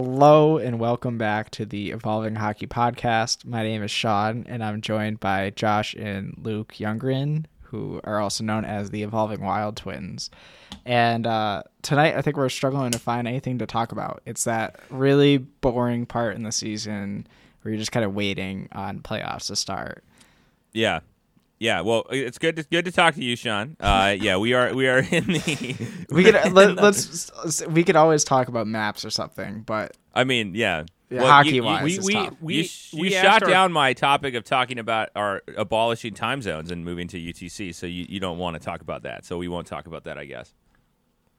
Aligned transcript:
Hello 0.00 0.58
and 0.58 0.78
welcome 0.78 1.18
back 1.18 1.50
to 1.50 1.66
the 1.66 1.90
Evolving 1.90 2.36
Hockey 2.36 2.68
Podcast. 2.68 3.44
My 3.44 3.64
name 3.64 3.82
is 3.82 3.90
Sean, 3.90 4.46
and 4.48 4.62
I'm 4.62 4.80
joined 4.80 5.18
by 5.18 5.50
Josh 5.50 5.92
and 5.94 6.38
Luke 6.40 6.74
Younggren, 6.74 7.46
who 7.62 8.00
are 8.04 8.20
also 8.20 8.44
known 8.44 8.64
as 8.64 8.90
the 8.90 9.02
Evolving 9.02 9.40
Wild 9.40 9.76
Twins. 9.76 10.30
And 10.86 11.26
uh, 11.26 11.64
tonight, 11.82 12.14
I 12.14 12.22
think 12.22 12.36
we're 12.36 12.48
struggling 12.48 12.92
to 12.92 12.98
find 13.00 13.26
anything 13.26 13.58
to 13.58 13.66
talk 13.66 13.90
about. 13.90 14.22
It's 14.24 14.44
that 14.44 14.78
really 14.88 15.38
boring 15.38 16.06
part 16.06 16.36
in 16.36 16.44
the 16.44 16.52
season 16.52 17.26
where 17.62 17.72
you're 17.72 17.80
just 17.80 17.90
kind 17.90 18.06
of 18.06 18.14
waiting 18.14 18.68
on 18.70 19.00
playoffs 19.00 19.48
to 19.48 19.56
start. 19.56 20.04
Yeah. 20.72 21.00
Yeah, 21.58 21.80
well, 21.80 22.06
it's 22.10 22.38
good 22.38 22.56
to 22.56 22.62
good 22.64 22.84
to 22.84 22.92
talk 22.92 23.14
to 23.14 23.24
you, 23.24 23.34
Sean. 23.34 23.76
Uh, 23.80 24.14
yeah, 24.20 24.36
we 24.36 24.54
are 24.54 24.74
we 24.74 24.88
are 24.88 24.98
in 24.98 25.24
the. 25.24 25.76
We 26.10 26.24
could 26.24 26.34
let, 26.52 26.78
us 26.78 27.62
we 27.68 27.84
could 27.84 27.96
always 27.96 28.24
talk 28.24 28.48
about 28.48 28.66
maps 28.66 29.04
or 29.04 29.10
something, 29.10 29.62
but 29.62 29.96
I 30.14 30.24
mean, 30.24 30.54
yeah, 30.54 30.84
yeah 31.10 31.22
hockey 31.22 31.60
wise, 31.60 31.82
we 31.82 31.98
we, 31.98 32.12
tough. 32.14 32.34
we, 32.40 32.54
you, 32.54 33.04
you 33.04 33.10
shot 33.10 33.42
our, 33.42 33.48
down 33.48 33.72
my 33.72 33.92
topic 33.92 34.34
of 34.34 34.44
talking 34.44 34.78
about 34.78 35.10
our 35.14 35.42
abolishing 35.56 36.14
time 36.14 36.42
zones 36.42 36.70
and 36.70 36.84
moving 36.84 37.08
to 37.08 37.18
UTC, 37.18 37.74
so 37.74 37.86
you, 37.86 38.06
you 38.08 38.20
don't 38.20 38.38
want 38.38 38.54
to 38.54 38.60
talk 38.60 38.80
about 38.80 39.02
that. 39.02 39.24
So 39.24 39.36
we 39.36 39.48
won't 39.48 39.66
talk 39.66 39.86
about 39.86 40.04
that, 40.04 40.16
I 40.16 40.24
guess. 40.24 40.54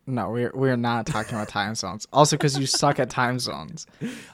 No, 0.10 0.30
we're 0.32 0.52
we're 0.54 0.76
not 0.76 1.06
talking 1.06 1.36
about 1.36 1.50
time 1.50 1.76
zones. 1.76 2.08
Also, 2.12 2.36
because 2.36 2.58
you 2.58 2.66
suck 2.66 3.00
at 3.00 3.10
time 3.10 3.40
zones. 3.40 3.86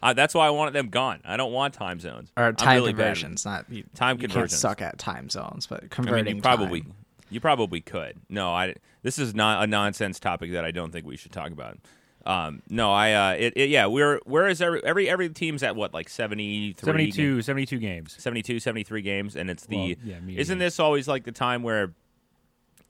Uh, 0.01 0.13
that's 0.13 0.33
why 0.33 0.47
I 0.47 0.49
wanted 0.49 0.73
them 0.73 0.89
gone. 0.89 1.19
I 1.25 1.37
don't 1.37 1.51
want 1.51 1.73
time 1.73 1.99
zones 1.99 2.31
or 2.37 2.53
time 2.53 2.77
really 2.77 2.93
conversions. 2.93 3.45
Not 3.45 3.65
you, 3.69 3.83
time 3.93 4.17
you 4.17 4.27
conversions. 4.27 4.51
Can't 4.51 4.61
suck 4.61 4.81
at 4.81 4.97
time 4.97 5.29
zones, 5.29 5.67
but 5.67 5.89
converting. 5.89 6.19
I 6.19 6.23
mean, 6.23 6.35
you 6.37 6.41
probably 6.41 6.81
time. 6.81 6.93
you 7.29 7.39
probably 7.39 7.81
could. 7.81 8.17
No, 8.29 8.53
I. 8.53 8.75
This 9.03 9.19
is 9.19 9.35
not 9.35 9.63
a 9.63 9.67
nonsense 9.67 10.19
topic 10.19 10.53
that 10.53 10.65
I 10.65 10.71
don't 10.71 10.91
think 10.91 11.05
we 11.05 11.17
should 11.17 11.31
talk 11.31 11.51
about. 11.51 11.77
Um, 12.25 12.63
no, 12.69 12.91
I. 12.91 13.13
Uh, 13.13 13.35
it, 13.37 13.53
it, 13.55 13.69
yeah, 13.69 13.85
we're 13.85 14.19
where 14.25 14.47
is 14.47 14.61
every 14.61 14.83
every 14.83 15.09
every 15.09 15.29
team's 15.29 15.61
at 15.61 15.75
what 15.75 15.93
like 15.93 16.09
73 16.09 16.75
72, 16.83 17.35
games? 17.35 17.45
72 17.45 17.79
games, 17.79 18.15
72, 18.17 18.59
73 18.59 19.01
games, 19.01 19.35
and 19.35 19.49
it's 19.49 19.65
the. 19.65 19.77
Well, 19.77 19.95
yeah, 20.03 20.39
isn't 20.39 20.57
this 20.57 20.79
always 20.79 21.07
like 21.07 21.23
the 21.23 21.31
time 21.31 21.61
where 21.61 21.93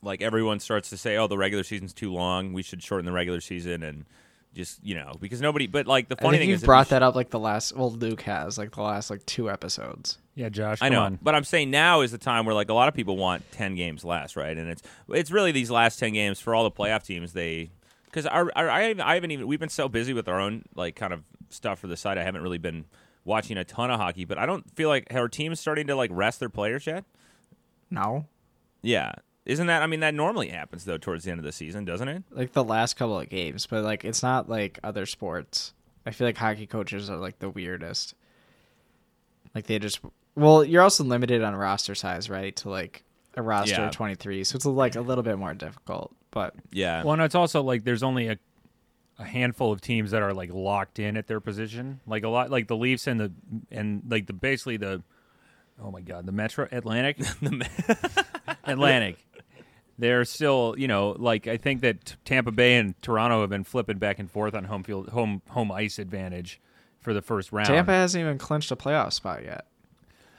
like 0.06 0.22
everyone 0.22 0.60
starts 0.60 0.90
to 0.92 0.98
say, 0.98 1.18
"Oh, 1.18 1.28
the 1.28 1.38
regular 1.38 1.64
season's 1.64 1.94
too 1.94 2.14
long. 2.14 2.54
We 2.54 2.64
should 2.64 2.82
shorten 2.82 3.06
the 3.06 3.12
regular 3.12 3.42
season." 3.42 3.84
And 3.84 4.06
just 4.54 4.84
you 4.84 4.96
know, 4.96 5.14
because 5.20 5.42
nobody. 5.42 5.68
But 5.68 5.88
like 5.88 6.08
the 6.08 6.16
funny 6.16 6.38
thing 6.38 6.50
you've 6.50 6.62
is, 6.62 6.66
brought 6.66 6.90
that 6.90 7.04
up 7.04 7.16
like 7.16 7.30
the 7.30 7.40
last. 7.40 7.76
Well, 7.76 7.92
Luke 7.92 8.22
has 8.22 8.58
like 8.58 8.72
the 8.72 8.82
last 8.82 9.10
like 9.10 9.26
two 9.26 9.50
episodes. 9.50 10.18
Yeah, 10.36 10.50
Josh. 10.50 10.80
I 10.82 10.90
know, 10.90 11.02
on. 11.02 11.20
but 11.22 11.36
I'm 11.36 11.44
saying 11.44 11.72
now 11.72 12.02
is 12.02 12.12
the 12.12 12.18
time 12.18 12.46
where 12.46 12.56
like 12.56 12.70
a 12.70 12.74
lot 12.74 12.88
of 12.88 12.94
people 12.94 13.18
want 13.18 13.52
ten 13.52 13.76
games 13.76 14.04
less, 14.06 14.36
right? 14.36 14.58
And 14.58 14.70
it's 14.70 14.84
it's 15.10 15.32
really 15.32 15.52
these 15.52 15.70
last 15.70 16.00
ten 16.00 16.14
games 16.14 16.40
for 16.40 16.56
all 16.56 16.64
the 16.64 16.72
playoff 16.72 17.04
teams. 17.04 17.34
They 17.34 17.72
because 18.06 18.26
our, 18.26 18.52
our 18.56 18.70
I 18.70 18.96
I 19.04 19.16
haven't 19.16 19.32
even 19.32 19.48
we've 19.48 19.60
been 19.60 19.70
so 19.70 19.90
busy 19.90 20.14
with 20.14 20.28
our 20.28 20.40
own 20.40 20.64
like 20.76 20.96
kind 20.96 21.14
of 21.14 21.24
stuff 21.50 21.80
for 21.80 21.88
the 21.88 21.98
site. 21.98 22.18
I 22.18 22.24
haven't 22.24 22.42
really 22.42 22.58
been 22.58 22.86
watching 23.26 23.58
a 23.58 23.64
ton 23.64 23.92
of 23.92 24.00
hockey, 24.00 24.26
but 24.26 24.38
I 24.38 24.46
don't 24.46 24.70
feel 24.76 24.90
like 24.90 25.08
our 25.14 25.28
team's 25.28 25.60
starting 25.60 25.88
to 25.88 25.96
like 25.96 26.12
rest 26.14 26.40
their 26.40 26.50
players 26.50 26.86
yet. 26.86 27.04
No. 27.90 28.26
Yeah, 28.82 29.14
isn't 29.46 29.68
that? 29.68 29.82
I 29.84 29.88
mean, 29.88 30.00
that 30.02 30.14
normally 30.14 30.50
happens 30.50 30.86
though 30.86 30.98
towards 30.98 31.24
the 31.24 31.32
end 31.32 31.40
of 31.40 31.46
the 31.46 31.52
season, 31.52 31.86
doesn't 31.86 32.08
it? 32.08 32.24
Like 32.32 32.54
the 32.54 32.64
last 32.64 32.96
couple 32.96 33.20
of 33.20 33.30
games, 33.30 33.66
but 33.66 33.84
like 33.84 34.04
it's 34.04 34.24
not 34.24 34.50
like 34.50 34.80
other 34.84 35.06
sports. 35.06 35.74
I 36.06 36.12
feel 36.12 36.28
like 36.28 36.38
hockey 36.38 36.68
coaches 36.68 37.10
are 37.10 37.18
like 37.18 37.40
the 37.40 37.50
weirdest. 37.50 38.14
Like 39.54 39.68
they 39.68 39.80
just 39.80 40.00
well, 40.36 40.64
you're 40.64 40.82
also 40.82 41.04
limited 41.04 41.42
on 41.44 41.56
roster 41.56 41.96
size, 41.96 42.30
right? 42.30 42.56
To 42.58 42.70
like 42.70 43.04
a 43.36 43.42
roster 43.42 43.74
Yeah. 43.82 43.88
of 43.88 43.92
23, 43.94 44.44
so 44.44 44.56
it's 44.56 44.66
like 44.66 44.96
a 44.96 45.02
little 45.02 45.24
bit 45.24 45.38
more 45.38 45.54
difficult. 45.54 46.14
But 46.32 46.56
Yeah. 46.72 47.04
Well, 47.04 47.14
and 47.14 47.22
it's 47.22 47.36
also 47.36 47.62
like 47.62 47.84
there's 47.84 48.04
only 48.04 48.28
a 48.28 48.38
a 49.18 49.24
handful 49.24 49.72
of 49.72 49.80
teams 49.80 50.12
that 50.12 50.22
are 50.22 50.34
like 50.34 50.52
locked 50.54 51.00
in 51.00 51.16
at 51.16 51.28
their 51.28 51.40
position. 51.40 52.02
Like 52.06 52.24
a 52.26 52.30
lot, 52.30 52.52
like 52.52 52.68
the 52.68 52.76
Leafs 52.76 53.08
and 53.08 53.18
the 53.20 53.32
and 53.72 54.04
like 54.10 54.28
the 54.28 54.34
basically 54.34 54.76
the 54.78 55.04
oh 55.82 55.90
my 55.92 56.02
god, 56.02 56.26
the 56.26 56.32
Metro 56.34 56.68
Atlantic, 56.72 57.18
the 57.42 57.66
Atlantic. 58.66 59.25
They're 59.98 60.26
still, 60.26 60.76
you 60.78 60.88
know, 60.88 61.16
like 61.18 61.48
I 61.48 61.58
think 61.58 61.82
that 61.82 62.18
Tampa 62.26 62.52
Bay 62.52 62.76
and 62.76 63.02
Toronto 63.02 63.42
have 63.42 63.50
been 63.50 63.64
flipping 63.64 63.98
back 63.98 64.20
and 64.20 64.30
forth 64.30 64.54
on 64.54 64.66
home 64.66 64.84
field, 64.84 65.10
home 65.10 65.42
home 65.50 65.72
ice 65.72 66.00
advantage 66.00 66.60
for 67.00 67.14
the 67.14 67.22
first 67.22 67.52
round. 67.52 67.68
Tampa 67.68 67.92
hasn't 67.92 68.22
even 68.22 68.38
clinched 68.38 68.72
a 68.72 68.76
playoff 68.76 69.14
spot 69.14 69.44
yet. 69.44 69.68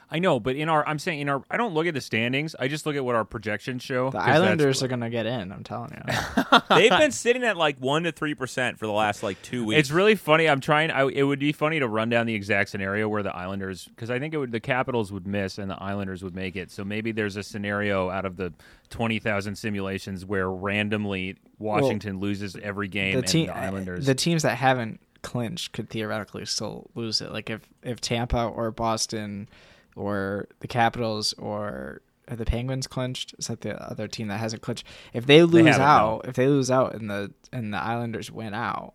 I 0.09 0.19
know, 0.19 0.39
but 0.39 0.55
in 0.55 0.69
our, 0.69 0.87
I'm 0.87 0.99
saying 0.99 1.19
in 1.19 1.27
our, 1.27 1.43
I 1.51 1.57
don't 1.57 1.73
look 1.73 1.85
at 1.85 1.93
the 1.93 2.01
standings. 2.01 2.55
I 2.57 2.69
just 2.69 2.85
look 2.85 2.95
at 2.95 3.03
what 3.03 3.15
our 3.15 3.25
projections 3.25 3.83
show. 3.83 4.09
The 4.09 4.19
Islanders 4.19 4.81
are 4.81 4.87
gonna 4.87 5.09
get 5.09 5.25
in. 5.25 5.51
I'm 5.51 5.63
telling 5.63 5.91
you. 5.91 6.59
They've 6.69 6.89
been 6.89 7.11
sitting 7.11 7.43
at 7.43 7.57
like 7.57 7.77
one 7.79 8.03
to 8.03 8.13
three 8.13 8.33
percent 8.33 8.79
for 8.79 8.85
the 8.85 8.93
last 8.93 9.21
like 9.21 9.41
two 9.41 9.65
weeks. 9.65 9.79
It's 9.79 9.91
really 9.91 10.15
funny. 10.15 10.47
I'm 10.47 10.61
trying. 10.61 10.91
I, 10.91 11.07
it 11.07 11.23
would 11.23 11.39
be 11.39 11.51
funny 11.51 11.79
to 11.79 11.87
run 11.87 12.09
down 12.09 12.25
the 12.25 12.35
exact 12.35 12.69
scenario 12.69 13.09
where 13.09 13.21
the 13.21 13.35
Islanders, 13.35 13.85
because 13.85 14.09
I 14.09 14.17
think 14.17 14.33
it 14.33 14.37
would, 14.37 14.51
the 14.51 14.61
Capitals 14.61 15.11
would 15.11 15.27
miss 15.27 15.57
and 15.57 15.69
the 15.69 15.81
Islanders 15.81 16.23
would 16.23 16.35
make 16.35 16.55
it. 16.55 16.71
So 16.71 16.85
maybe 16.85 17.11
there's 17.11 17.35
a 17.35 17.43
scenario 17.43 18.09
out 18.09 18.25
of 18.25 18.37
the 18.37 18.53
twenty 18.89 19.19
thousand 19.19 19.55
simulations 19.57 20.25
where 20.25 20.49
randomly 20.49 21.35
Washington 21.59 22.21
loses 22.21 22.55
every 22.63 22.87
game 22.87 23.13
the 23.13 23.19
and 23.19 23.27
team, 23.27 23.47
the 23.47 23.57
Islanders. 23.57 24.05
the 24.05 24.15
teams 24.15 24.43
that 24.43 24.57
haven't 24.57 25.01
clinched 25.21 25.73
could 25.73 25.89
theoretically 25.89 26.45
still 26.45 26.89
lose 26.95 27.19
it. 27.19 27.33
Like 27.33 27.49
if 27.49 27.67
if 27.83 27.99
Tampa 27.99 28.45
or 28.45 28.71
Boston 28.71 29.49
or 29.97 30.47
the 30.59 30.67
Capitals 30.67 31.33
or 31.33 32.01
have 32.27 32.37
the 32.37 32.45
Penguins 32.45 32.87
clinched? 32.87 33.35
Is 33.37 33.47
that 33.47 33.61
the 33.61 33.81
other 33.81 34.07
team 34.07 34.27
that 34.27 34.39
hasn't 34.39 34.61
clinched? 34.61 34.85
If 35.13 35.25
they 35.25 35.43
lose 35.43 35.65
haven't, 35.65 35.81
out, 35.81 36.25
if 36.27 36.35
they 36.35 36.47
lose 36.47 36.71
out 36.71 36.95
and 36.95 37.09
the 37.09 37.33
and 37.51 37.73
the 37.73 37.81
Islanders 37.81 38.31
win 38.31 38.53
out, 38.53 38.93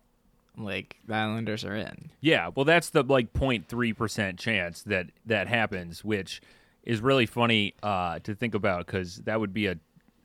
like 0.57 0.97
the 1.07 1.15
Islanders 1.15 1.65
are 1.65 1.75
in. 1.75 2.11
yeah, 2.21 2.49
well, 2.55 2.65
that's 2.65 2.89
the 2.89 3.03
like 3.03 3.33
0.3 3.33 3.95
percent 3.95 4.39
chance 4.39 4.83
that 4.83 5.07
that 5.25 5.47
happens, 5.47 6.03
which 6.03 6.41
is 6.83 7.01
really 7.01 7.25
funny 7.25 7.73
uh, 7.81 8.19
to 8.19 8.35
think 8.35 8.55
about 8.55 8.85
because 8.85 9.17
that 9.17 9.39
would 9.39 9.53
be 9.53 9.67
a 9.67 9.77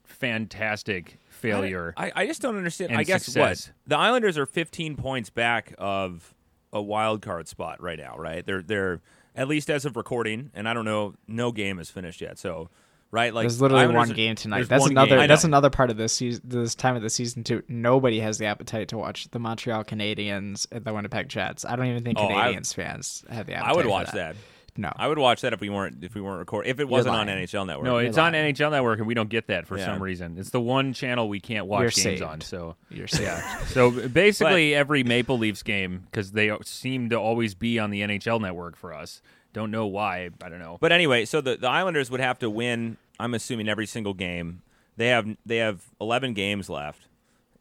fantastic 0.05 1.19
failure. 1.29 1.95
I, 1.97 2.13
I 2.15 2.27
just 2.27 2.43
don't 2.43 2.57
understand. 2.57 2.97
I 2.97 3.05
guess 3.05 3.25
success. 3.25 3.69
what 3.69 3.75
the 3.87 3.99
Islanders 3.99 4.37
are 4.37 4.47
15 4.47 4.97
points 4.97 5.31
back 5.31 5.75
of 5.79 6.35
a 6.73 6.83
wild 6.83 7.23
card 7.23 7.49
spot 7.49 7.83
right 7.83 7.99
now, 7.99 8.17
right? 8.19 8.45
They're 8.45 8.63
they're 8.63 9.01
at 9.35 9.49
least 9.49 9.71
as 9.71 9.85
of 9.85 9.97
recording, 9.97 10.51
and 10.55 10.69
I 10.69 10.75
don't 10.75 10.85
know, 10.85 11.15
no 11.27 11.53
game 11.53 11.79
is 11.79 11.91
finished 11.91 12.21
yet. 12.21 12.39
So, 12.39 12.71
right, 13.11 13.33
like 13.33 13.45
There's 13.45 13.61
literally 13.61 13.85
Islanders 13.85 14.09
one 14.09 14.17
game 14.17 14.35
tonight. 14.35 14.69
That's 14.69 14.87
another. 14.87 15.27
That's 15.27 15.45
another 15.45 15.71
part 15.71 15.91
of 15.91 15.97
this 15.97 16.13
season, 16.13 16.43
this 16.45 16.75
time 16.75 16.97
of 16.97 17.03
the 17.03 17.11
season 17.11 17.45
too. 17.45 17.63
Nobody 17.69 18.21
has 18.21 18.39
the 18.39 18.47
appetite 18.47 18.89
to 18.89 18.99
watch 18.99 19.29
the 19.31 19.39
Montreal 19.39 19.85
Canadiens 19.85 20.67
and 20.73 20.85
the 20.85 20.93
Winnipeg 20.93 21.29
Jets. 21.29 21.65
I 21.65 21.77
don't 21.77 21.87
even 21.87 22.03
think 22.05 22.19
Oh, 22.19 22.29
I- 22.29 22.53
fans 22.55 23.25
have 23.31 23.47
the 23.47 23.55
appetite. 23.55 23.73
I 23.73 23.77
would 23.77 23.87
watch 23.87 24.07
that. 24.07 24.35
that. 24.35 24.37
No, 24.81 24.93
I 24.95 25.09
would 25.09 25.19
watch 25.19 25.41
that 25.41 25.53
if 25.53 25.61
we 25.61 25.69
weren't 25.71 26.05
if 26.05 26.15
we 26.15 26.21
weren't 26.21 26.39
recording 26.39 26.71
if 26.71 26.79
it 26.79 26.89
wasn't 26.89 27.17
on 27.17 27.27
lying. 27.27 27.45
NHL 27.47 27.67
Network. 27.67 27.85
No, 27.85 27.99
it's 27.99 28.17
on. 28.17 28.33
NHL 28.33 28.71
Network, 28.71 28.99
and 29.01 29.09
we 29.09 29.13
don't 29.15 29.29
get 29.29 29.49
that 29.49 29.67
for 29.67 29.77
Yeah. 29.77 29.87
some 29.87 30.01
reason. 30.01 30.37
It's 30.39 30.51
the 30.51 30.61
one 30.61 30.93
channel 30.93 31.29
we 31.29 31.41
can't 31.41 31.67
watch 31.67 31.81
You're 31.81 31.91
games 31.91 32.03
saved. 32.03 32.23
on. 32.23 32.41
So, 32.41 32.77
you're 32.89 33.09
saying. 33.09 33.43
so 33.67 33.91
basically, 34.09 34.77
every 34.77 35.03
Maple 35.03 35.37
Leafs 35.37 35.65
game 35.65 36.05
because 36.11 36.31
they 36.31 36.57
seem 36.63 37.11
to 37.11 37.17
always 37.17 37.55
be 37.57 37.81
on 37.81 37.91
the 37.91 38.03
NHL 38.03 38.41
Network 38.41 38.77
for 38.77 38.95
us. 38.95 39.21
Don't 39.53 39.73
know 39.73 39.87
why. 39.87 40.31
I 40.45 40.49
don't 40.49 40.61
know. 40.61 40.79
But 40.81 40.93
anyway, 40.93 41.25
so 41.25 41.41
the, 41.41 41.57
the 41.57 41.69
Islanders 41.69 42.09
would 42.11 42.21
have 42.21 42.39
to 42.39 42.49
win. 42.49 42.99
I'm 43.19 43.35
assuming 43.35 43.69
every 43.69 43.87
single 43.87 44.15
game. 44.15 44.63
They 44.97 45.09
have 45.09 45.27
they 45.45 45.57
have 45.57 45.83
11 46.01 46.35
games 46.35 46.71
left, 46.71 47.09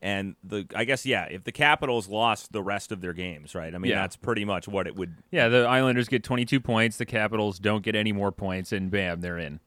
and 0.01 0.35
the 0.43 0.65
I 0.75 0.83
guess 0.83 1.05
yeah, 1.05 1.25
if 1.25 1.43
the 1.43 1.51
Capitals 1.51 2.07
lost 2.07 2.51
the 2.51 2.61
rest 2.61 2.91
of 2.91 3.01
their 3.01 3.13
games, 3.13 3.55
right? 3.55 3.73
I 3.73 3.77
mean 3.77 3.91
Yeah. 3.91 4.01
that's 4.01 4.15
pretty 4.15 4.45
much 4.45 4.67
what 4.67 4.87
it 4.87 4.95
would. 4.95 5.15
yeah, 5.31 5.47
the 5.47 5.65
Islanders 5.65 6.07
get 6.07 6.23
22 6.23 6.59
points. 6.59 6.97
The 6.97 7.05
Capitals 7.05 7.59
don't 7.59 7.83
get 7.83 7.95
any 7.95 8.11
more 8.11 8.31
points, 8.31 8.71
and 8.71 8.91
bam, 8.91 9.21
they're 9.21 9.37
in. 9.39 9.59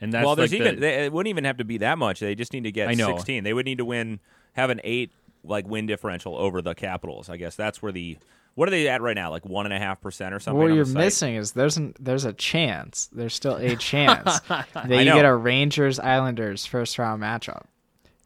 And 0.00 0.12
that's 0.12 0.26
well, 0.26 0.36
there's 0.36 0.52
like 0.52 0.60
even 0.60 0.74
the, 0.74 0.80
they, 0.82 1.04
it 1.06 1.12
wouldn't 1.12 1.30
even 1.30 1.44
have 1.44 1.56
to 1.58 1.64
be 1.64 1.78
that 1.78 1.96
much. 1.98 2.20
They 2.20 2.34
just 2.34 2.52
need 2.52 2.64
to 2.64 2.72
get 2.72 2.88
I 2.88 2.94
know. 2.94 3.14
16. 3.16 3.44
They 3.44 3.54
would 3.54 3.64
need 3.64 3.78
to 3.78 3.84
win, 3.84 4.20
have 4.52 4.68
an 4.70 4.80
eight 4.84 5.10
like 5.42 5.66
win 5.66 5.86
differential 5.86 6.36
over 6.36 6.60
the 6.60 6.74
Capitals. 6.74 7.30
I 7.30 7.36
guess 7.36 7.54
that's 7.56 7.80
where 7.80 7.92
the 7.92 8.18
what 8.56 8.68
are 8.68 8.70
they 8.70 8.88
at 8.88 9.00
right 9.00 9.14
now? 9.14 9.30
Like 9.30 9.44
one 9.46 9.64
and 9.66 9.72
a 9.74 9.78
half 9.78 10.00
percent 10.00 10.34
or 10.34 10.40
something. 10.40 10.60
What 10.60 10.72
you're 10.74 10.84
missing 10.86 11.36
is 11.36 11.52
there's 11.52 11.76
an, 11.76 11.94
there's 12.00 12.24
a 12.24 12.32
chance. 12.32 13.08
There's 13.12 13.34
still 13.34 13.56
a 13.56 13.76
chance 13.76 14.40
that 14.48 14.66
you 14.74 15.04
get 15.04 15.24
a 15.24 15.34
Rangers 15.34 15.98
Islanders 16.00 16.66
first 16.66 16.98
round 16.98 17.22
matchup 17.22 17.64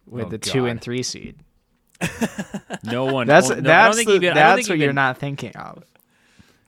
with 0.06 0.26
Oh, 0.26 0.28
the 0.30 0.38
two 0.38 0.66
and 0.66 0.80
three 0.80 1.02
seed. 1.02 1.36
No 2.84 3.06
one. 3.06 3.26
That's 3.26 3.48
no, 3.48 3.54
I 3.54 3.56
don't 3.56 3.64
that's 3.64 3.96
think 3.96 4.08
the- 4.08 4.14
even- 4.16 4.28
I 4.30 4.34
don't 4.34 4.56
that's 4.56 4.68
what 4.68 4.74
even- 4.76 4.84
you're 4.84 4.92
not 4.92 5.18
thinking 5.18 5.54
of. 5.56 5.84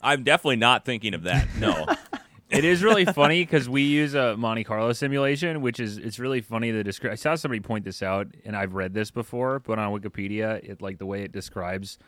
I'm 0.02 0.25
definitely 0.25 0.56
not 0.56 0.84
thinking 0.84 1.14
of 1.14 1.23
that. 1.25 1.46
No. 1.58 1.87
it 2.50 2.64
is 2.64 2.82
really 2.82 3.05
funny 3.05 3.43
because 3.44 3.69
we 3.69 3.82
use 3.82 4.14
a 4.14 4.37
Monte 4.37 4.64
Carlo 4.64 4.93
simulation, 4.93 5.61
which 5.62 5.79
is 5.79 5.96
it's 5.96 6.19
really 6.19 6.40
funny 6.40 6.70
The 6.73 6.82
describe. 6.82 7.12
I 7.12 7.17
saw 7.17 7.34
somebody 7.37 7.61
point 7.61 7.84
this 7.84 8.02
out, 8.02 8.26
and 8.44 8.56
I've 8.56 8.75
read 8.75 8.94
this 8.94 9.11
before, 9.12 9.61
but 9.61 9.79
on 9.79 9.93
Wikipedia, 9.99 10.62
it 10.69 10.82
like 10.82 10.99
the 10.99 11.06
way 11.06 11.23
it 11.23 11.31
describes 11.31 11.99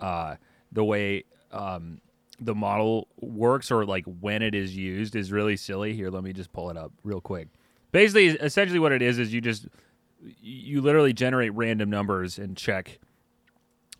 uh, 0.00 0.34
the 0.72 0.82
way 0.82 1.24
um, 1.52 2.00
the 2.40 2.54
model 2.56 3.06
works 3.20 3.70
or 3.70 3.86
like 3.86 4.04
when 4.20 4.42
it 4.42 4.54
is 4.54 4.76
used 4.76 5.14
is 5.14 5.30
really 5.30 5.56
silly. 5.56 5.94
Here, 5.94 6.10
let 6.10 6.24
me 6.24 6.32
just 6.32 6.52
pull 6.52 6.70
it 6.70 6.76
up 6.76 6.90
real 7.04 7.20
quick. 7.20 7.46
Basically, 7.92 8.26
essentially, 8.26 8.80
what 8.80 8.90
it 8.90 9.02
is 9.02 9.20
is 9.20 9.32
you 9.32 9.40
just 9.40 9.68
you 10.40 10.80
literally 10.80 11.12
generate 11.12 11.52
random 11.54 11.90
numbers 11.90 12.38
and 12.38 12.56
check 12.56 12.98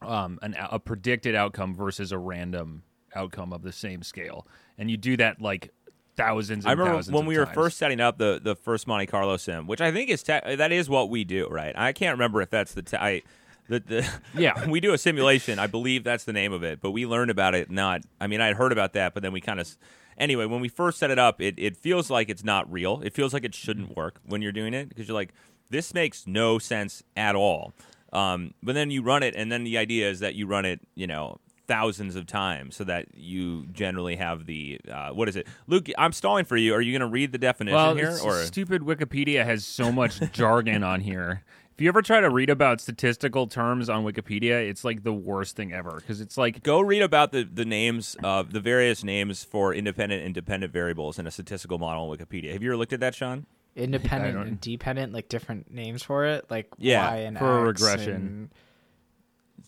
um, 0.03 0.39
an, 0.43 0.55
a 0.59 0.79
predicted 0.79 1.35
outcome 1.35 1.75
versus 1.75 2.13
a 2.13 2.19
random 2.19 2.83
outcome 3.15 3.53
of 3.53 3.63
the 3.63 3.73
same 3.73 4.03
scale, 4.03 4.47
and 4.79 4.91
you 4.91 4.97
do 4.97 5.17
that 5.17 5.41
like 5.41 5.73
thousands. 6.17 6.65
And 6.65 6.71
I 6.71 6.73
remember 6.73 6.97
thousands 6.99 7.15
when 7.15 7.27
we 7.27 7.39
were 7.39 7.47
first 7.47 7.79
setting 7.79 8.01
up 8.01 8.19
the 8.19 8.41
the 8.43 8.55
first 8.55 8.87
Monte 8.87 9.07
Carlo 9.07 9.37
sim, 9.37 9.67
which 9.67 9.81
I 9.81 9.93
think 9.93 10.11
is 10.11 10.23
te- 10.23 10.57
that 10.57 10.73
is 10.73 10.89
what 10.89 11.11
we 11.11 11.25
do, 11.25 11.49
right? 11.49 11.75
I 11.77 11.93
can't 11.93 12.15
remember 12.15 12.43
if 12.43 12.51
that's 12.51 12.75
the 12.75 12.83
te- 12.83 12.97
I, 12.97 13.23
the, 13.69 13.81
the 13.81 14.11
Yeah. 14.37 14.69
we 14.69 14.81
do 14.81 14.93
a 14.93 14.99
simulation. 14.99 15.59
I 15.59 15.67
believe 15.67 16.05
that's 16.05 16.25
the 16.25 16.33
name 16.33 16.53
of 16.53 16.63
it, 16.63 16.81
but 16.81 16.91
we 16.91 17.07
learned 17.07 17.31
about 17.31 17.55
it. 17.55 17.71
Not, 17.71 18.03
I 18.21 18.27
mean, 18.27 18.41
I 18.41 18.49
had 18.49 18.57
heard 18.57 18.73
about 18.73 18.93
that, 18.95 19.15
but 19.15 19.23
then 19.23 19.33
we 19.33 19.41
kind 19.41 19.61
of. 19.61 19.69
Anyway, 20.17 20.47
when 20.47 20.61
we 20.61 20.69
first 20.69 20.99
set 20.99 21.11
it 21.11 21.19
up, 21.19 21.41
it, 21.41 21.57
it 21.59 21.77
feels 21.77 22.09
like 22.09 22.29
it's 22.29 22.45
not 22.45 22.71
real. 22.71 23.01
It 23.03 23.13
feels 23.15 23.35
like 23.35 23.43
it 23.45 23.53
shouldn't 23.53 23.97
work 23.97 24.21
when 24.25 24.43
you're 24.43 24.53
doing 24.53 24.73
it 24.73 24.89
because 24.89 25.09
you're 25.09 25.15
like, 25.17 25.35
this 25.71 25.95
makes 25.95 26.27
no 26.27 26.59
sense 26.59 27.03
at 27.17 27.35
all. 27.35 27.73
Um, 28.13 28.55
but 28.63 28.75
then 28.75 28.91
you 28.91 29.03
run 29.03 29.23
it, 29.23 29.35
and 29.35 29.51
then 29.51 29.65
the 29.65 29.77
idea 29.77 30.09
is 30.09 30.21
that 30.21 30.35
you 30.35 30.47
run 30.47 30.65
it, 30.65 30.81
you 30.95 31.07
know, 31.07 31.39
thousands 31.67 32.15
of 32.15 32.27
times 32.27 32.77
so 32.77 32.85
that 32.85 33.07
you 33.15 33.67
generally 33.73 34.17
have 34.17 34.47
the 34.47 34.81
uh, 34.91 35.11
what 35.11 35.29
is 35.29 35.37
it, 35.37 35.47
Luke? 35.67 35.89
I'm 35.99 36.13
stalling 36.13 36.45
for 36.45 36.57
you. 36.57 36.75
Are 36.75 36.81
you 36.81 36.93
going 36.93 37.09
to 37.09 37.13
read 37.13 37.33
the 37.33 37.39
definition 37.39 37.77
well, 37.77 37.95
here, 37.95 38.17
or 38.23 38.45
stupid 38.45 38.83
Wikipedia 38.83 39.45
has 39.45 39.65
so 39.65 39.91
much 39.91 40.21
jargon 40.33 40.85
on 40.85 41.01
here. 41.01 41.43
If 41.73 41.81
you 41.81 41.89
ever 41.89 42.03
try 42.03 42.21
to 42.21 42.31
read 42.31 42.51
about 42.51 42.81
statistical 42.81 43.49
terms 43.49 43.89
on 43.89 44.05
Wikipedia, 44.05 44.69
it's 44.69 44.85
like 44.85 45.03
the 45.03 45.13
worst 45.13 45.57
thing 45.57 45.73
ever 45.73 45.97
because 45.97 46.21
it's 46.21 46.39
like 46.39 46.63
go 46.63 46.81
read 46.81 47.03
about 47.03 47.33
the 47.33 47.43
the 47.43 47.65
names 47.65 48.17
of 48.23 48.53
the 48.53 48.61
various 48.61 49.03
names 49.03 49.43
for 49.43 49.75
independent 49.75 50.25
and 50.25 50.33
dependent 50.33 50.73
variables 50.73 51.19
in 51.19 51.27
a 51.27 51.33
statistical 51.33 51.79
model 51.79 52.09
on 52.09 52.17
Wikipedia? 52.17 52.53
Have 52.53 52.63
you 52.63 52.71
ever 52.71 52.77
looked 52.77 52.93
at 52.93 53.01
that, 53.01 53.15
Sean? 53.15 53.47
Independent 53.77 54.39
and 54.39 54.61
dependent, 54.61 55.13
like 55.13 55.29
different 55.29 55.71
names 55.73 56.03
for 56.03 56.25
it, 56.27 56.45
like 56.51 56.69
Yeah, 56.79 57.09
Y 57.11 57.17
and 57.19 57.39
for 57.39 57.67
a 57.67 57.71
X 57.71 57.81
regression. 57.83 58.15
and- 58.15 58.51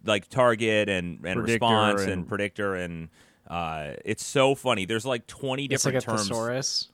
like 0.05 0.29
target 0.29 0.89
and, 0.89 1.15
and 1.25 1.41
Predictor 1.41 1.53
response 1.53 2.03
and, 2.03 2.13
and- 2.13 2.29
predictor 2.29 2.75
and 2.77 3.09
uh, 3.49 3.95
it's 4.05 4.25
so 4.25 4.55
funny. 4.55 4.85
There's 4.85 5.07
like 5.07 5.27
20 5.27 5.65
It's 5.67 5.85
like 5.85 5.95
different 5.95 6.05
a 6.05 6.17
terms. 6.19 6.29
thesaurus. 6.29 6.89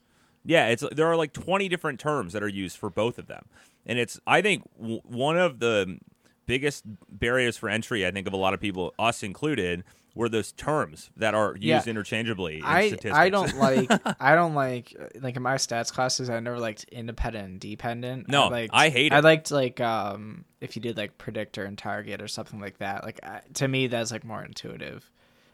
Yeah, 0.44 0.68
it's 0.68 0.82
there 0.92 1.06
are 1.06 1.16
like 1.16 1.32
20 1.32 1.68
different 1.68 2.00
terms 2.00 2.32
that 2.32 2.42
are 2.42 2.48
used 2.48 2.76
for 2.76 2.90
both 2.90 3.18
of 3.18 3.26
them. 3.26 3.44
And 3.86 3.98
it's 3.98 4.18
I 4.26 4.40
think 4.42 4.62
w- 4.78 5.00
one 5.04 5.38
of 5.38 5.58
the 5.60 5.98
biggest 6.46 6.84
barriers 7.10 7.56
for 7.56 7.68
entry 7.68 8.06
I 8.06 8.10
think 8.10 8.26
of 8.26 8.32
a 8.32 8.36
lot 8.38 8.54
of 8.54 8.60
people 8.60 8.94
us 8.98 9.22
included 9.22 9.84
were 10.14 10.28
those 10.28 10.52
terms 10.52 11.10
that 11.16 11.34
are 11.34 11.52
used 11.54 11.62
Yeah. 11.64 11.82
interchangeably 11.86 12.58
in 12.58 12.64
I 12.64 12.88
statistics. 12.88 13.16
I 13.16 13.30
don't 13.30 13.56
like 13.58 13.90
I 14.20 14.34
don't 14.34 14.54
like 14.54 14.94
like 15.20 15.36
in 15.36 15.42
my 15.42 15.54
stats 15.56 15.92
classes 15.92 16.28
I 16.28 16.38
never 16.40 16.58
liked 16.58 16.84
independent 16.92 17.46
and 17.48 17.60
dependent. 17.60 18.28
No, 18.28 18.44
I, 18.44 18.48
liked, 18.48 18.74
I 18.74 18.88
hate 18.90 19.12
it. 19.12 19.14
I 19.14 19.20
liked 19.20 19.50
like 19.50 19.80
um 19.80 20.44
if 20.60 20.76
you 20.76 20.82
did 20.82 20.96
like 20.96 21.16
predictor 21.18 21.64
and 21.64 21.78
target 21.78 22.20
or 22.20 22.28
something 22.28 22.60
like 22.60 22.78
that. 22.78 23.04
Like 23.04 23.20
I, 23.24 23.40
to 23.54 23.68
me 23.68 23.86
that's 23.86 24.10
like 24.12 24.24
more 24.24 24.44
intuitive. 24.44 25.10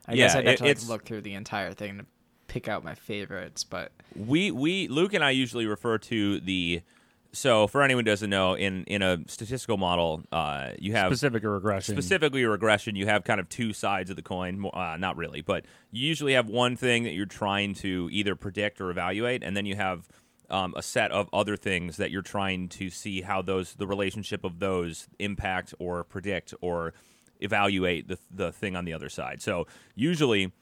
I 0.07 0.17
guess 0.17 0.35
I'd 0.35 0.47
have 0.47 0.55
it- 0.55 0.59
to 0.59 0.65
like 0.65 0.89
look 0.89 1.05
through 1.05 1.21
the 1.23 1.35
entire 1.35 1.73
thing 1.73 1.99
to 1.99 2.07
pick 2.49 2.67
out 2.67 2.83
my 2.83 2.95
favorites, 2.95 3.63
but 3.63 3.93
we 4.17 4.51
we 4.51 4.89
Luke 4.89 5.13
and 5.15 5.23
I 5.23 5.31
usually 5.31 5.67
refer 5.67 5.99
to 5.99 6.41
the 6.41 6.81
so 7.33 7.67
for 7.67 7.83
anyone 7.83 8.05
who 8.05 8.11
doesn't 8.11 8.31
know 8.31 8.55
in 8.55 8.85
in 8.85 9.03
a 9.03 9.19
statistical 9.27 9.77
model 9.77 10.23
uh, 10.33 10.71
you 10.79 10.93
have 10.93 11.11
specific 11.13 11.43
regression. 11.45 11.95
specifically 11.95 12.43
a 12.43 12.49
regression 12.49 12.97
you 12.97 13.07
have 13.07 13.25
kind 13.25 13.41
of 13.41 13.49
two 13.49 13.73
sides 13.73 14.11
of 14.11 14.17
the 14.17 14.23
coin 14.23 14.65
uh, 14.73 14.97
not 14.99 15.17
really 15.17 15.41
but 15.41 15.65
you 15.91 16.07
usually 16.07 16.33
have 16.33 16.49
one 16.49 16.77
thing 16.77 17.05
that 17.05 17.13
you're 17.13 17.27
trying 17.27 17.75
to 17.75 18.09
either 18.13 18.35
predict 18.35 18.81
or 18.81 18.91
evaluate 18.91 19.43
and 19.43 19.57
then 19.57 19.67
you 19.67 19.77
have 19.77 20.09
um, 20.51 20.73
a 20.77 20.83
set 20.83 21.11
of 21.13 21.29
other 21.33 21.57
things 21.57 21.99
that 21.99 22.11
you're 22.11 22.23
trying 22.23 22.69
to 22.69 22.89
see 22.89 23.21
how 23.21 23.43
those 23.43 23.75
the 23.75 23.87
relationship 23.87 24.45
of 24.45 24.59
those 24.59 25.07
impact 25.19 25.75
or 25.79 26.05
predict 26.05 26.55
or 26.61 26.95
evaluate 27.41 28.09
the 28.09 28.19
the 28.31 28.53
thing 28.53 28.75
on 28.75 28.85
the 28.85 28.93
other 28.93 29.09
side 29.09 29.43
so 29.43 29.67
usually 29.95 30.53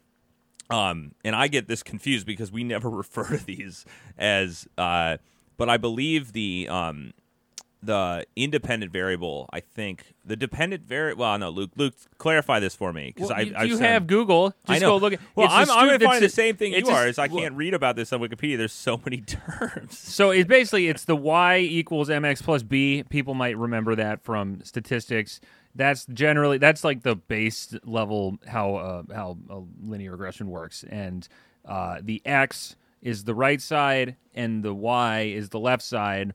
um, 0.70 1.12
and 1.24 1.36
I 1.36 1.48
get 1.48 1.68
this 1.68 1.82
confused 1.82 2.26
because 2.26 2.50
we 2.50 2.64
never 2.64 2.90
refer 2.90 3.24
to 3.36 3.44
these 3.44 3.84
as, 4.18 4.66
uh, 4.76 5.18
but 5.56 5.68
I 5.68 5.76
believe 5.76 6.32
the 6.32 6.68
um, 6.70 7.12
the 7.82 8.26
independent 8.34 8.92
variable. 8.92 9.48
I 9.52 9.60
think 9.60 10.14
the 10.24 10.36
dependent 10.36 10.84
variable. 10.84 11.20
Well, 11.20 11.38
no, 11.38 11.50
Luke. 11.50 11.70
Luke, 11.76 11.94
clarify 12.18 12.58
this 12.60 12.74
for 12.74 12.92
me 12.92 13.12
because 13.14 13.30
Well, 13.30 13.38
I 13.38 13.42
you, 13.42 13.54
I've 13.56 13.68
you 13.68 13.78
have 13.78 14.06
Google. 14.06 14.50
Just 14.66 14.70
I 14.70 14.78
know. 14.78 14.90
go 14.90 14.96
look 14.96 15.12
at. 15.14 15.20
Well, 15.34 15.48
I'm, 15.50 15.70
I'm 15.70 15.86
going 15.86 15.98
to 16.00 16.04
find 16.04 16.22
the 16.22 16.28
same 16.28 16.56
thing 16.56 16.72
you 16.72 16.86
a- 16.86 16.92
are. 16.92 17.06
Is 17.06 17.18
I 17.18 17.26
well, 17.28 17.40
can't 17.40 17.54
read 17.54 17.74
about 17.74 17.96
this 17.96 18.12
on 18.12 18.20
Wikipedia. 18.20 18.58
There's 18.58 18.72
so 18.72 19.00
many 19.04 19.20
terms. 19.26 19.96
So 19.98 20.30
it's 20.30 20.48
basically 20.48 20.88
it's 20.88 21.04
the 21.04 21.16
y 21.16 21.58
equals 21.58 22.08
mx 22.08 22.42
plus 22.42 22.62
b. 22.62 23.04
People 23.08 23.34
might 23.34 23.56
remember 23.56 23.94
that 23.94 24.22
from 24.22 24.60
statistics. 24.64 25.40
That's 25.74 26.06
generally 26.06 26.58
that's 26.58 26.84
like 26.84 27.02
the 27.02 27.16
base 27.16 27.74
level 27.84 28.38
how 28.46 28.76
uh, 28.76 29.02
how 29.14 29.36
uh, 29.50 29.60
linear 29.82 30.12
regression 30.12 30.48
works, 30.50 30.84
and 30.88 31.28
uh, 31.66 31.98
the 32.02 32.22
x 32.24 32.76
is 33.02 33.24
the 33.24 33.34
right 33.34 33.60
side 33.60 34.16
and 34.34 34.62
the 34.62 34.74
y 34.74 35.22
is 35.22 35.48
the 35.50 35.60
left 35.60 35.82
side, 35.82 36.34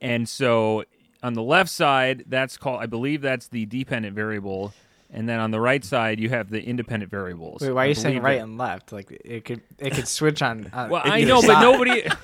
and 0.00 0.28
so 0.28 0.84
on 1.22 1.34
the 1.34 1.42
left 1.42 1.70
side 1.70 2.24
that's 2.26 2.56
called 2.56 2.80
I 2.82 2.86
believe 2.86 3.22
that's 3.22 3.48
the 3.48 3.66
dependent 3.66 4.14
variable, 4.14 4.72
and 5.10 5.28
then 5.28 5.38
on 5.40 5.50
the 5.50 5.60
right 5.60 5.84
side 5.84 6.20
you 6.20 6.28
have 6.30 6.50
the 6.50 6.62
independent 6.62 7.10
variables. 7.10 7.60
wait, 7.62 7.72
why 7.72 7.84
are 7.84 7.88
you 7.88 7.94
saying 7.94 8.22
right 8.22 8.38
that- 8.38 8.44
and 8.44 8.58
left? 8.58 8.92
Like 8.92 9.10
it 9.24 9.44
could 9.44 9.60
it 9.78 9.94
could 9.94 10.08
switch 10.08 10.42
on. 10.42 10.70
on 10.72 10.90
Well, 10.90 11.02
I 11.04 11.24
know, 11.24 11.40
but 11.42 11.60
nobody. 11.60 12.04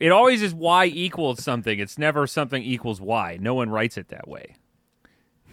It 0.00 0.12
always 0.12 0.40
is 0.40 0.54
y 0.54 0.86
equals 0.86 1.44
something. 1.44 1.78
It's 1.78 1.98
never 1.98 2.26
something 2.26 2.62
equals 2.62 3.02
y. 3.02 3.36
No 3.38 3.52
one 3.52 3.68
writes 3.68 3.98
it 3.98 4.08
that 4.08 4.26
way. 4.26 4.56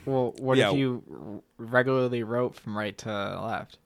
Well, 0.05 0.33
what 0.39 0.57
Yeah. 0.57 0.71
if 0.71 0.77
you 0.77 1.43
regularly 1.57 2.23
wrote 2.23 2.55
from 2.55 2.77
right 2.77 2.97
to 2.99 3.09
left? 3.41 3.77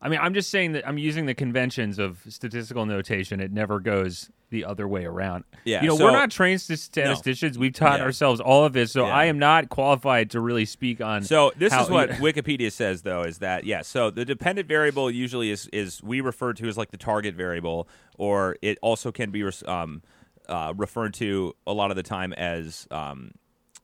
I 0.00 0.08
mean, 0.08 0.20
I'm 0.20 0.34
just 0.34 0.50
saying 0.50 0.72
that 0.72 0.86
I'm 0.86 0.98
using 0.98 1.26
the 1.26 1.34
conventions 1.34 1.98
of 1.98 2.20
statistical 2.28 2.84
notation. 2.86 3.40
It 3.40 3.50
never 3.50 3.80
goes 3.80 4.30
the 4.50 4.64
other 4.64 4.86
way 4.86 5.04
around. 5.04 5.44
Yeah, 5.64 5.82
you 5.82 5.88
know, 5.88 5.96
so- 5.96 6.04
we're 6.04 6.12
not 6.12 6.30
trained 6.30 6.60
st- 6.60 6.78
statisticians. 6.78 7.58
We've 7.58 7.72
taught 7.72 7.98
Yeah. 7.98 8.04
ourselves 8.04 8.40
all 8.40 8.64
of 8.64 8.72
this, 8.74 8.92
so 8.92 9.06
Yeah. 9.06 9.12
I 9.14 9.24
am 9.24 9.38
not 9.38 9.68
qualified 9.70 10.30
to 10.30 10.40
really 10.40 10.66
speak 10.66 11.00
on. 11.00 11.22
So 11.24 11.50
this 11.56 11.72
how- 11.72 11.82
is 11.82 11.90
what 11.90 12.10
Wikipedia 12.20 12.70
says, 12.70 13.02
though, 13.02 13.22
is 13.22 13.38
that 13.38 13.64
yeah. 13.64 13.82
So 13.82 14.10
the 14.10 14.24
dependent 14.24 14.68
variable 14.68 15.10
usually 15.10 15.50
is 15.50 15.66
is 15.72 16.02
we 16.02 16.20
refer 16.20 16.52
to 16.52 16.68
as 16.68 16.76
like 16.76 16.90
the 16.90 16.96
target 16.98 17.34
variable, 17.34 17.88
or 18.18 18.56
it 18.62 18.78
also 18.82 19.10
can 19.10 19.30
be 19.30 19.42
um, 19.66 20.02
uh, 20.48 20.74
referred 20.76 21.14
to 21.14 21.54
a 21.66 21.72
lot 21.72 21.90
of 21.90 21.96
the 21.96 22.02
time 22.04 22.32
as 22.34 22.86
um, 22.92 23.32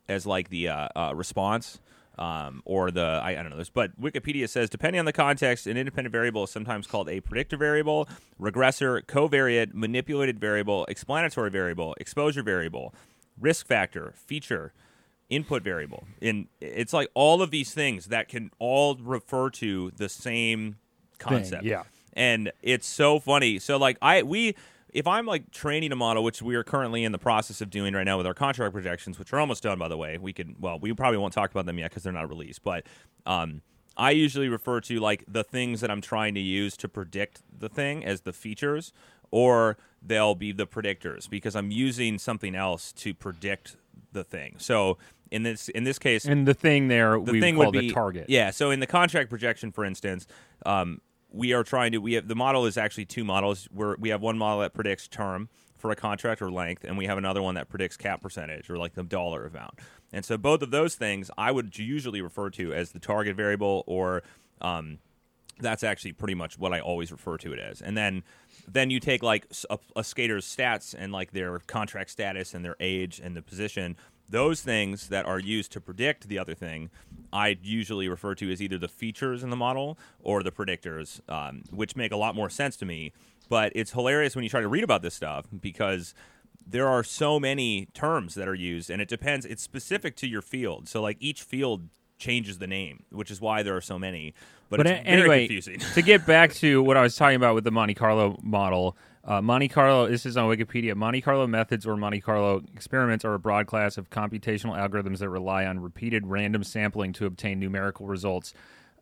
as 0.09 0.27
like 0.27 0.51
the 0.51 0.69
uh, 0.69 0.89
uh, 0.95 1.13
response. 1.15 1.81
Um, 2.23 2.63
or 2.65 2.93
the 2.93 3.21
I, 3.21 3.31
I 3.31 3.35
don't 3.35 3.51
know 3.51 3.57
this, 3.57 3.69
but 3.69 4.01
Wikipedia 4.01 4.49
says 4.49 4.71
depending 4.71 5.01
on 5.01 5.07
the 5.07 5.13
context, 5.13 5.67
an 5.67 5.77
independent 5.77 6.13
variable 6.13 6.45
is 6.45 6.51
sometimes 6.51 6.87
called 6.87 7.09
a 7.09 7.19
predictor 7.19 7.57
variable, 7.57 8.09
regressor, 8.41 9.03
covariate, 9.03 9.75
manipulated 9.75 10.39
variable, 10.39 10.85
explanatory 10.87 11.51
variable, 11.51 11.97
exposure 11.99 12.45
variable, 12.45 12.95
risk 13.41 13.67
factor, 13.67 14.15
feature, 14.15 14.73
input 15.31 15.65
variable. 15.65 16.05
And 16.21 16.47
it's 16.61 16.93
like 16.93 17.09
all 17.15 17.43
of 17.43 17.51
these 17.51 17.75
things 17.75 18.07
that 18.07 18.29
can 18.29 18.53
all 18.61 18.95
refer 18.95 19.51
to 19.51 19.91
the 19.97 20.09
same 20.09 20.77
concept. 21.19 21.65
yeah. 21.65 21.83
And 22.13 22.53
it's 22.63 22.87
so 22.87 23.19
funny. 23.19 23.59
So 23.59 23.79
like 23.79 23.97
I 24.01 24.23
we 24.23 24.55
if 24.93 25.07
I'm 25.07 25.27
like 25.27 25.51
training 25.51 25.91
a 25.93 25.97
model, 25.97 26.23
which 26.23 26.43
we 26.43 26.55
are 26.55 26.65
currently 26.65 27.05
in 27.05 27.13
the 27.13 27.19
process 27.19 27.61
of 27.61 27.71
doing 27.71 27.95
right 27.95 28.05
now 28.05 28.19
with 28.19 28.27
our 28.27 28.35
contract 28.35 28.73
projections, 28.75 29.19
which 29.19 29.33
are 29.33 29.41
almost 29.41 29.63
done 29.63 29.79
by 29.79 29.89
the 29.89 29.97
way. 29.97 30.19
We 30.19 30.33
could 30.33 30.61
well, 30.61 30.79
we 30.79 30.93
probably 30.93 31.19
won't 31.19 31.33
talk 31.33 31.51
about 31.51 31.67
them 31.67 31.79
yet 31.79 31.91
because 31.91 32.03
they're 32.03 32.13
not 32.13 32.29
released. 32.29 32.63
But 32.63 32.87
um 33.27 33.63
I 33.97 34.13
usually 34.13 34.49
refer 34.49 34.81
to 34.83 35.01
like 35.01 35.25
the 35.29 35.45
things 35.45 35.81
that 35.81 35.91
I'm 35.91 36.01
trying 36.01 36.35
to 36.35 36.41
use 36.41 36.77
to 36.79 36.89
predict 36.89 37.43
the 37.57 37.69
thing 37.69 38.05
as 38.05 38.23
the 38.23 38.33
features, 38.33 38.93
or 39.31 39.77
they'll 40.01 40.35
be 40.35 40.53
the 40.53 40.67
predictors 40.67 41.29
because 41.29 41.55
I'm 41.55 41.71
using 41.71 42.19
something 42.19 42.55
else 42.55 42.93
to 42.95 43.13
predict 43.15 43.77
the 44.13 44.25
thing. 44.25 44.57
So 44.59 44.99
in 45.31 45.43
this 45.43 45.69
in 45.71 45.85
this 45.85 45.99
case, 45.99 46.25
and 46.25 46.47
the 46.47 46.55
thing 46.55 46.89
there 46.89 47.19
the 47.19 47.33
we 47.33 47.41
thing 47.41 47.57
would 47.57 47.73
be 47.73 47.89
the 47.89 47.93
target. 47.93 48.27
Yeah. 48.29 48.51
So 48.51 48.71
in 48.71 48.81
the 48.81 48.87
contract 48.87 49.31
projection, 49.31 49.73
for 49.73 49.85
instance, 49.85 50.27
um, 50.67 51.01
we 51.33 51.53
are 51.53 51.65
trying 51.65 51.93
to 51.93 51.99
we 51.99 52.15
have 52.15 52.29
the 52.29 52.35
model 52.35 52.67
is 52.67 52.77
actually 52.77 53.07
two 53.07 53.25
models. 53.25 53.69
Where 53.73 53.97
we 53.99 54.11
have 54.11 54.21
one 54.21 54.39
model 54.39 54.61
that 54.61 54.75
predicts 54.75 55.09
term 55.09 55.49
for 55.77 55.91
a 55.91 55.97
contract 55.97 56.41
or 56.41 56.51
length, 56.51 56.85
and 56.85 56.97
we 56.97 57.07
have 57.07 57.19
another 57.19 57.43
one 57.43 57.57
that 57.57 57.69
predicts 57.69 57.97
cap 57.97 58.21
percentage 58.21 58.71
or 58.71 58.79
like 58.79 58.95
the 58.95 59.03
dollar 59.03 59.47
amount. 59.47 59.81
And 60.13 60.25
so 60.25 60.37
both 60.37 60.63
of 60.63 60.71
those 60.71 60.95
things 60.95 61.31
I 61.37 61.51
would 61.51 61.77
usually 61.79 62.21
refer 62.21 62.51
to 62.51 62.73
as 62.73 62.93
the 62.93 62.99
target 62.99 63.35
variable 63.35 63.83
or 63.87 64.23
um, 64.61 64.99
that's 65.59 65.83
actually 65.83 66.13
pretty 66.13 66.35
much 66.35 66.59
what 66.59 66.73
I 66.73 66.81
always 66.81 67.11
refer 67.11 67.39
to 67.39 67.53
it 67.53 67.59
as. 67.59 67.81
And 67.81 67.97
then 67.97 68.23
then 68.69 68.91
you 68.91 69.01
take 69.01 69.23
like 69.23 69.47
a 69.97 70.05
skater's 70.05 70.47
stats 70.47 70.95
and 70.97 71.13
like 71.13 71.33
their 71.33 71.59
contract 71.61 72.11
status 72.11 72.55
and 72.55 72.65
their 72.65 72.77
age 72.79 73.21
and 73.23 73.37
the 73.37 73.43
position. 73.43 73.97
Those 74.33 74.63
things 74.63 75.09
that 75.09 75.27
are 75.27 75.39
used 75.39 75.73
to 75.73 75.81
predict 75.81 76.27
the 76.27 76.39
other 76.39 76.55
thing, 76.55 76.89
I 77.35 77.59
usually 77.63 78.09
refer 78.09 78.35
to 78.37 78.51
as 78.51 78.63
either 78.63 78.79
the 78.79 78.89
features 78.89 79.43
in 79.45 79.51
the 79.51 79.57
model 79.57 79.99
or 80.23 80.43
the 80.43 80.51
predictors, 80.51 81.21
um, 81.31 81.65
which 81.71 81.97
make 81.97 82.13
a 82.13 82.17
lot 82.17 82.35
more 82.35 82.49
sense 82.49 82.77
to 82.79 82.87
me. 82.87 83.13
But 83.51 83.73
it's 83.75 83.93
hilarious 83.93 84.35
when 84.35 84.43
you 84.43 84.49
try 84.49 84.63
to 84.63 84.69
read 84.69 84.85
about 84.85 85.03
this 85.03 85.15
stuff 85.15 85.45
because 85.61 86.15
there 86.67 86.89
are 86.89 87.05
so 87.05 87.39
many 87.39 87.87
terms 87.93 88.35
that 88.37 88.49
are 88.49 88.55
used, 88.55 88.89
and 88.89 89.03
it 89.03 89.09
depends. 89.09 89.45
It's 89.45 89.63
specific 89.63 90.17
to 90.17 90.27
your 90.27 90.41
field. 90.41 90.89
So 90.89 91.03
like 91.03 91.19
each 91.21 91.43
field 91.43 91.89
changes 92.19 92.57
the 92.59 92.67
name, 92.67 93.03
which 93.11 93.31
is 93.31 93.39
why 93.41 93.63
there 93.63 93.77
are 93.77 93.81
so 93.83 93.99
many. 93.99 94.33
But, 94.71 94.79
But 94.79 94.87
it's 94.87 95.01
a- 95.01 95.05
very 95.05 95.21
anyway, 95.21 95.47
confusing. 95.47 95.81
to 95.81 96.01
get 96.01 96.25
back 96.25 96.55
to 96.55 96.83
what 96.83 96.97
I 96.97 97.03
was 97.03 97.17
talking 97.17 97.37
about 97.37 97.55
with 97.55 97.65
the 97.65 97.71
Monte 97.71 97.93
Carlo 97.95 98.39
model, 98.43 98.97
uh, 99.25 99.41
Monte 99.41 99.69
Carlo, 99.69 100.09
this 100.09 100.27
is 100.27 100.37
on 100.37 100.49
Wikipedia. 100.49 100.97
Monte 100.97 101.21
Carlo 101.21 101.47
methods 101.47 101.87
or 101.87 101.97
Monte 101.97 102.21
Carlo 102.21 102.63
experiments 102.75 103.25
are 103.25 103.35
a 103.35 103.39
broad 103.39 103.67
class 103.67 103.97
of 103.97 104.11
computational 104.11 104.77
algorithms 104.77 105.19
that 105.19 105.29
rely 105.29 105.65
on 105.65 105.79
repeated 105.79 106.27
random 106.27 106.65
sampling 106.65 107.13
to 107.13 107.27
obtain 107.27 107.61
numerical 107.61 108.07
results. 108.07 108.53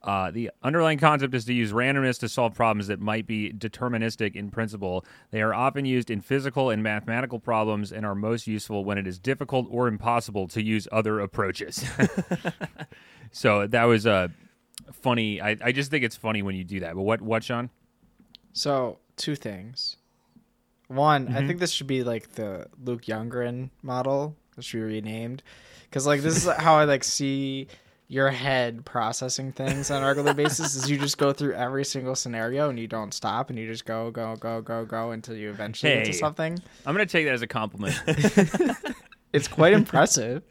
Uh, 0.03 0.31
the 0.31 0.51
underlying 0.63 0.99
concept 0.99 1.35
is 1.35 1.45
to 1.45 1.53
use 1.53 1.73
randomness 1.73 2.19
to 2.19 2.29
solve 2.29 2.55
problems 2.55 2.87
that 2.87 3.01
might 3.01 3.27
be 3.27 3.53
deterministic 3.53 4.35
in 4.35 4.51
principle. 4.51 5.05
They 5.31 5.43
are 5.43 5.53
often 5.53 5.85
used 5.85 6.11
in 6.11 6.23
physical 6.23 6.71
and 6.71 6.83
mathematical 6.83 7.39
problems 7.39 7.93
and 7.93 8.07
are 8.07 8.15
most 8.15 8.47
useful 8.47 8.85
when 8.85 8.97
it 8.97 9.07
is 9.07 9.19
difficult 9.19 9.67
or 9.71 9.89
impossible 9.89 10.49
to 10.49 10.63
use 10.63 10.89
other 10.91 11.21
approaches. 11.21 11.85
so 13.31 13.67
that 13.67 13.85
was 13.85 14.07
a 14.07 14.31
funny. 14.93 15.41
I, 15.41 15.57
I 15.63 15.73
just 15.73 15.91
think 15.91 16.03
it's 16.03 16.17
funny 16.17 16.41
when 16.41 16.55
you 16.55 16.65
do 16.65 16.81
that. 16.81 16.95
But 16.95 17.03
what, 17.03 17.21
what, 17.21 17.45
Sean? 17.45 17.69
So 18.55 18.99
two 19.17 19.35
things. 19.35 19.97
One, 20.91 21.27
Mm-hmm. 21.29 21.37
I 21.37 21.47
think 21.47 21.61
this 21.61 21.71
should 21.71 21.87
be 21.87 22.03
like 22.03 22.33
the 22.33 22.67
Luke 22.85 23.03
Younggren 23.05 23.71
model. 23.83 24.35
It 24.59 24.65
should 24.65 24.79
be 24.79 24.83
renamed 24.83 25.43
because 25.85 26.07
like 26.07 26.21
this 26.21 26.37
is 26.37 26.53
how 26.59 26.75
I 26.75 26.85
like 26.85 27.05
see 27.05 27.69
your 28.09 28.29
head 28.29 28.85
processing 28.85 29.53
things 29.53 29.89
on 29.93 30.03
a 30.03 30.07
regular 30.07 30.35
basis. 30.35 30.75
Is 30.75 30.91
you 30.91 30.99
just 30.99 31.17
go 31.17 31.33
through 31.33 31.55
every 31.55 31.85
single 31.85 32.17
scenario 32.17 32.69
and 32.69 32.79
you 32.79 32.89
don't 32.89 33.15
stop 33.15 33.51
and 33.51 33.59
you 33.59 33.69
just 33.69 33.85
go 33.85 34.11
go 34.11 34.35
go 34.35 34.61
go 34.61 34.85
go 34.85 35.13
until 35.13 35.37
you 35.37 35.49
eventually 35.51 35.93
get 35.95 36.07
to 36.07 36.13
something. 36.13 36.59
I'm 36.85 36.95
going 36.97 37.07
to 37.07 37.11
take 37.13 37.25
that 37.27 37.35
as 37.35 37.43
a 37.43 37.47
compliment. 37.47 37.95
It's 39.33 39.47
quite 39.47 39.75
impressive. 39.75 40.43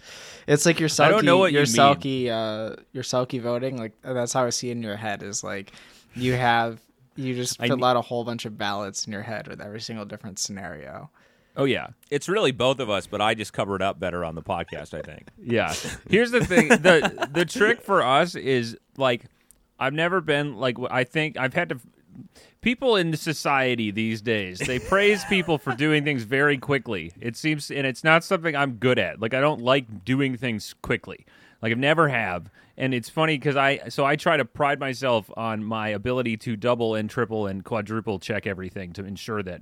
It's 0.48 0.66
like 0.66 0.80
your 0.80 0.88
Selke, 0.88 1.04
I 1.04 1.10
don't 1.10 1.26
know 1.26 1.38
what 1.38 1.52
your 1.52 1.64
you. 1.64 1.68
Selke, 1.68 2.30
uh, 2.30 2.78
your 2.94 3.04
Selke 3.04 3.42
voting. 3.42 3.78
Like 3.78 3.92
that's 4.02 4.32
how 4.32 4.46
I 4.46 4.52
see 4.52 4.70
it 4.70 4.72
in 4.72 4.84
your 4.84 4.96
head. 4.96 5.22
Is 5.22 5.44
like 5.44 5.74
you 6.16 6.32
have 6.34 6.80
you 7.16 7.36
just 7.36 7.60
fill 7.60 7.78
ne- 7.78 7.86
out 7.86 7.96
a 7.98 8.02
whole 8.02 8.24
bunch 8.24 8.46
of 8.46 8.58
ballots 8.58 9.06
in 9.06 9.14
your 9.14 9.22
head 9.24 9.48
with 9.48 9.62
every 9.62 9.82
single 9.82 10.06
different 10.06 10.40
scenario. 10.40 11.10
oh, 11.58 11.66
yeah. 11.66 11.88
it's 12.10 12.30
really 12.30 12.52
both 12.52 12.80
of 12.80 12.90
us, 12.90 13.08
but 13.08 13.22
I 13.22 13.34
just 13.34 13.52
cover 13.54 13.76
it 13.76 13.82
up 13.82 14.00
better 14.00 14.24
on 14.24 14.36
the 14.36 14.44
podcast. 14.44 14.94
I 14.94 15.02
think. 15.02 15.28
Yeah. 15.42 15.74
Here's 16.10 16.32
the 16.32 16.46
thing. 16.46 16.70
The 16.70 17.30
the 17.34 17.46
trick 17.46 17.82
for 17.82 18.04
us 18.04 18.36
is 18.36 18.78
like 18.98 19.26
I've 19.80 19.94
never 19.94 20.22
been 20.22 20.58
like 20.58 20.78
I 20.92 21.04
think 21.04 21.38
I've 21.38 21.54
had 21.54 21.70
to 21.70 21.80
people 22.62 22.96
in 22.96 23.16
society 23.16 23.92
these 23.92 24.22
days, 24.22 24.60
they 24.60 24.80
praise 24.80 25.24
people 25.26 25.58
for 25.58 25.74
doing 25.76 26.04
things 26.04 26.24
very 26.24 26.58
quickly. 26.58 27.14
It 27.22 27.38
seems 27.38 27.72
and 27.72 27.86
it's 27.88 28.04
not 28.04 28.24
something 28.24 28.56
I'm 28.56 28.74
good 28.74 29.00
at. 29.00 29.20
Like 29.20 29.34
I 29.34 29.42
don't 29.42 29.62
like 29.62 30.04
doing 30.06 30.38
things 30.38 30.76
quickly. 30.82 31.26
Like 31.62 31.72
I've 31.72 31.78
never 31.78 32.10
have. 32.10 32.50
And 32.80 32.94
it's 32.94 33.10
funny 33.10 33.38
cuz 33.38 33.56
I 33.58 33.90
so 33.90 34.06
I 34.06 34.16
try 34.16 34.38
to 34.38 34.46
pride 34.46 34.80
myself 34.80 35.30
on 35.36 35.64
my 35.64 35.90
ability 35.90 36.38
to 36.38 36.56
double 36.56 36.96
and 36.96 37.10
triple 37.10 37.46
and 37.46 37.64
quadruple 37.64 38.20
check 38.20 38.48
everything 38.48 38.94
to 38.94 39.04
ensure 39.04 39.44
that 39.44 39.62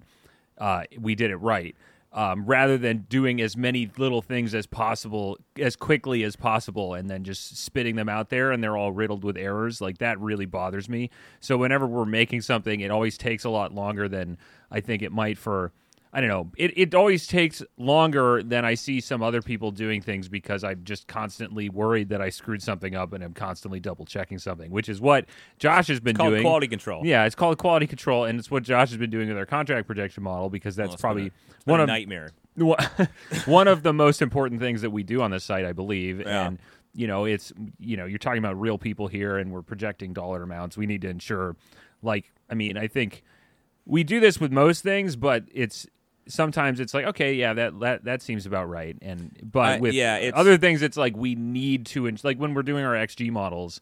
uh, 0.60 0.84
we 1.00 1.16
did 1.16 1.32
it 1.32 1.38
right, 1.38 1.76
um, 2.14 2.46
rather 2.46 2.78
than 2.78 3.06
doing 3.10 3.42
as 3.42 3.58
many 3.58 3.90
little 3.98 4.22
things 4.22 4.56
as 4.56 4.68
possible 4.68 5.38
as 5.60 5.76
quickly 5.76 6.24
as 6.24 6.36
possible 6.36 6.94
and 6.94 7.10
then 7.10 7.24
just 7.24 7.58
spitting 7.58 7.96
them 7.96 8.08
out 8.08 8.30
there 8.30 8.52
and 8.52 8.64
they're 8.64 8.78
all 8.78 8.92
riddled 8.92 9.24
with 9.24 9.36
errors. 9.36 9.82
Like 9.82 9.98
that 9.98 10.20
really 10.20 10.46
bothers 10.46 10.88
me. 10.88 11.10
So 11.40 11.58
whenever 11.58 11.88
we're 11.88 12.06
making 12.06 12.42
something, 12.42 12.82
it 12.82 12.92
always 12.92 13.18
takes 13.18 13.44
a 13.44 13.50
lot 13.50 13.74
longer 13.74 14.08
than 14.08 14.38
I 14.72 14.80
think 14.80 15.02
it 15.02 15.12
might 15.12 15.38
for. 15.38 15.74
I 16.18 16.20
don't 16.20 16.30
know. 16.30 16.50
It 16.58 16.76
it 16.76 16.96
always 16.96 17.28
takes 17.28 17.62
longer 17.78 18.42
than 18.42 18.66
I 18.66 18.74
see 18.74 19.00
some 19.02 19.22
other 19.22 19.40
people 19.44 19.70
doing 19.70 20.02
things 20.02 20.28
because 20.28 20.64
I'm 20.64 20.84
just 20.84 21.06
constantly 21.08 21.70
worried 21.70 22.10
that 22.10 22.22
I 22.24 22.30
screwed 22.30 22.64
something 22.64 22.96
up 22.96 23.14
and 23.14 23.24
I'm 23.24 23.34
constantly 23.34 23.80
double 23.80 24.04
checking 24.04 24.40
something, 24.40 24.72
which 24.72 24.90
is 24.90 25.00
what 25.00 25.26
Josh 25.60 25.90
has 25.90 26.00
been 26.00 26.16
Called 26.16 26.32
doing. 26.32 26.42
quality 26.42 26.68
control. 26.68 27.06
Yeah, 27.06 27.26
it's 27.26 27.36
called 27.36 27.60
quality 27.60 27.86
control, 27.86 28.24
and 28.26 28.40
it's 28.40 28.50
what 28.50 28.64
Josh 28.64 28.90
has 28.90 28.98
been 28.98 29.12
doing 29.12 29.28
with 29.28 29.38
our 29.38 29.46
contract 29.46 29.86
projection 29.86 30.24
model 30.24 30.50
because 30.50 30.76
that's 30.76 30.90
Well, 30.90 30.98
probably 30.98 31.24
a- 31.24 31.32
it's 31.56 31.66
one 31.68 31.82
a 31.82 31.84
of 31.84 31.88
nightmare. 31.88 32.32
one 33.46 33.68
of 33.68 33.84
the 33.84 33.94
most 33.94 34.20
important 34.24 34.60
things 34.60 34.82
that 34.82 34.90
we 34.90 35.04
do 35.04 35.22
on 35.22 35.30
this 35.30 35.44
site, 35.44 35.66
I 35.66 35.74
believe. 35.74 36.22
Yeah. 36.22 36.48
And 36.48 36.60
you 36.96 37.06
know, 37.06 37.26
it's 37.26 37.54
you 37.80 37.96
know, 37.96 38.06
you're 38.08 38.18
talking 38.18 38.40
about 38.40 38.60
real 38.60 38.80
people 38.80 39.08
here, 39.08 39.38
and 39.38 39.52
we're 39.52 39.62
projecting 39.62 40.14
dollar 40.14 40.42
amounts. 40.42 40.76
We 40.78 40.88
need 40.88 41.02
to 41.04 41.10
ensure, 41.10 41.56
like, 42.02 42.32
I 42.50 42.56
mean, 42.56 42.76
I 42.76 42.88
think 42.88 43.22
we 43.86 44.04
do 44.04 44.20
this 44.20 44.40
with 44.42 44.52
most 44.52 44.82
things, 44.82 45.16
but 45.16 45.44
it's 45.54 45.86
sometimes 46.28 46.80
it's 46.80 46.94
like, 46.94 47.06
okay, 47.06 47.34
yeah, 47.34 47.54
that 47.54 47.80
that 47.80 48.04
that 48.06 48.22
seems 48.22 48.46
about 48.46 48.70
right. 48.70 48.98
And 49.02 49.38
but 49.44 49.78
Uh, 49.78 49.82
with 49.82 49.94
yeah, 49.94 50.18
it's- 50.18 50.34
other 50.40 50.58
things, 50.58 50.82
it's 50.82 50.98
like 50.98 51.16
we 51.18 51.36
need 51.36 51.86
to, 51.88 52.08
ins- 52.08 52.24
like 52.24 52.38
when 52.38 52.54
we're 52.54 52.64
doing 52.64 52.84
our 52.86 52.94
XG 52.96 53.30
models. 53.32 53.82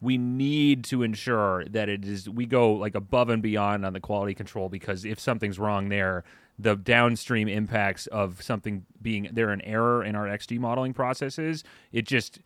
We 0.00 0.18
need 0.18 0.82
to 0.86 1.04
ensure 1.04 1.64
that 1.66 1.88
it 1.88 2.04
is 2.04 2.28
we 2.28 2.44
go 2.44 2.72
like 2.72 2.96
above 2.96 3.28
and 3.28 3.40
beyond 3.40 3.86
on 3.86 3.92
the 3.92 4.00
quality 4.00 4.34
control 4.34 4.68
because 4.68 5.04
if 5.04 5.20
something's 5.20 5.60
wrong 5.60 5.90
there, 5.90 6.24
the 6.58 6.74
downstream 6.74 7.46
impacts 7.46 8.08
of 8.08 8.42
something 8.42 8.84
being 9.00 9.28
there 9.32 9.50
an 9.50 9.60
error 9.60 10.02
in 10.02 10.16
our 10.16 10.26
XG 10.26 10.58
modeling 10.58 10.92
processes, 10.92 11.62
it 11.92 12.04
just 12.04 12.40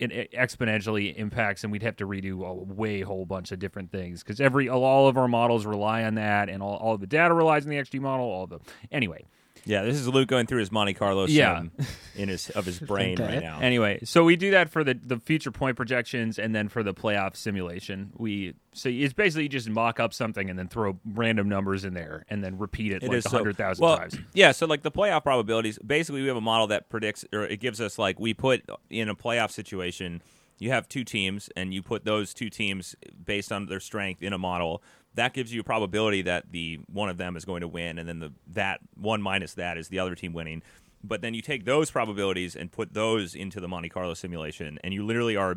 it 0.00 0.32
exponentially 0.32 1.14
impacts, 1.16 1.62
and 1.62 1.72
we'd 1.72 1.82
have 1.82 1.96
to 1.96 2.06
redo 2.06 2.46
a 2.46 2.54
way 2.54 3.02
whole 3.02 3.26
bunch 3.26 3.52
of 3.52 3.58
different 3.58 3.92
things 3.92 4.22
because 4.22 4.40
every 4.40 4.68
all 4.68 5.08
of 5.08 5.16
our 5.16 5.28
models 5.28 5.66
rely 5.66 6.04
on 6.04 6.14
that, 6.14 6.48
and 6.48 6.62
all, 6.62 6.76
all 6.76 6.96
the 6.96 7.06
data 7.06 7.34
relies 7.34 7.64
on 7.64 7.70
the 7.70 7.76
XG 7.76 8.00
model. 8.00 8.26
All 8.26 8.46
the 8.46 8.60
anyway, 8.90 9.26
Yeah, 9.64 9.82
this 9.82 9.96
is 9.96 10.08
Luke 10.08 10.28
going 10.28 10.46
through 10.46 10.60
his 10.60 10.72
Monte 10.72 10.94
Carlo 10.94 11.26
Yeah. 11.26 11.58
sim 11.60 11.70
in 12.16 12.28
his 12.28 12.50
of 12.50 12.64
his 12.64 12.78
brain 12.90 13.20
Okay. 13.20 13.34
right 13.34 13.42
now. 13.42 13.60
Anyway, 13.60 14.00
so 14.04 14.24
we 14.24 14.36
do 14.36 14.50
that 14.52 14.70
for 14.70 14.82
the, 14.84 14.98
the 15.02 15.18
future 15.18 15.50
point 15.50 15.76
projections 15.76 16.38
and 16.38 16.54
then 16.54 16.68
for 16.68 16.82
the 16.82 16.94
playoff 16.94 17.36
simulation. 17.36 18.10
We 18.16 18.54
so 18.72 18.88
it's 18.88 19.12
basically 19.12 19.44
you 19.44 19.48
just 19.48 19.68
mock 19.68 20.00
up 20.00 20.14
something 20.14 20.48
and 20.48 20.58
then 20.58 20.68
throw 20.68 20.98
random 21.04 21.48
numbers 21.48 21.84
in 21.84 21.94
there 21.94 22.24
and 22.30 22.42
then 22.42 22.58
repeat 22.58 22.92
it, 22.92 23.02
It 23.02 23.08
like 23.08 23.18
is 23.18 23.26
a 23.26 23.28
so- 23.30 23.36
hundred 23.38 23.56
thousand 23.56 23.82
well, 23.84 23.98
times. 23.98 24.18
Yeah, 24.34 24.52
so 24.52 24.66
like 24.66 24.82
the 24.82 24.90
playoff 24.90 25.22
probabilities, 25.24 25.78
basically 25.78 26.22
we 26.22 26.28
have 26.28 26.36
a 26.36 26.40
model 26.40 26.66
that 26.68 26.88
predicts 26.88 27.24
or 27.32 27.44
it 27.44 27.60
gives 27.60 27.80
us 27.80 27.98
like 27.98 28.18
we 28.18 28.32
put 28.34 28.62
in 28.88 29.08
a 29.08 29.14
playoff 29.14 29.50
situation, 29.50 30.22
you 30.58 30.70
have 30.70 30.88
two 30.88 31.04
teams 31.04 31.48
and 31.56 31.72
you 31.72 31.82
put 31.82 32.04
those 32.04 32.34
two 32.34 32.50
teams 32.50 32.94
based 33.24 33.50
on 33.52 33.66
their 33.66 33.80
strength 33.80 34.22
in 34.22 34.32
a 34.32 34.38
model. 34.38 34.82
That 35.14 35.34
gives 35.34 35.52
you 35.52 35.60
a 35.60 35.64
probability 35.64 36.22
that 36.22 36.52
the 36.52 36.80
one 36.86 37.08
of 37.08 37.16
them 37.16 37.36
is 37.36 37.44
going 37.44 37.62
to 37.62 37.68
win 37.68 37.98
and 37.98 38.08
then 38.08 38.20
the 38.20 38.32
that 38.48 38.80
one 38.94 39.20
minus 39.20 39.54
that 39.54 39.76
is 39.76 39.88
the 39.88 39.98
other 39.98 40.14
team 40.14 40.32
winning. 40.32 40.62
But 41.02 41.22
then 41.22 41.34
you 41.34 41.42
take 41.42 41.64
those 41.64 41.90
probabilities 41.90 42.54
and 42.54 42.70
put 42.70 42.94
those 42.94 43.34
into 43.34 43.60
the 43.60 43.68
Monte 43.68 43.88
Carlo 43.88 44.14
simulation 44.14 44.78
and 44.84 44.94
you 44.94 45.04
literally 45.04 45.36
are 45.36 45.56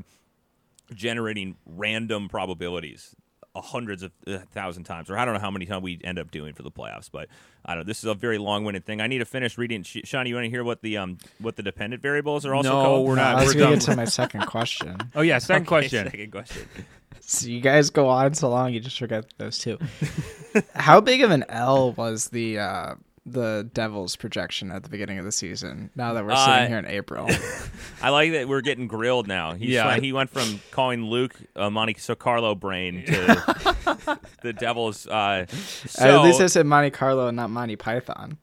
generating 0.94 1.58
random 1.66 2.30
probabilities 2.30 3.16
hundreds 3.56 4.02
of 4.04 4.12
uh, 4.26 4.40
thousand 4.52 4.84
times, 4.86 5.10
or 5.10 5.18
I 5.18 5.26
don't 5.26 5.34
know 5.34 5.40
how 5.40 5.52
many 5.52 5.66
times 5.66 5.84
we 5.84 6.00
end 6.04 6.18
up 6.18 6.32
doing 6.32 6.54
for 6.54 6.64
the 6.64 6.72
playoffs. 6.72 7.10
But 7.12 7.28
I 7.66 7.76
don't 7.76 7.84
know. 7.84 7.88
This 7.88 8.00
is 8.00 8.06
a 8.06 8.14
very 8.16 8.38
long-winded 8.38 8.86
thing. 8.86 9.00
I 9.02 9.08
need 9.08 9.20
to 9.20 9.26
finish 9.26 9.58
reading. 9.58 9.84
Sh- 9.84 9.98
Sean, 10.06 10.26
you 10.26 10.36
want 10.36 10.46
to 10.46 10.50
hear 10.50 10.64
what 10.64 10.82
the 10.82 10.98
um 10.98 11.18
what 11.40 11.56
the 11.56 11.64
dependent 11.64 12.02
variables 12.02 12.46
are 12.46 12.56
also 12.56 12.70
No, 12.70 12.82
called? 12.82 13.08
we're 13.08 13.16
not. 13.16 13.36
I 13.36 13.44
was 13.46 13.54
we're 13.56 13.62
gonna 13.62 13.76
get 13.76 13.82
to 13.86 13.96
my 13.96 14.06
second 14.06 14.46
question. 14.48 14.98
Oh 15.16 15.22
yeah, 15.22 15.38
second 15.38 15.64
Okay, 15.64 15.68
question. 15.68 16.06
Second 16.10 16.32
question. 16.32 16.68
So 17.26 17.48
you 17.48 17.62
guys 17.62 17.90
go 17.90 18.10
on 18.10 18.34
so 18.34 18.50
long, 18.50 18.74
you 18.74 18.82
just 18.82 19.00
forget 19.00 19.24
those 19.38 19.58
two. 19.58 19.78
How 20.76 21.00
big 21.00 21.22
of 21.22 21.32
an 21.32 21.46
L 21.48 21.94
was 21.94 22.28
the 22.28 22.60
uh, 22.60 22.96
the 23.26 23.70
Devils 23.74 24.16
projection 24.18 24.70
at 24.72 24.84
the 24.84 24.90
beginning 24.90 25.18
of 25.18 25.26
the 25.26 25.32
season? 25.32 25.90
Now 25.96 26.14
that 26.14 26.26
we're 26.26 26.32
Uh, 26.32 26.46
sitting 26.46 26.70
here 26.70 26.78
in 26.80 26.86
April, 26.88 27.28
I 28.02 28.10
like 28.10 28.32
that 28.34 28.48
we're 28.50 28.62
getting 28.62 28.88
grilled 28.88 29.28
now. 29.28 29.54
He's 29.54 29.70
Yeah. 29.70 29.84
trying- 29.84 30.04
he 30.04 30.12
went 30.14 30.30
from 30.30 30.60
calling 30.72 31.06
Luke 31.06 31.34
a 31.56 31.70
Monte 31.72 31.96
Carlo 32.20 32.54
brain 32.56 33.06
to 33.06 33.14
the 34.42 34.52
Devils. 34.54 35.08
Uh, 35.08 35.46
so, 35.48 36.20
at 36.20 36.24
least 36.26 36.42
I 36.42 36.48
said 36.48 36.66
Monte 36.66 36.90
Carlo 36.92 37.28
and 37.28 37.36
not 37.38 37.50
Monty 37.50 37.76
Python. 37.76 38.38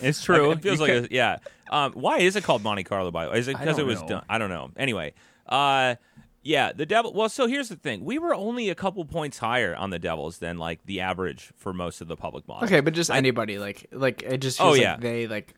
It's 0.00 0.22
true. 0.22 0.50
It 0.52 0.60
feels 0.62 0.78
You 0.80 0.86
like 0.86 0.92
ca- 0.92 1.06
a, 1.06 1.08
yeah. 1.10 1.36
Um, 1.70 1.92
why 1.92 2.18
is 2.18 2.36
it 2.36 2.44
called 2.44 2.62
Monte 2.62 2.84
Carlo? 2.84 3.10
By 3.10 3.24
the 3.24 3.30
way, 3.32 3.38
is 3.38 3.48
it 3.48 3.58
because 3.58 3.78
it 3.78 3.86
was 3.86 4.00
know. 4.02 4.08
done? 4.08 4.24
I 4.28 4.36
don't 4.38 4.50
know. 4.50 4.70
Anyway, 4.76 5.14
uh, 5.48 5.94
yeah, 6.42 6.72
the 6.72 6.86
devil. 6.86 7.12
Well, 7.12 7.28
so 7.28 7.46
here's 7.46 7.68
the 7.68 7.76
thing: 7.76 8.04
we 8.04 8.18
were 8.18 8.34
only 8.34 8.70
a 8.70 8.74
couple 8.74 9.04
points 9.04 9.38
higher 9.38 9.74
on 9.76 9.90
the 9.90 9.98
Devils 9.98 10.38
than 10.38 10.58
like 10.58 10.84
the 10.86 11.00
average 11.00 11.52
for 11.56 11.72
most 11.72 12.00
of 12.00 12.08
the 12.08 12.16
public 12.16 12.46
models. 12.48 12.70
Okay, 12.70 12.80
but 12.80 12.94
just 12.94 13.10
I- 13.10 13.16
anybody 13.18 13.58
like 13.58 13.86
like 13.92 14.22
it 14.22 14.38
just 14.38 14.60
Oh, 14.60 14.74
yeah. 14.74 14.92
like 14.92 15.00
they 15.00 15.26
like 15.26 15.54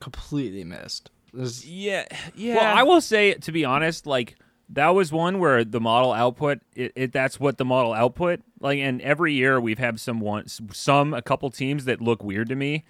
completely 0.00 0.64
missed. 0.64 1.10
This- 1.32 1.66
Yeah, 1.66 2.04
yeah. 2.34 2.56
Well, 2.56 2.76
I 2.76 2.82
will 2.82 3.00
say, 3.00 3.34
to 3.34 3.52
be 3.52 3.64
honest, 3.64 4.06
like 4.06 4.36
that 4.70 4.88
was 4.88 5.12
one 5.12 5.38
where 5.38 5.64
the 5.64 5.80
model 5.80 6.12
output, 6.12 6.58
it, 6.74 6.92
it 6.94 7.12
that's 7.12 7.40
what 7.40 7.56
the 7.58 7.64
model 7.64 7.92
output. 7.92 8.40
Like, 8.60 8.78
and 8.80 9.00
every 9.02 9.32
year 9.34 9.60
we've 9.60 9.78
had 9.78 9.98
some 10.00 10.20
one, 10.20 10.46
some 10.48 11.14
a 11.14 11.22
couple 11.22 11.48
teams 11.50 11.84
that 11.86 12.00
look 12.00 12.22
weird 12.22 12.48
to 12.50 12.54
me, 12.56 12.84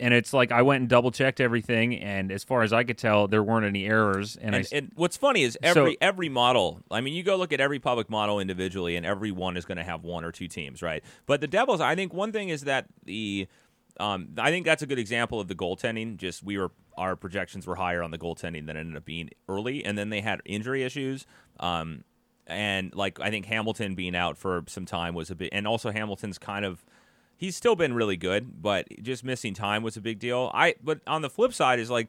and 0.00 0.12
it's 0.12 0.32
like 0.32 0.50
I 0.50 0.62
went 0.62 0.80
and 0.80 0.88
double 0.88 1.10
checked 1.12 1.40
everything, 1.40 1.94
and 1.96 2.32
as 2.32 2.42
far 2.42 2.62
as 2.62 2.72
I 2.72 2.82
could 2.82 2.98
tell, 2.98 3.28
there 3.28 3.42
weren't 3.42 3.66
any 3.66 3.86
errors. 3.86 4.36
And, 4.36 4.54
And, 4.54 4.66
I, 4.72 4.76
and 4.76 4.92
what's 4.96 5.16
funny 5.16 5.42
is 5.42 5.56
every 5.62 5.92
So- 5.92 5.96
every 6.00 6.28
model. 6.28 6.80
I 6.90 7.00
mean, 7.00 7.14
you 7.14 7.22
go 7.22 7.36
look 7.36 7.52
at 7.52 7.60
every 7.60 7.78
public 7.78 8.10
model 8.10 8.40
individually, 8.40 8.96
and 8.96 9.04
every 9.06 9.30
one 9.30 9.56
is 9.56 9.64
going 9.64 9.78
to 9.78 9.84
have 9.84 10.02
one 10.02 10.24
or 10.24 10.32
two 10.32 10.48
teams, 10.48 10.82
right? 10.82 11.04
But 11.26 11.40
the 11.40 11.46
Devils, 11.46 11.80
I 11.80 11.94
think 11.94 12.12
one 12.12 12.32
thing 12.32 12.48
is 12.48 12.62
that 12.62 12.86
the 13.04 13.46
um, 13.98 14.28
I 14.38 14.50
think 14.50 14.64
that's 14.64 14.82
a 14.82 14.86
good 14.86 14.98
example 14.98 15.40
of 15.40 15.48
the 15.48 15.54
goaltending. 15.54 16.16
Just 16.16 16.42
we 16.42 16.56
were 16.58 16.70
our 16.96 17.16
projections 17.16 17.66
were 17.66 17.76
higher 17.76 18.02
on 18.02 18.10
the 18.10 18.18
goaltending 18.18 18.66
than 18.66 18.76
ended 18.76 18.96
up 18.96 19.04
being 19.04 19.30
early, 19.48 19.84
and 19.84 19.96
then 19.98 20.08
they 20.10 20.20
had 20.22 20.40
injury 20.44 20.82
issues. 20.82 21.26
Um, 21.60 22.04
and 22.46 22.94
like 22.94 23.20
I 23.20 23.30
think 23.30 23.46
Hamilton 23.46 23.94
being 23.94 24.16
out 24.16 24.38
for 24.38 24.64
some 24.66 24.86
time 24.86 25.14
was 25.14 25.30
a 25.30 25.34
bit, 25.34 25.50
and 25.52 25.66
also 25.66 25.90
Hamilton's 25.90 26.38
kind 26.38 26.64
of 26.64 26.84
he's 27.40 27.56
still 27.56 27.74
been 27.74 27.94
really 27.94 28.18
good, 28.18 28.60
but 28.62 28.86
just 29.02 29.24
missing 29.24 29.54
time 29.54 29.82
was 29.82 29.96
a 29.96 30.00
big 30.00 30.18
deal. 30.18 30.50
I 30.52 30.74
but 30.84 31.00
on 31.06 31.22
the 31.22 31.30
flip 31.30 31.54
side 31.54 31.80
is 31.80 31.90
like 31.90 32.08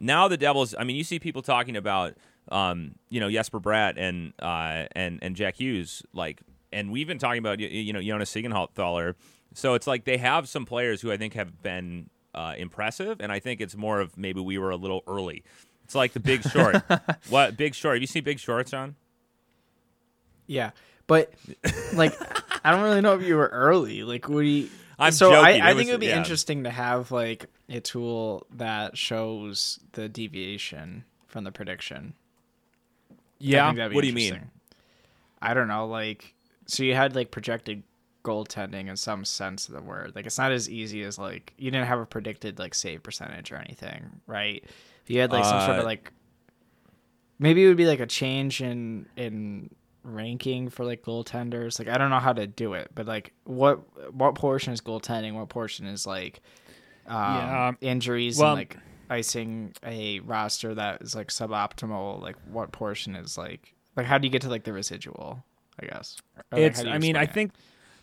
now 0.00 0.26
the 0.26 0.36
Devils. 0.36 0.74
I 0.76 0.82
mean, 0.82 0.96
you 0.96 1.04
see 1.04 1.20
people 1.20 1.40
talking 1.40 1.76
about 1.76 2.14
um, 2.50 2.96
you 3.08 3.20
know 3.20 3.30
Jesper 3.30 3.60
Bratt 3.60 3.94
and 3.96 4.32
uh, 4.40 4.86
and 4.92 5.20
and 5.22 5.36
Jack 5.36 5.60
Hughes 5.60 6.02
like, 6.12 6.42
and 6.72 6.90
we've 6.90 7.06
been 7.06 7.18
talking 7.18 7.38
about 7.38 7.60
you, 7.60 7.68
you 7.68 7.92
know 7.92 8.02
Jonas 8.02 8.34
Siegenthaler. 8.34 9.14
So 9.54 9.74
it's 9.74 9.86
like 9.86 10.04
they 10.04 10.18
have 10.18 10.48
some 10.48 10.66
players 10.66 11.00
who 11.00 11.12
I 11.12 11.16
think 11.16 11.34
have 11.34 11.62
been 11.62 12.10
uh, 12.34 12.54
impressive, 12.58 13.20
and 13.20 13.30
I 13.30 13.38
think 13.38 13.60
it's 13.60 13.76
more 13.76 14.00
of 14.00 14.18
maybe 14.18 14.40
we 14.40 14.58
were 14.58 14.70
a 14.70 14.76
little 14.76 15.02
early. 15.06 15.44
It's 15.84 15.94
like 15.94 16.12
the 16.12 16.20
Big 16.20 16.42
Short. 16.42 16.82
what 17.28 17.56
Big 17.56 17.74
Short? 17.74 17.94
Have 17.96 18.02
you 18.02 18.06
seen 18.08 18.24
Big 18.24 18.40
Short, 18.40 18.66
John? 18.66 18.96
Yeah, 20.48 20.70
but 21.06 21.32
like, 21.94 22.14
I 22.64 22.70
don't 22.70 22.82
really 22.82 23.00
know 23.00 23.14
if 23.14 23.22
you 23.22 23.36
were 23.36 23.48
early. 23.48 24.02
Like, 24.04 24.26
do 24.26 24.40
you? 24.40 24.68
I'm 24.98 25.12
so 25.12 25.30
joking. 25.30 25.62
I, 25.62 25.68
I 25.68 25.70
It 25.70 25.74
think 25.74 25.76
was- 25.78 25.88
it 25.88 25.92
would 25.92 26.00
be 26.00 26.06
yeah. 26.06 26.18
interesting 26.18 26.64
to 26.64 26.70
have 26.70 27.10
like 27.10 27.46
a 27.68 27.80
tool 27.80 28.46
that 28.56 28.96
shows 28.96 29.80
the 29.92 30.08
deviation 30.08 31.04
from 31.26 31.44
the 31.44 31.52
prediction. 31.52 32.14
Yeah. 33.38 33.66
think 33.68 33.78
that'd 33.78 33.90
be 33.90 33.94
What 33.96 34.02
do 34.02 34.08
you 34.08 34.12
mean? 34.14 34.50
I 35.40 35.54
don't 35.54 35.66
know. 35.68 35.86
Like, 35.86 36.34
so 36.66 36.82
you 36.84 36.94
had 36.94 37.16
like 37.16 37.30
projected 37.32 37.82
goaltending 38.22 38.88
in 38.88 38.96
some 38.96 39.24
sense 39.24 39.66
of 39.68 39.74
the 39.74 39.80
word. 39.82 40.12
Like, 40.14 40.26
it's 40.26 40.38
not 40.38 40.52
as 40.52 40.70
easy 40.70 41.02
as 41.02 41.18
like 41.18 41.52
you 41.58 41.70
didn't 41.72 41.88
have 41.88 41.98
a 41.98 42.06
predicted 42.06 42.60
like 42.60 42.74
save 42.74 43.02
percentage 43.02 43.50
or 43.50 43.56
anything, 43.56 44.20
right? 44.28 44.62
If 45.02 45.10
you 45.10 45.18
had 45.20 45.32
like 45.32 45.44
some 45.44 45.60
sort 45.62 45.76
Uh, 45.78 45.80
of 45.80 45.84
like, 45.84 46.12
maybe 47.40 47.64
it 47.64 47.66
would 47.66 47.76
be 47.76 47.86
like 47.86 47.98
a 48.00 48.06
change 48.06 48.62
in 48.62 49.06
in 49.16 49.70
ranking 50.04 50.68
for 50.68 50.84
like 50.84 51.02
goaltenders. 51.02 51.78
Like, 51.78 51.88
I 51.88 51.98
don't 51.98 52.10
know 52.10 52.18
how 52.18 52.32
to 52.32 52.46
do 52.46 52.74
it, 52.74 52.90
but 52.94 53.06
like, 53.06 53.32
what 53.44 53.80
what 54.14 54.34
portion 54.34 54.72
is 54.72 54.80
goaltending? 54.80 55.34
What 55.34 55.48
portion 55.48 55.86
is 55.86 56.06
like 56.06 56.40
um, 57.06 57.16
Yeah. 57.16 57.72
injuries 57.80 58.38
Well- 58.38 58.50
and 58.52 58.58
like 58.60 58.76
icing 59.10 59.74
a 59.84 60.20
roster 60.20 60.74
that 60.74 61.02
is 61.02 61.14
like 61.14 61.28
suboptimal 61.28 62.22
like 62.22 62.36
what 62.50 62.72
portion 62.72 63.14
is 63.14 63.36
like 63.36 63.74
like 63.94 64.06
how 64.06 64.16
do 64.16 64.26
you 64.26 64.30
get 64.32 64.40
to 64.40 64.48
like 64.48 64.64
the 64.64 64.72
residual 64.72 65.44
i 65.78 65.84
guess 65.84 66.16
Or, 66.50 66.58
it's 66.58 66.82
you 66.82 66.88
i 66.88 66.96
mean 66.98 67.14
i 67.16 67.24
it? 67.24 67.32
think 67.34 67.52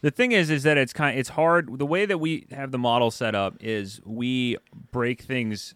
the 0.01 0.11
thing 0.11 0.33
is 0.33 0.51
is 0.51 0.61
that 0.63 0.77
it's 0.77 0.93
kind 0.93 1.15
of, 1.15 1.19
it's 1.19 1.29
hard 1.29 1.79
the 1.79 1.85
way 1.85 2.05
that 2.05 2.19
we 2.19 2.45
have 2.51 2.71
the 2.71 2.77
model 2.77 3.09
set 3.09 3.33
up 3.33 3.55
is 3.59 3.99
we 4.05 4.57
break 4.91 5.21
things 5.23 5.73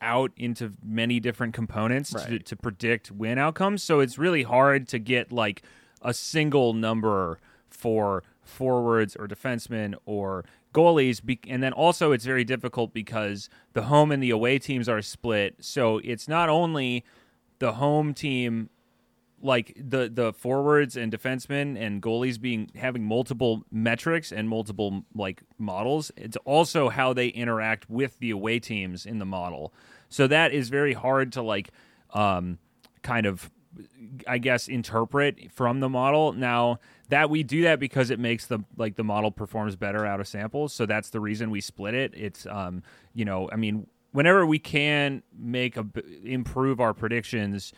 out 0.00 0.30
into 0.36 0.72
many 0.84 1.20
different 1.20 1.54
components 1.54 2.10
to, 2.10 2.16
Right. 2.18 2.46
to 2.46 2.56
predict 2.56 3.10
win 3.10 3.38
outcomes 3.38 3.82
so 3.82 4.00
it's 4.00 4.18
really 4.18 4.42
hard 4.42 4.88
to 4.88 4.98
get 4.98 5.32
like 5.32 5.62
a 6.02 6.12
single 6.12 6.72
number 6.74 7.38
for 7.70 8.22
forwards 8.42 9.16
or 9.16 9.26
defensemen 9.26 9.94
or 10.04 10.44
goalies 10.74 11.20
and 11.48 11.62
then 11.62 11.72
also 11.72 12.12
it's 12.12 12.24
very 12.24 12.44
difficult 12.44 12.92
because 12.92 13.48
the 13.72 13.82
home 13.84 14.12
and 14.12 14.22
the 14.22 14.30
away 14.30 14.58
teams 14.58 14.88
are 14.88 15.00
split 15.02 15.56
so 15.60 15.98
it's 16.04 16.28
not 16.28 16.48
only 16.48 17.04
the 17.58 17.72
home 17.74 18.12
team 18.12 18.68
like 19.46 19.72
the 19.76 20.10
the 20.12 20.32
forwards 20.32 20.96
and 20.96 21.12
defensemen 21.12 21.80
and 21.80 22.02
goalies 22.02 22.38
being 22.38 22.70
having 22.74 23.04
multiple 23.04 23.64
metrics 23.70 24.32
and 24.32 24.48
multiple 24.48 25.04
like 25.14 25.42
models 25.56 26.10
it's 26.16 26.36
also 26.44 26.88
how 26.88 27.12
they 27.12 27.28
interact 27.28 27.88
with 27.88 28.18
the 28.18 28.30
away 28.30 28.58
teams 28.58 29.06
in 29.06 29.18
the 29.18 29.24
model. 29.24 29.72
So 30.08 30.26
that 30.26 30.52
is 30.52 30.68
very 30.68 30.92
hard 30.92 31.32
to 31.32 31.42
like 31.42 31.70
um 32.12 32.58
kind 33.02 33.26
of 33.26 33.50
i 34.26 34.38
guess 34.38 34.68
interpret 34.68 35.52
from 35.52 35.80
the 35.80 35.88
model. 35.88 36.32
Now 36.32 36.80
that 37.08 37.30
we 37.30 37.42
do 37.44 37.62
that 37.62 37.78
because 37.78 38.10
it 38.10 38.18
makes 38.18 38.46
the 38.46 38.58
like 38.76 38.96
the 38.96 39.04
model 39.04 39.30
performs 39.30 39.76
better 39.76 40.04
out 40.04 40.20
of 40.20 40.26
samples. 40.26 40.72
So 40.72 40.86
that's 40.86 41.10
the 41.10 41.20
reason 41.20 41.50
we 41.50 41.60
split 41.60 41.94
it. 41.94 42.12
It's 42.14 42.46
um 42.46 42.82
you 43.14 43.24
know 43.24 43.48
i 43.52 43.56
mean 43.56 43.86
whenever 44.16 44.46
we 44.46 44.58
can 44.58 45.22
make 45.38 45.76
a 45.76 45.86
improve 46.24 46.80
our 46.80 46.94
predictions 46.94 47.74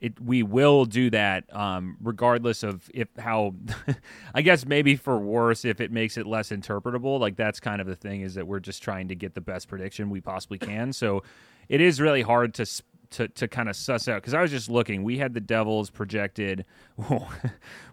it 0.00 0.18
we 0.20 0.42
will 0.42 0.84
do 0.84 1.10
that 1.10 1.44
um, 1.54 1.96
regardless 2.02 2.62
of 2.62 2.90
if 2.94 3.08
how 3.18 3.54
I 4.34 4.42
guess 4.42 4.64
maybe 4.64 4.96
for 4.96 5.18
worse 5.18 5.64
if 5.64 5.80
it 5.80 5.92
makes 5.92 6.16
it 6.16 6.26
less 6.26 6.50
interpretable 6.50 7.20
like 7.20 7.36
that's 7.36 7.60
kind 7.60 7.80
of 7.80 7.86
the 7.86 7.96
thing 7.96 8.22
is 8.22 8.34
that 8.34 8.46
we're 8.46 8.60
just 8.60 8.82
trying 8.82 9.08
to 9.08 9.14
get 9.14 9.34
the 9.34 9.40
best 9.40 9.68
prediction 9.68 10.10
we 10.10 10.20
possibly 10.20 10.58
can. 10.58 10.92
So 10.92 11.22
it 11.68 11.80
is 11.80 12.00
really 12.00 12.22
hard 12.22 12.54
to 12.54 12.66
to 13.10 13.28
to 13.28 13.48
kind 13.48 13.68
of 13.68 13.76
suss 13.76 14.08
out 14.08 14.22
because 14.22 14.34
I 14.34 14.40
was 14.40 14.50
just 14.50 14.70
looking 14.70 15.02
we 15.02 15.18
had 15.18 15.34
the 15.34 15.40
Devils 15.40 15.90
projected 15.90 16.64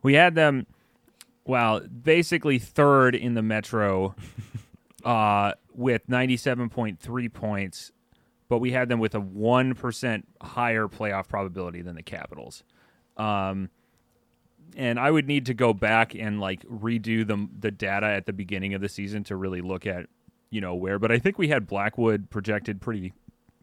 we 0.03 0.13
had 0.13 0.35
them 0.35 0.65
well 1.45 1.81
basically 1.81 2.59
third 2.59 3.15
in 3.15 3.33
the 3.33 3.41
Metro 3.41 4.15
uh, 5.03 5.53
with 5.73 6.07
97.3 6.07 7.33
points 7.33 7.91
but 8.49 8.59
we 8.59 8.71
had 8.71 8.89
them 8.89 8.99
with 8.99 9.13
a 9.15 9.19
1% 9.19 10.23
higher 10.41 10.87
playoff 10.87 11.27
probability 11.27 11.81
than 11.81 11.95
the 11.95 12.03
Capitals. 12.03 12.63
Um, 13.17 13.69
and 14.75 14.99
I 14.99 15.09
would 15.11 15.27
need 15.27 15.45
to 15.47 15.53
go 15.53 15.73
back 15.73 16.13
and 16.13 16.39
like 16.39 16.61
redo 16.63 17.25
the 17.25 17.47
the 17.59 17.71
data 17.71 18.05
at 18.07 18.25
the 18.25 18.33
beginning 18.33 18.73
of 18.73 18.81
the 18.81 18.89
season 18.89 19.23
to 19.25 19.35
really 19.35 19.61
look 19.61 19.87
at 19.87 20.07
you 20.49 20.61
know 20.61 20.75
where. 20.75 20.99
But 20.99 21.11
I 21.11 21.19
think 21.19 21.37
we 21.39 21.47
had 21.47 21.67
Blackwood 21.67 22.29
projected 22.29 22.79
pretty 22.81 23.13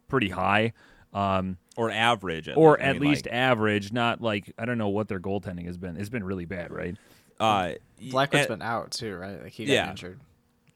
pretty 0.08 0.30
high, 0.30 0.72
um, 1.12 1.58
or 1.76 1.90
average, 1.90 2.48
at 2.48 2.56
or 2.56 2.72
least. 2.72 2.82
I 2.82 2.88
at 2.88 3.00
mean, 3.00 3.10
least 3.10 3.26
like, 3.26 3.34
average. 3.34 3.92
Not 3.92 4.20
like 4.22 4.52
I 4.58 4.64
don't 4.64 4.78
know 4.78 4.88
what 4.88 5.06
their 5.08 5.20
goaltending 5.20 5.66
has 5.66 5.76
been. 5.76 5.96
It's 5.96 6.08
been 6.08 6.24
really 6.24 6.46
bad, 6.46 6.72
right? 6.72 6.96
uh, 7.40 7.72
blackwood's 8.10 8.46
and- 8.46 8.60
been 8.60 8.62
out 8.62 8.92
too 8.92 9.14
right 9.16 9.42
like 9.42 9.52
he 9.52 9.64
got 9.66 9.72
Yeah. 9.72 9.90
injured 9.90 10.20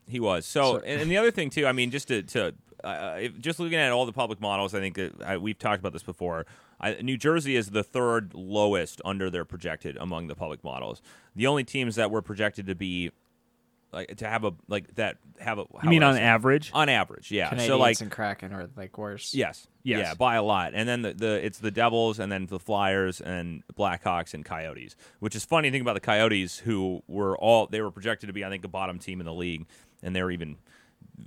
He 0.08 0.18
was. 0.20 0.44
So, 0.44 0.78
So- 0.78 0.84
and, 0.84 1.02
and 1.02 1.10
the 1.10 1.16
other 1.16 1.30
thing 1.30 1.50
too, 1.50 1.66
I 1.66 1.72
mean, 1.72 1.90
just 1.92 2.08
to, 2.08 2.22
to 2.22 2.52
uh, 2.84 3.16
if, 3.20 3.38
just 3.38 3.58
looking 3.58 3.78
at 3.78 3.92
all 3.92 4.06
the 4.06 4.12
public 4.12 4.40
models, 4.40 4.74
I 4.74 4.80
think 4.80 4.96
that 4.96 5.22
I, 5.24 5.36
we've 5.36 5.58
talked 5.58 5.80
about 5.80 5.92
this 5.92 6.02
before. 6.02 6.46
I, 6.80 6.94
New 6.94 7.16
Jersey 7.16 7.56
is 7.56 7.70
the 7.70 7.82
third 7.82 8.34
lowest 8.34 9.00
under 9.04 9.30
their 9.30 9.44
projected 9.44 9.96
among 9.96 10.28
the 10.28 10.34
public 10.34 10.62
models. 10.62 11.02
The 11.34 11.46
only 11.46 11.64
teams 11.64 11.96
that 11.96 12.10
were 12.10 12.22
projected 12.22 12.66
to 12.66 12.74
be 12.74 13.10
like 13.92 14.16
to 14.16 14.28
have 14.28 14.44
a 14.44 14.52
like 14.68 14.94
that 14.96 15.16
have 15.40 15.58
a. 15.58 15.64
how 15.74 15.84
You 15.84 15.90
mean 15.90 16.02
on 16.02 16.16
average? 16.16 16.70
On 16.74 16.88
average, 16.88 17.30
yeah. 17.30 17.50
Canadiens 17.50 17.66
so 17.66 17.78
like 17.78 18.00
and 18.00 18.10
kraken 18.10 18.52
are 18.52 18.68
like 18.76 18.96
worse 18.98 19.34
Yes. 19.34 19.66
Yes. 19.82 20.00
Yeah, 20.00 20.14
by 20.14 20.34
a 20.34 20.42
lot. 20.42 20.72
And 20.74 20.88
then 20.88 21.02
the, 21.02 21.14
the 21.14 21.44
it's 21.44 21.58
the 21.58 21.70
Devils 21.70 22.18
and 22.18 22.30
then 22.30 22.46
the 22.46 22.58
Flyers 22.58 23.20
and 23.20 23.62
Blackhawks 23.74 24.34
and 24.34 24.44
Coyotes. 24.44 24.94
Which 25.20 25.34
is 25.34 25.44
funny 25.44 25.68
to 25.68 25.72
think 25.72 25.82
about 25.82 25.94
the 25.94 26.00
Coyotes 26.00 26.58
who 26.58 27.02
were 27.08 27.36
all 27.38 27.66
they 27.66 27.80
were 27.80 27.90
projected 27.90 28.28
to 28.28 28.32
be 28.32 28.44
I 28.44 28.50
think 28.50 28.64
a 28.64 28.68
bottom 28.68 28.98
team 28.98 29.20
in 29.20 29.26
the 29.26 29.34
league 29.34 29.66
and 30.02 30.14
they're 30.14 30.30
even 30.30 30.58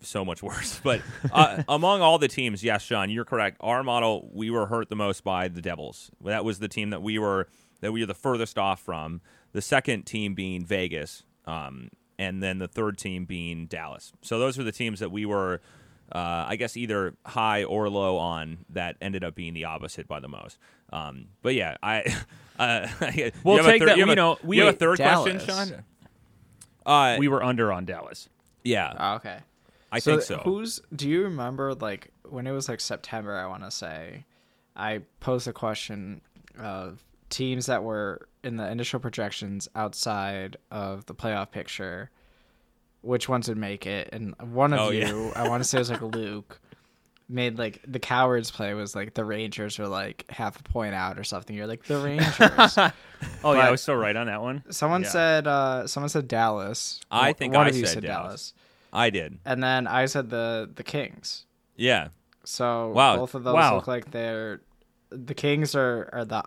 so 0.02 0.24
much 0.26 0.42
worse. 0.42 0.80
But 0.84 1.02
uh, 1.32 1.64
among 1.70 2.02
all 2.02 2.18
the 2.18 2.28
teams, 2.28 2.64
yes, 2.64 2.82
Sean, 2.84 3.10
you're 3.10 3.26
correct. 3.26 3.58
Our 3.60 3.84
model, 3.84 4.30
we 4.34 4.50
were 4.50 4.66
hurt 4.68 4.90
the 4.90 4.96
most 4.96 5.24
by 5.24 5.48
the 5.48 5.62
Devils. 5.62 6.12
That 6.24 6.44
was 6.46 6.60
the 6.60 6.68
team 6.68 6.90
that 6.92 7.02
we 7.02 7.20
were 7.20 7.48
that 7.82 7.92
we 7.92 8.02
were 8.02 8.06
the 8.06 8.14
furthest 8.14 8.58
off 8.58 8.80
from. 8.82 9.22
The 9.54 9.62
second 9.62 10.04
team 10.04 10.34
being 10.34 10.66
Vegas, 10.66 11.24
um, 11.46 11.90
and 12.18 12.42
then 12.42 12.60
the 12.60 12.68
third 12.68 12.98
team 12.98 13.26
being 13.26 13.66
Dallas. 13.68 14.14
So 14.22 14.40
those 14.40 14.58
are 14.58 14.64
the 14.64 14.72
teams 14.72 15.00
that 15.02 15.12
we 15.12 15.26
were, 15.26 15.62
uh, 16.12 16.46
I 16.48 16.56
guess, 16.56 16.78
either 16.78 17.16
high 17.26 17.64
or 17.66 17.90
low 17.90 18.18
on. 18.18 18.60
That 18.70 18.96
ended 19.02 19.24
up 19.24 19.36
being 19.36 19.54
the 19.54 19.66
opposite 19.66 20.08
by 20.08 20.20
the 20.22 20.30
most. 20.30 20.58
Um, 20.94 21.28
but 21.42 21.54
yeah, 21.56 21.76
I. 21.84 22.04
Uh, 22.60 22.88
We'll 23.44 23.64
take 23.64 23.80
third- 23.82 23.88
that- 23.90 23.98
You 23.98 24.06
you 24.06 24.12
a- 24.12 24.16
know, 24.16 24.38
we- 24.44 24.58
you 24.58 24.66
have 24.66 24.76
a 24.76 24.78
third 24.78 24.98
question, 25.00 25.40
Sean? 25.40 25.84
Uh, 26.86 27.16
we 27.18 27.28
were 27.28 27.42
under 27.44 27.72
on 27.72 27.86
Dallas. 27.86 28.30
yeah, 28.64 28.94
oh, 29.00 29.16
okay 29.16 29.40
I 29.92 30.00
so 30.00 30.12
think 30.12 30.24
so. 30.24 30.38
who's 30.40 30.82
do 30.96 31.10
you 31.10 31.24
remember 31.24 31.74
like 31.76 32.12
when 32.30 32.48
it 32.48 32.52
was 32.52 32.70
like 32.70 32.80
september 32.80 33.36
i 33.36 33.46
want 33.46 33.64
to 33.64 33.72
say 33.72 34.26
i 34.76 35.02
posed 35.20 35.48
a 35.48 35.54
question 35.54 36.22
of 36.60 37.04
teams 37.30 37.66
that 37.68 37.84
were 37.84 38.28
in 38.44 38.58
the 38.58 38.68
initial 38.70 39.00
projections 39.00 39.68
outside 39.76 40.58
of 40.72 41.06
the 41.08 41.14
playoff 41.16 41.52
picture 41.52 42.10
which 43.02 43.28
ones 43.28 43.48
would 43.50 43.58
make 43.58 43.86
it 43.86 44.10
and 44.14 44.34
one 44.54 44.74
of 44.74 44.80
Oh, 44.80 44.90
yeah. 44.92 45.08
you 45.10 45.32
i 45.36 45.48
want 45.50 45.62
to 45.64 45.68
say 45.68 45.78
it 45.78 45.82
was 45.82 45.90
like 45.92 46.02
luke 46.02 46.60
made 47.28 47.58
like 47.58 47.80
the 47.88 48.00
cowards 48.00 48.52
play 48.52 48.74
was 48.74 48.94
like 48.96 49.14
the 49.14 49.24
rangers 49.24 49.80
are 49.80 49.88
like 49.88 50.26
half 50.30 50.60
a 50.60 50.64
point 50.64 50.94
out 50.94 51.18
or 51.18 51.24
something 51.24 51.56
you're 51.56 51.68
like 51.68 51.84
the 51.86 51.98
rangers 52.10 52.78
Oh 53.44 53.54
yeah, 53.54 53.68
I 53.68 53.72
was 53.72 53.82
so 53.82 53.94
right 53.94 54.16
on 54.16 54.26
that 54.28 54.42
one. 54.42 54.64
someone 54.72 55.04
Yeah. 55.04 55.10
said 55.10 55.48
uh 55.48 55.88
someone 55.88 56.10
said 56.10 56.28
dallas 56.28 57.00
I 57.10 57.34
think 57.34 57.54
one 57.54 57.68
I 57.68 57.70
of 57.70 57.76
you 57.78 57.86
said 57.86 57.94
said 57.96 58.04
Dallas. 58.04 58.52
dallas 58.52 58.54
I 58.94 59.10
did. 59.10 59.40
and 59.46 59.64
then 59.64 59.88
i 59.88 60.06
said 60.06 60.30
the 60.30 60.70
the 60.76 60.84
kings 60.84 61.46
Yeah. 61.76 62.10
so 62.44 62.90
Wow. 62.92 63.18
both 63.18 63.36
of 63.36 63.44
those 63.44 63.54
Wow. 63.56 63.76
look 63.76 63.88
like 63.88 64.12
they're 64.12 64.62
the 65.10 65.34
Kings 65.34 65.76
are 65.76 66.10
are 66.14 66.24
the 66.26 66.44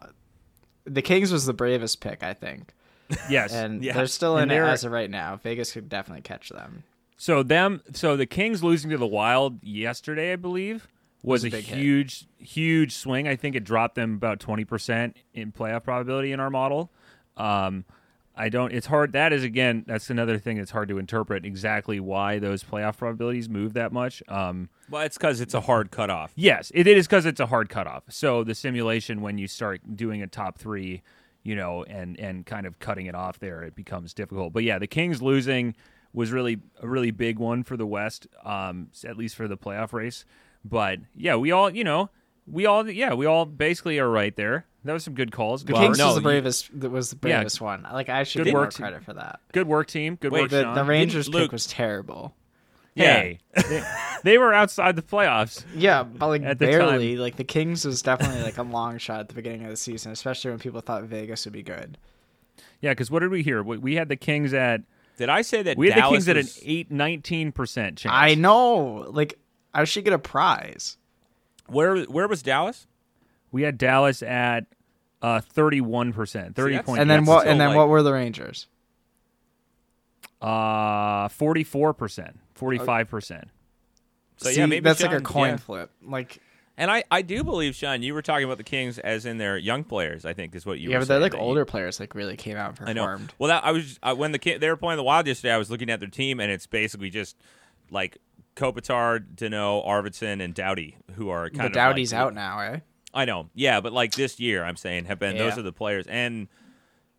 the 0.86 1.02
Kings 1.02 1.30
was 1.32 1.44
the 1.46 1.52
bravest 1.54 2.00
pick, 2.00 2.22
I 2.22 2.32
think, 2.34 2.72
Yes, 3.30 3.52
and 3.52 3.82
Yeah. 3.84 3.92
they're 3.94 4.06
still 4.06 4.36
And 4.38 4.50
in 4.50 4.62
it 4.62 4.66
as 4.66 4.84
of 4.84 4.92
right 4.92 5.10
now. 5.10 5.36
Vegas 5.36 5.72
could 5.72 5.88
definitely 5.88 6.22
catch 6.22 6.48
them. 6.50 6.82
So 7.16 7.42
them, 7.42 7.82
so 7.92 8.16
the 8.16 8.26
Kings 8.26 8.62
losing 8.64 8.90
to 8.90 8.96
the 8.98 9.06
Wild 9.06 9.62
yesterday, 9.62 10.32
I 10.32 10.36
believe, 10.36 10.88
was, 11.22 11.42
Was 11.42 11.44
a 11.44 11.46
a, 11.48 11.50
big 11.58 11.64
hit. 11.66 11.78
huge, 11.78 12.26
huge 12.38 12.92
swing. 12.94 13.28
I 13.28 13.36
think 13.36 13.54
it 13.56 13.64
dropped 13.64 13.94
them 13.96 14.14
about 14.14 14.40
twenty 14.40 14.64
percent 14.64 15.16
in 15.34 15.52
playoff 15.52 15.84
probability 15.84 16.32
in 16.32 16.40
our 16.40 16.50
model. 16.50 16.90
Um, 17.36 17.84
I 18.36 18.48
don't. 18.48 18.72
It's 18.72 18.86
hard. 18.86 19.12
That 19.12 19.32
is 19.32 19.44
again. 19.44 19.84
That's 19.86 20.10
another 20.10 20.38
thing 20.38 20.56
that's 20.56 20.72
hard 20.72 20.88
to 20.88 20.98
interpret 20.98 21.44
exactly 21.46 22.00
why 22.00 22.38
those 22.40 22.64
playoff 22.64 22.96
probabilities 22.96 23.48
move 23.48 23.74
that 23.74 23.92
much. 23.92 24.22
Um, 24.28 24.70
Well, 24.90 25.02
it's 25.02 25.16
because 25.16 25.40
it's 25.40 25.54
a 25.54 25.60
hard 25.60 25.90
cutoff. 25.90 26.32
Yes, 26.34 26.72
it 26.74 26.86
is 26.86 27.06
because 27.06 27.26
it's 27.26 27.40
a 27.40 27.46
hard 27.46 27.68
cutoff. 27.68 28.04
So 28.08 28.42
the 28.42 28.54
simulation, 28.54 29.20
when 29.20 29.38
you 29.38 29.46
start 29.46 29.96
doing 29.96 30.20
a 30.20 30.26
top 30.26 30.58
three, 30.58 31.02
you 31.44 31.54
know, 31.54 31.84
and 31.84 32.18
and 32.18 32.44
kind 32.44 32.66
of 32.66 32.80
cutting 32.80 33.06
it 33.06 33.14
off 33.14 33.38
there, 33.38 33.62
it 33.62 33.76
becomes 33.76 34.12
difficult. 34.12 34.52
But 34.52 34.64
yeah, 34.64 34.78
the 34.80 34.88
Kings 34.88 35.22
losing 35.22 35.76
was 36.12 36.32
really 36.32 36.58
a 36.80 36.88
really 36.88 37.10
big 37.12 37.38
one 37.38 37.62
for 37.62 37.76
the 37.76 37.86
West, 37.86 38.26
um, 38.44 38.88
at 39.04 39.16
least 39.16 39.36
for 39.36 39.46
the 39.46 39.56
playoff 39.56 39.92
race. 39.92 40.24
But 40.64 41.00
yeah, 41.14 41.36
we 41.36 41.52
all, 41.52 41.70
you 41.70 41.84
know, 41.84 42.10
we 42.46 42.66
all, 42.66 42.88
yeah, 42.88 43.14
we 43.14 43.26
all 43.26 43.44
basically 43.44 43.98
are 43.98 44.08
right 44.08 44.34
there. 44.34 44.66
That 44.84 44.92
was 44.92 45.02
some 45.04 45.14
good 45.14 45.32
calls. 45.32 45.62
Good 45.62 45.68
The 45.68 45.72
Well. 45.74 45.82
Kings 45.88 45.98
no, 45.98 46.06
was 46.06 46.14
the 46.16 46.20
you- 46.20 46.24
bravest. 46.24 46.80
That 46.80 46.90
was 46.90 47.10
the 47.10 47.16
Yeah. 47.28 47.36
bravest 47.38 47.60
one. 47.60 47.86
Like 47.90 48.08
I 48.08 48.22
should 48.24 48.40
Good 48.40 48.44
get 48.46 48.52
more 48.52 48.62
work. 48.62 48.74
credit 48.74 49.02
for 49.02 49.14
that. 49.14 49.40
Good 49.52 49.66
work, 49.66 49.86
team. 49.88 50.16
Good 50.20 50.30
Wait, 50.32 50.42
work, 50.42 50.50
The, 50.50 50.62
Sean. 50.62 50.74
the 50.74 50.84
Rangers 50.84 51.28
Luke- 51.28 51.44
pick 51.44 51.52
was 51.52 51.66
terrible. 51.66 52.34
Hey, 52.96 53.40
they, 53.68 53.82
they 54.22 54.38
were 54.38 54.54
outside 54.54 54.94
the 54.94 55.02
playoffs. 55.02 55.64
Yeah, 55.74 56.04
but 56.04 56.28
like 56.28 56.42
At 56.42 56.60
the 56.60 56.66
barely. 56.66 57.16
Like 57.16 57.34
the 57.36 57.42
Kings 57.44 57.84
was 57.84 58.02
definitely 58.02 58.42
like 58.42 58.56
a 58.58 58.62
long 58.62 58.98
shot 58.98 59.18
at 59.20 59.28
the 59.28 59.34
beginning 59.34 59.64
of 59.64 59.70
the 59.70 59.76
season, 59.76 60.12
especially 60.12 60.50
when 60.52 60.60
people 60.60 60.80
thought 60.80 61.02
Vegas 61.04 61.44
would 61.44 61.52
be 61.54 61.62
good. 61.64 61.98
Yeah, 62.80 62.92
because 62.92 63.10
what 63.10 63.20
did 63.20 63.30
we 63.32 63.42
hear? 63.42 63.62
We 63.64 63.78
we 63.78 63.94
had 63.96 64.08
the 64.08 64.14
Kings 64.16 64.54
at 64.54 64.82
Did 65.16 65.28
I 65.28 65.42
say 65.42 65.62
that 65.62 65.76
we 65.76 65.88
had 65.88 65.96
the 65.96 66.00
Dallas 66.02 66.12
Kings 66.18 66.28
at 66.28 66.36
an 66.36 66.42
was- 66.44 66.60
eight 66.64 66.90
nineteen 66.92 67.50
percent 67.50 67.98
chance. 67.98 68.14
I 68.16 68.34
know. 68.36 69.06
Like 69.10 69.38
I 69.72 69.82
should 69.84 70.04
get 70.04 70.12
a 70.12 70.18
prize. 70.20 70.96
Where 71.66 72.02
where 72.04 72.28
was 72.28 72.42
Dallas? 72.44 72.86
We 73.50 73.62
had 73.62 73.76
Dallas 73.78 74.22
at 74.22 74.66
uh, 75.24 75.40
thirty-one 75.40 76.12
percent, 76.12 76.54
thirty 76.54 76.74
that's- 76.74 76.86
point. 76.86 77.00
And 77.00 77.10
then 77.10 77.24
what? 77.24 77.46
And 77.46 77.60
then 77.60 77.68
like- 77.70 77.76
what 77.76 77.88
were 77.88 78.02
the 78.02 78.12
Rangers? 78.12 78.66
Uh, 80.40 81.28
forty-four 81.28 81.94
percent, 81.94 82.38
forty-five 82.54 83.08
percent. 83.08 83.48
So 84.36 84.50
See, 84.50 84.58
yeah, 84.58 84.66
maybe 84.66 84.84
that's 84.84 85.00
like 85.02 85.12
a 85.12 85.20
coin 85.20 85.50
yeah. 85.50 85.56
flip. 85.56 85.90
Like 86.02 86.38
And 86.76 86.90
I, 86.90 87.04
I 87.10 87.22
do 87.22 87.44
believe 87.44 87.74
Sean, 87.76 88.02
you 88.02 88.12
were 88.14 88.20
talking 88.20 88.44
about 88.44 88.58
the 88.58 88.64
Kings 88.64 88.98
as 88.98 89.24
in 89.26 89.38
their 89.38 89.56
young 89.56 89.84
players. 89.84 90.24
I 90.24 90.34
think 90.34 90.54
is 90.54 90.66
what 90.66 90.80
you 90.80 90.90
yeah, 90.90 90.96
were 90.96 91.00
but 91.02 91.08
they're 91.08 91.14
saying, 91.16 91.22
like 91.22 91.32
that 91.32 91.38
you- 91.38 91.44
older 91.44 91.64
players. 91.64 91.98
Like 92.00 92.14
really 92.14 92.36
came 92.36 92.56
out 92.56 92.78
and 92.80 92.88
I 92.88 92.92
know. 92.92 93.04
performed. 93.04 93.32
Well, 93.38 93.48
that 93.48 93.64
I 93.64 93.70
was 93.72 93.98
I, 94.02 94.12
when 94.12 94.32
the 94.32 94.38
Ki- 94.38 94.58
they 94.58 94.68
were 94.68 94.76
playing 94.76 94.96
the 94.98 95.04
Wild 95.04 95.26
yesterday. 95.26 95.54
I 95.54 95.56
was 95.58 95.70
looking 95.70 95.88
at 95.88 96.00
their 96.00 96.08
team, 96.10 96.40
and 96.40 96.50
it's 96.50 96.66
basically 96.66 97.10
just 97.10 97.36
like 97.90 98.18
Kopitar, 98.56 99.24
Danault, 99.36 99.86
Arvidsson, 99.86 100.42
and 100.44 100.52
Doughty, 100.52 100.96
who 101.14 101.30
are 101.30 101.48
kind 101.48 101.58
But 101.58 101.66
of 101.66 101.72
Doughty's 101.72 102.12
like, 102.12 102.20
out 102.20 102.34
now, 102.34 102.58
eh? 102.60 102.80
I 103.14 103.24
know, 103.24 103.48
yeah, 103.54 103.80
but 103.80 103.92
like 103.92 104.14
this 104.14 104.40
year, 104.40 104.64
I'm 104.64 104.76
saying 104.76 105.04
have 105.06 105.18
been 105.18 105.38
those 105.38 105.56
are 105.56 105.62
the 105.62 105.72
players, 105.72 106.06
and 106.08 106.48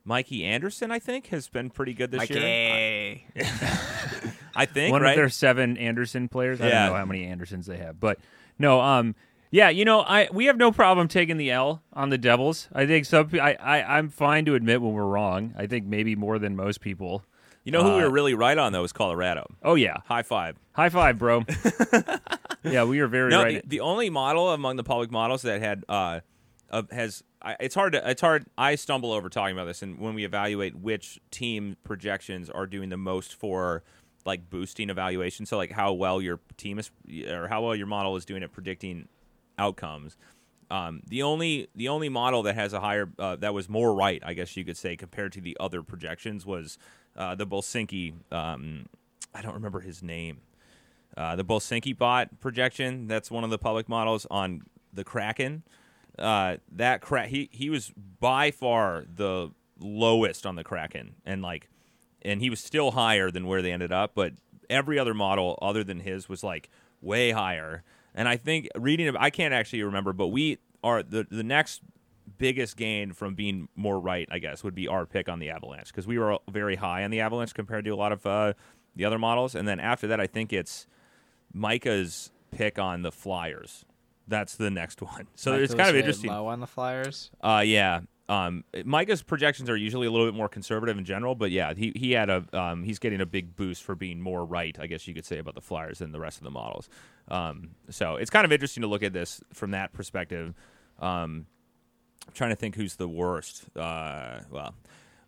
Mikey 0.03 0.43
Anderson, 0.43 0.91
I 0.91 0.99
think, 0.99 1.27
has 1.27 1.47
been 1.47 1.69
pretty 1.69 1.93
good 1.93 2.12
this 2.12 2.29
year. 2.29 2.39
Mikey. 2.39 3.25
I 4.55 4.65
think 4.65 4.91
One 4.91 5.01
right. 5.01 5.12
of 5.12 5.15
their 5.17 5.29
seven 5.29 5.77
Anderson 5.77 6.27
players. 6.27 6.62
I 6.62 6.67
Yeah. 6.67 6.84
don't 6.86 6.93
know 6.93 6.99
how 6.99 7.05
many 7.05 7.25
Andersons 7.25 7.65
they 7.65 7.77
have, 7.77 7.99
but 7.99 8.19
no. 8.60 8.81
Um, 8.81 9.15
yeah, 9.51 9.69
you 9.69 9.86
know, 9.86 10.01
I 10.01 10.27
we 10.31 10.45
have 10.45 10.58
no 10.58 10.71
problem 10.71 11.08
taking 11.08 11.38
the 11.38 11.49
L 11.51 11.81
on 11.93 12.10
the 12.10 12.17
Devils. 12.17 12.67
I 12.73 12.86
think 12.86 13.05
some. 13.05 13.29
I, 13.34 13.55
I 13.55 13.97
I'm 13.97 14.10
fine 14.10 14.45
to 14.45 14.55
admit 14.55 14.81
when 14.81 14.93
we're 14.93 15.05
wrong. 15.05 15.53
I 15.58 15.65
think 15.65 15.86
maybe 15.86 16.15
more 16.15 16.39
than 16.39 16.55
most 16.55 16.81
people. 16.81 17.23
You 17.65 17.71
know 17.71 17.84
who 17.84 17.95
we 17.95 17.99
uh, 17.99 18.04
were 18.04 18.12
really 18.12 18.34
right 18.34 18.58
on 18.58 18.71
though 18.71 18.84
is 18.84 18.93
Colorado. 18.93 19.47
Oh 19.63 19.75
yeah, 19.75 19.97
High 20.06 20.23
five. 20.23 20.58
high 20.73 20.89
five, 20.89 21.17
bro. 21.17 21.43
yeah, 22.63 22.84
we 22.84 22.99
are 22.99 23.08
very 23.08 23.32
No, 23.32 23.43
right. 23.43 23.62
the, 23.63 23.67
the 23.78 23.80
only 23.82 24.10
model 24.10 24.51
among 24.51 24.78
the 24.78 24.84
public 24.84 25.12
models 25.12 25.41
that 25.41 25.62
had 25.62 25.84
uh, 25.89 26.21
uh 26.69 26.84
has 26.91 27.23
I, 27.41 27.56
it's 27.60 27.75
hard 27.75 27.93
to 27.93 28.10
it's 28.10 28.21
hard. 28.21 28.45
I 28.58 28.75
stumble 28.75 29.12
over 29.12 29.30
talking 29.30 29.56
about 29.56 29.65
this, 29.65 29.82
and 29.82 29.99
when 29.99 30.15
we 30.15 30.25
evaluate 30.25 30.75
which 30.75 31.19
team 31.30 31.78
projections 31.84 32.49
are 32.49 32.65
doing 32.65 32.89
the 32.89 32.97
most 32.97 33.36
for 33.36 33.84
like 34.25 34.49
boosting 34.49 34.89
evaluation, 34.89 35.45
so 35.45 35.56
like 35.56 35.71
how 35.71 35.93
well 35.93 36.21
your 36.21 36.39
team 36.58 36.80
is 36.80 36.89
or 37.30 37.47
how 37.47 37.63
well 37.63 37.75
your 37.75 37.88
model 37.88 38.15
is 38.15 38.25
doing 38.25 38.41
at 38.41 38.51
predicting 38.51 39.08
outcomes. 39.60 40.17
Um, 40.71 41.04
the 41.08 41.21
only 41.21 41.67
the 41.75 41.88
only 41.88 42.10
model 42.10 42.41
that 42.43 42.56
has 42.56 42.73
a 42.73 42.80
higher 42.80 43.10
uh, 43.19 43.36
that 43.38 43.54
was 43.54 43.69
more 43.69 43.93
right, 43.93 44.21
I 44.25 44.34
guess 44.34 44.58
you 44.58 44.65
could 44.65 44.78
say, 44.78 44.95
compared 44.95 45.32
to 45.34 45.41
the 45.41 45.56
other 45.60 45.84
projections 45.84 46.45
was 46.47 46.80
uh, 47.15 47.36
the 47.36 47.45
Bolsinki. 47.45 48.13
Um, 48.32 48.88
I 49.34 49.41
don't 49.41 49.54
remember 49.54 49.82
his 49.82 50.01
name. 50.01 50.39
Uh, 51.15 51.36
the 51.36 51.43
Bolsinki 51.43 51.97
bot 51.97 52.39
projection. 52.39 53.08
That's 53.08 53.32
one 53.32 53.43
of 53.43 53.49
the 53.49 53.58
public 53.58 53.88
models 53.88 54.25
on 54.30 54.63
the 54.93 55.04
Kraken. 55.04 55.63
Uh, 56.17 56.58
that 56.71 57.01
cra- 57.01 57.28
he 57.28 57.49
he 57.51 57.69
was 57.69 57.91
by 58.19 58.51
far 58.51 59.06
the 59.13 59.51
lowest 59.80 60.45
on 60.45 60.56
the 60.56 60.63
Kraken, 60.63 61.15
and 61.25 61.41
like, 61.41 61.69
and 62.21 62.41
he 62.41 62.49
was 62.49 62.60
still 62.60 62.91
higher 62.91 63.30
than 63.32 63.47
where 63.47 63.62
they 63.62 63.71
ended 63.71 63.91
up. 63.91 64.12
But 64.15 64.34
every 64.69 64.97
other 64.97 65.13
model 65.13 65.60
other 65.62 65.84
than 65.84 65.99
his 65.99 66.30
was 66.30 66.43
like 66.43 66.69
way 67.01 67.32
higher. 67.32 67.84
And 68.13 68.28
I 68.30 68.38
think 68.38 68.69
reading, 68.75 69.13
I 69.17 69.30
can't 69.30 69.54
actually 69.54 69.84
remember, 69.84 70.13
but 70.13 70.28
we 70.28 70.60
are 70.84 71.04
the 71.04 71.28
the 71.30 71.43
next 71.43 71.82
biggest 72.37 72.77
gain 72.77 73.13
from 73.13 73.35
being 73.35 73.67
more 73.75 73.99
right, 73.99 74.27
I 74.31 74.39
guess, 74.39 74.63
would 74.63 74.75
be 74.75 74.87
our 74.87 75.05
pick 75.05 75.29
on 75.29 75.39
the 75.39 75.49
Avalanche 75.49 75.87
because 75.87 76.07
we 76.07 76.17
were 76.17 76.37
very 76.49 76.75
high 76.75 77.03
on 77.03 77.11
the 77.11 77.21
Avalanche 77.21 77.53
compared 77.53 77.85
to 77.85 77.91
a 77.91 77.95
lot 77.95 78.11
of 78.11 78.25
uh, 78.25 78.53
the 78.95 79.05
other 79.05 79.19
models. 79.19 79.55
And 79.55 79.67
then 79.67 79.79
after 79.79 80.07
that, 80.07 80.19
I 80.19 80.27
think 80.27 80.53
it's 80.53 80.87
Micah's 81.53 82.31
pick 82.51 82.79
on 82.79 83.01
the 83.01 83.11
Flyers. 83.11 83.85
That's 84.27 84.55
the 84.55 84.71
next 84.71 85.01
one. 85.01 85.27
So 85.35 85.51
Micah 85.51 85.63
it's 85.63 85.73
kind 85.73 85.89
of 85.89 85.95
interesting. 85.95 86.31
Low 86.31 86.47
on 86.47 86.59
the 86.59 86.67
Flyers. 86.67 87.31
Uh, 87.41 87.63
yeah. 87.65 88.01
Um, 88.27 88.63
Micah's 88.85 89.21
projections 89.21 89.69
are 89.69 89.77
usually 89.77 90.07
a 90.07 90.11
little 90.11 90.25
bit 90.25 90.33
more 90.33 90.49
conservative 90.49 90.97
in 90.97 91.05
general, 91.05 91.35
but 91.35 91.51
yeah, 91.51 91.75
he 91.75 91.93
he 91.95 92.13
had 92.13 92.29
a 92.31 92.43
um, 92.53 92.83
he's 92.83 92.97
getting 92.97 93.21
a 93.21 93.25
big 93.25 93.55
boost 93.55 93.83
for 93.83 93.93
being 93.93 94.19
more 94.19 94.43
right, 94.43 94.75
I 94.79 94.87
guess 94.87 95.07
you 95.07 95.13
could 95.13 95.25
say, 95.25 95.37
about 95.37 95.53
the 95.53 95.61
Flyers 95.61 95.99
than 95.99 96.11
the 96.11 96.19
rest 96.19 96.39
of 96.39 96.43
the 96.43 96.49
models. 96.49 96.89
Um, 97.27 97.75
so 97.91 98.15
it's 98.15 98.31
kind 98.31 98.43
of 98.43 98.51
interesting 98.51 98.81
to 98.81 98.87
look 98.87 99.03
at 99.03 99.13
this 99.13 99.41
from 99.53 99.71
that 99.71 99.93
perspective. 99.93 100.55
Um, 100.97 101.45
I'm 102.27 102.33
trying 102.33 102.51
to 102.51 102.55
think 102.55 102.75
who's 102.75 102.95
the 102.95 103.07
worst. 103.07 103.65
Uh, 103.75 104.39
well, 104.51 104.73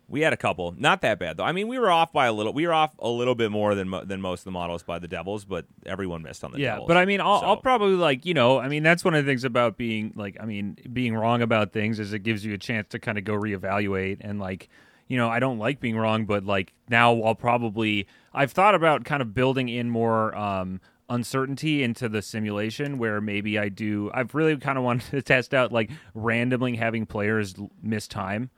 we 0.08 0.22
had 0.22 0.32
a 0.32 0.36
couple, 0.38 0.74
not 0.78 1.02
that 1.02 1.18
bad 1.18 1.36
though. 1.36 1.44
I 1.44 1.52
mean, 1.52 1.68
we 1.68 1.78
were 1.78 1.90
off 1.90 2.12
by 2.12 2.26
a 2.26 2.32
little. 2.32 2.52
We 2.54 2.66
were 2.66 2.72
off 2.72 2.92
a 2.98 3.08
little 3.08 3.34
bit 3.34 3.50
more 3.50 3.74
than 3.74 3.90
mo- 3.90 4.04
than 4.04 4.22
most 4.22 4.40
of 4.40 4.44
the 4.44 4.52
models 4.52 4.82
by 4.82 4.98
the 4.98 5.08
Devils, 5.08 5.44
but 5.44 5.66
everyone 5.84 6.22
missed 6.22 6.44
on 6.44 6.52
the 6.52 6.58
yeah, 6.58 6.72
Devils. 6.72 6.88
but 6.88 6.96
I 6.96 7.04
mean, 7.04 7.20
I'll, 7.20 7.42
I'll 7.44 7.56
probably 7.58 7.94
like 7.94 8.24
you 8.24 8.32
know, 8.32 8.58
I 8.58 8.68
mean, 8.68 8.82
that's 8.82 9.04
one 9.04 9.14
of 9.14 9.24
the 9.24 9.30
things 9.30 9.44
about 9.44 9.76
being 9.76 10.12
like, 10.16 10.38
I 10.40 10.46
mean, 10.46 10.78
being 10.92 11.14
wrong 11.14 11.42
about 11.42 11.72
things 11.72 12.00
is 12.00 12.14
it 12.14 12.20
gives 12.20 12.44
you 12.44 12.54
a 12.54 12.58
chance 12.58 12.88
to 12.88 12.98
kind 12.98 13.18
of 13.18 13.24
go 13.24 13.34
reevaluate 13.34 14.18
and 14.22 14.40
like, 14.40 14.70
you 15.08 15.18
know, 15.18 15.28
I 15.28 15.40
don't 15.40 15.58
like 15.58 15.78
being 15.78 15.96
wrong, 15.96 16.24
but 16.24 16.44
like 16.44 16.72
now 16.88 17.20
I'll 17.20 17.34
probably 17.34 18.06
I've 18.32 18.52
thought 18.52 18.74
about 18.74 19.04
kind 19.04 19.20
of 19.20 19.34
building 19.34 19.68
in 19.68 19.90
more 19.90 20.34
um 20.34 20.80
uncertainty 21.08 21.82
into 21.82 22.08
the 22.08 22.22
simulation 22.22 22.98
where 22.98 23.20
maybe 23.20 23.58
I 23.58 23.68
do 23.68 24.10
I've 24.12 24.34
really 24.34 24.56
kind 24.56 24.78
of 24.78 24.84
wanted 24.84 25.10
to 25.10 25.22
test 25.22 25.54
out 25.54 25.72
like 25.72 25.90
randomly 26.14 26.76
having 26.76 27.06
players 27.06 27.54
miss 27.82 28.06
time 28.06 28.50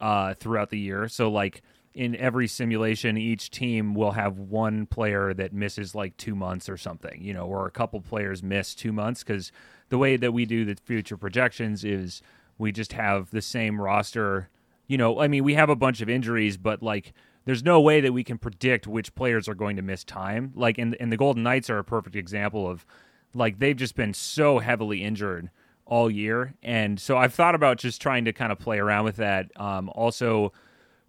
uh, 0.00 0.34
throughout 0.34 0.70
the 0.70 0.78
year. 0.78 1.08
So 1.08 1.30
like 1.30 1.62
in 1.94 2.16
every 2.16 2.48
simulation, 2.48 3.16
each 3.16 3.50
team 3.50 3.94
will 3.94 4.12
have 4.12 4.38
one 4.38 4.86
player 4.86 5.32
that 5.34 5.52
misses 5.52 5.94
like 5.94 6.16
two 6.16 6.34
months 6.34 6.68
or 6.68 6.76
something, 6.76 7.22
you 7.22 7.32
know, 7.32 7.46
or 7.46 7.66
a 7.66 7.70
couple 7.70 8.00
players 8.00 8.42
miss 8.42 8.74
two 8.74 8.92
months 8.92 9.22
because 9.22 9.52
the 9.90 9.98
way 9.98 10.16
that 10.16 10.32
we 10.32 10.44
do 10.44 10.64
the 10.64 10.76
future 10.84 11.16
projections 11.16 11.84
is 11.84 12.20
we 12.58 12.72
just 12.72 12.94
have 12.94 13.30
the 13.30 13.42
same 13.42 13.80
roster. 13.80 14.48
You 14.88 14.98
know, 14.98 15.20
I 15.20 15.28
mean, 15.28 15.44
we 15.44 15.54
have 15.54 15.70
a 15.70 15.76
bunch 15.76 16.00
of 16.00 16.08
injuries, 16.08 16.56
but 16.56 16.82
like 16.82 17.12
there's 17.44 17.62
no 17.62 17.80
way 17.80 18.00
that 18.00 18.12
we 18.12 18.24
can 18.24 18.38
predict 18.38 18.86
which 18.86 19.14
players 19.14 19.48
are 19.48 19.54
going 19.54 19.76
to 19.76 19.82
miss 19.82 20.04
time. 20.04 20.52
Like, 20.54 20.78
and, 20.78 20.96
and 20.98 21.12
the 21.12 21.16
Golden 21.16 21.42
Knights 21.42 21.68
are 21.70 21.78
a 21.78 21.84
perfect 21.84 22.16
example 22.16 22.68
of 22.68 22.86
like 23.34 23.58
they've 23.58 23.76
just 23.76 23.96
been 23.96 24.14
so 24.14 24.58
heavily 24.58 25.02
injured 25.02 25.50
all 25.86 26.10
year. 26.10 26.54
And 26.62 26.98
so 26.98 27.16
I've 27.16 27.34
thought 27.34 27.54
about 27.54 27.78
just 27.78 28.00
trying 28.00 28.24
to 28.24 28.32
kind 28.32 28.50
of 28.50 28.58
play 28.58 28.78
around 28.78 29.04
with 29.04 29.16
that. 29.16 29.50
Um, 29.56 29.90
also, 29.90 30.52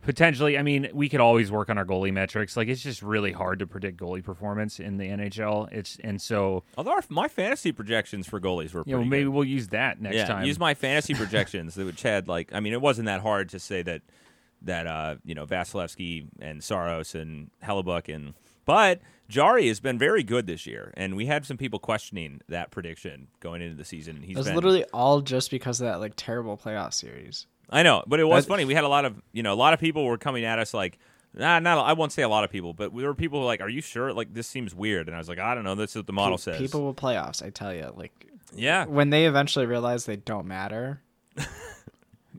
potentially, 0.01 0.57
I 0.57 0.63
mean, 0.63 0.89
we 0.93 1.07
could 1.07 1.21
always 1.21 1.51
work 1.51 1.69
on 1.69 1.77
our 1.77 1.85
goalie 1.85 2.11
metrics. 2.11 2.57
Like, 2.57 2.67
it's 2.67 2.81
just 2.81 3.01
really 3.01 3.31
hard 3.31 3.59
to 3.59 3.67
predict 3.67 3.97
goalie 3.97 4.23
performance 4.23 4.79
in 4.79 4.97
the 4.97 5.05
NHL. 5.07 5.71
It's 5.71 5.97
and 6.03 6.21
so 6.21 6.63
although 6.77 6.91
our, 6.91 7.03
my 7.09 7.27
fantasy 7.29 7.71
projections 7.71 8.27
for 8.27 8.41
goalies 8.41 8.73
were 8.73 8.83
you 8.85 8.97
know 8.97 9.03
maybe 9.03 9.25
good. 9.25 9.29
we'll 9.29 9.45
use 9.45 9.69
that 9.69 10.01
next 10.01 10.17
yeah, 10.17 10.25
time. 10.25 10.45
use 10.45 10.59
my 10.59 10.73
fantasy 10.73 11.13
projections, 11.13 11.77
which 11.77 12.01
had 12.01 12.27
like, 12.27 12.53
I 12.53 12.59
mean, 12.59 12.73
it 12.73 12.81
wasn't 12.81 13.05
that 13.05 13.21
hard 13.21 13.49
to 13.49 13.59
say 13.59 13.81
that 13.83 14.01
that 14.65 14.85
uh, 14.87 15.15
you 15.23 15.33
know 15.33 15.45
Vasilevskiy 15.45 16.27
and 16.41 16.63
Saros 16.63 17.15
and 17.15 17.49
Hellebuyck 17.63 18.13
and 18.13 18.33
but 18.65 18.99
Jarry 19.29 19.67
has 19.67 19.79
been 19.79 19.97
very 19.97 20.21
good 20.23 20.45
this 20.47 20.65
year, 20.67 20.91
and 20.97 21.15
we 21.15 21.25
had 21.27 21.45
some 21.45 21.57
people 21.57 21.79
questioning 21.79 22.41
that 22.49 22.69
prediction 22.71 23.27
going 23.39 23.61
into 23.61 23.75
the 23.75 23.85
season. 23.85 24.21
He's 24.21 24.35
It 24.35 24.39
was 24.39 24.47
been, 24.47 24.55
literally 24.55 24.83
all 24.93 25.21
just 25.21 25.49
because 25.51 25.79
of 25.81 25.85
that 25.87 25.99
like 25.99 26.13
terrible 26.15 26.57
playoff 26.57 26.93
series. 26.93 27.47
I 27.69 27.81
know, 27.83 28.03
but 28.05 28.19
it 28.19 28.25
was 28.25 28.45
That- 28.45 28.49
funny. 28.51 28.65
We 28.65 28.75
had 28.75 28.83
a 28.83 28.87
lot 28.89 29.05
of 29.05 29.21
you 29.31 29.41
know 29.43 29.53
a 29.53 29.55
lot 29.55 29.73
of 29.73 29.79
people 29.79 30.05
were 30.05 30.17
coming 30.17 30.45
at 30.45 30.59
us 30.59 30.73
like, 30.73 30.99
Nah, 31.37 31.59
not 31.59 31.77
I 31.85 31.93
won't 31.93 32.11
say 32.13 32.21
a 32.21 32.29
lot 32.29 32.43
of 32.45 32.49
people, 32.51 32.73
but 32.73 32.95
there 32.95 33.07
were 33.07 33.13
people 33.15 33.39
who 33.39 33.41
were 33.41 33.47
like, 33.47 33.59
"Are 33.61 33.67
you 33.69 33.81
sure? 33.81 34.13
Like 34.13 34.33
this 34.33 34.47
seems 34.47 34.73
weird." 34.73 35.07
And 35.07 35.15
I 35.15 35.19
was 35.19 35.27
like, 35.27 35.37
"I 35.39 35.53
don't 35.53 35.63
know. 35.65 35.75
This 35.75 35.89
is 35.91 35.97
what 35.97 36.07
the 36.07 36.13
model 36.13 36.37
Pe- 36.37 36.41
says." 36.43 36.57
People 36.59 36.87
with 36.87 36.95
playoffs, 36.95 37.43
I 37.45 37.49
tell 37.49 37.73
you, 37.73 37.91
like 37.95 38.27
yeah, 38.55 38.85
when 38.85 39.09
they 39.09 39.25
eventually 39.25 39.65
realize 39.65 40.05
they 40.05 40.15
don't 40.15 40.47
matter, 40.47 41.01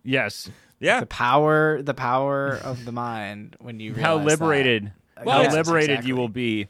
Yes. 0.03 0.51
Yeah. 0.81 1.01
the 1.01 1.07
power, 1.07 1.83
the 1.83 1.95
power 1.95 2.61
of 2.63 2.85
the 2.85 2.93
mind 2.93 3.57
when 3.61 3.81
you 3.81 3.95
How 3.97 4.17
realize 4.17 4.39
that. 4.39 4.45
liberated, 4.45 4.93
Well, 5.25 5.37
how 5.37 5.43
yes, 5.43 5.53
liberated 5.55 5.91
exactly. 5.91 6.09
you 6.09 6.17
will 6.17 6.29
be. 6.29 6.69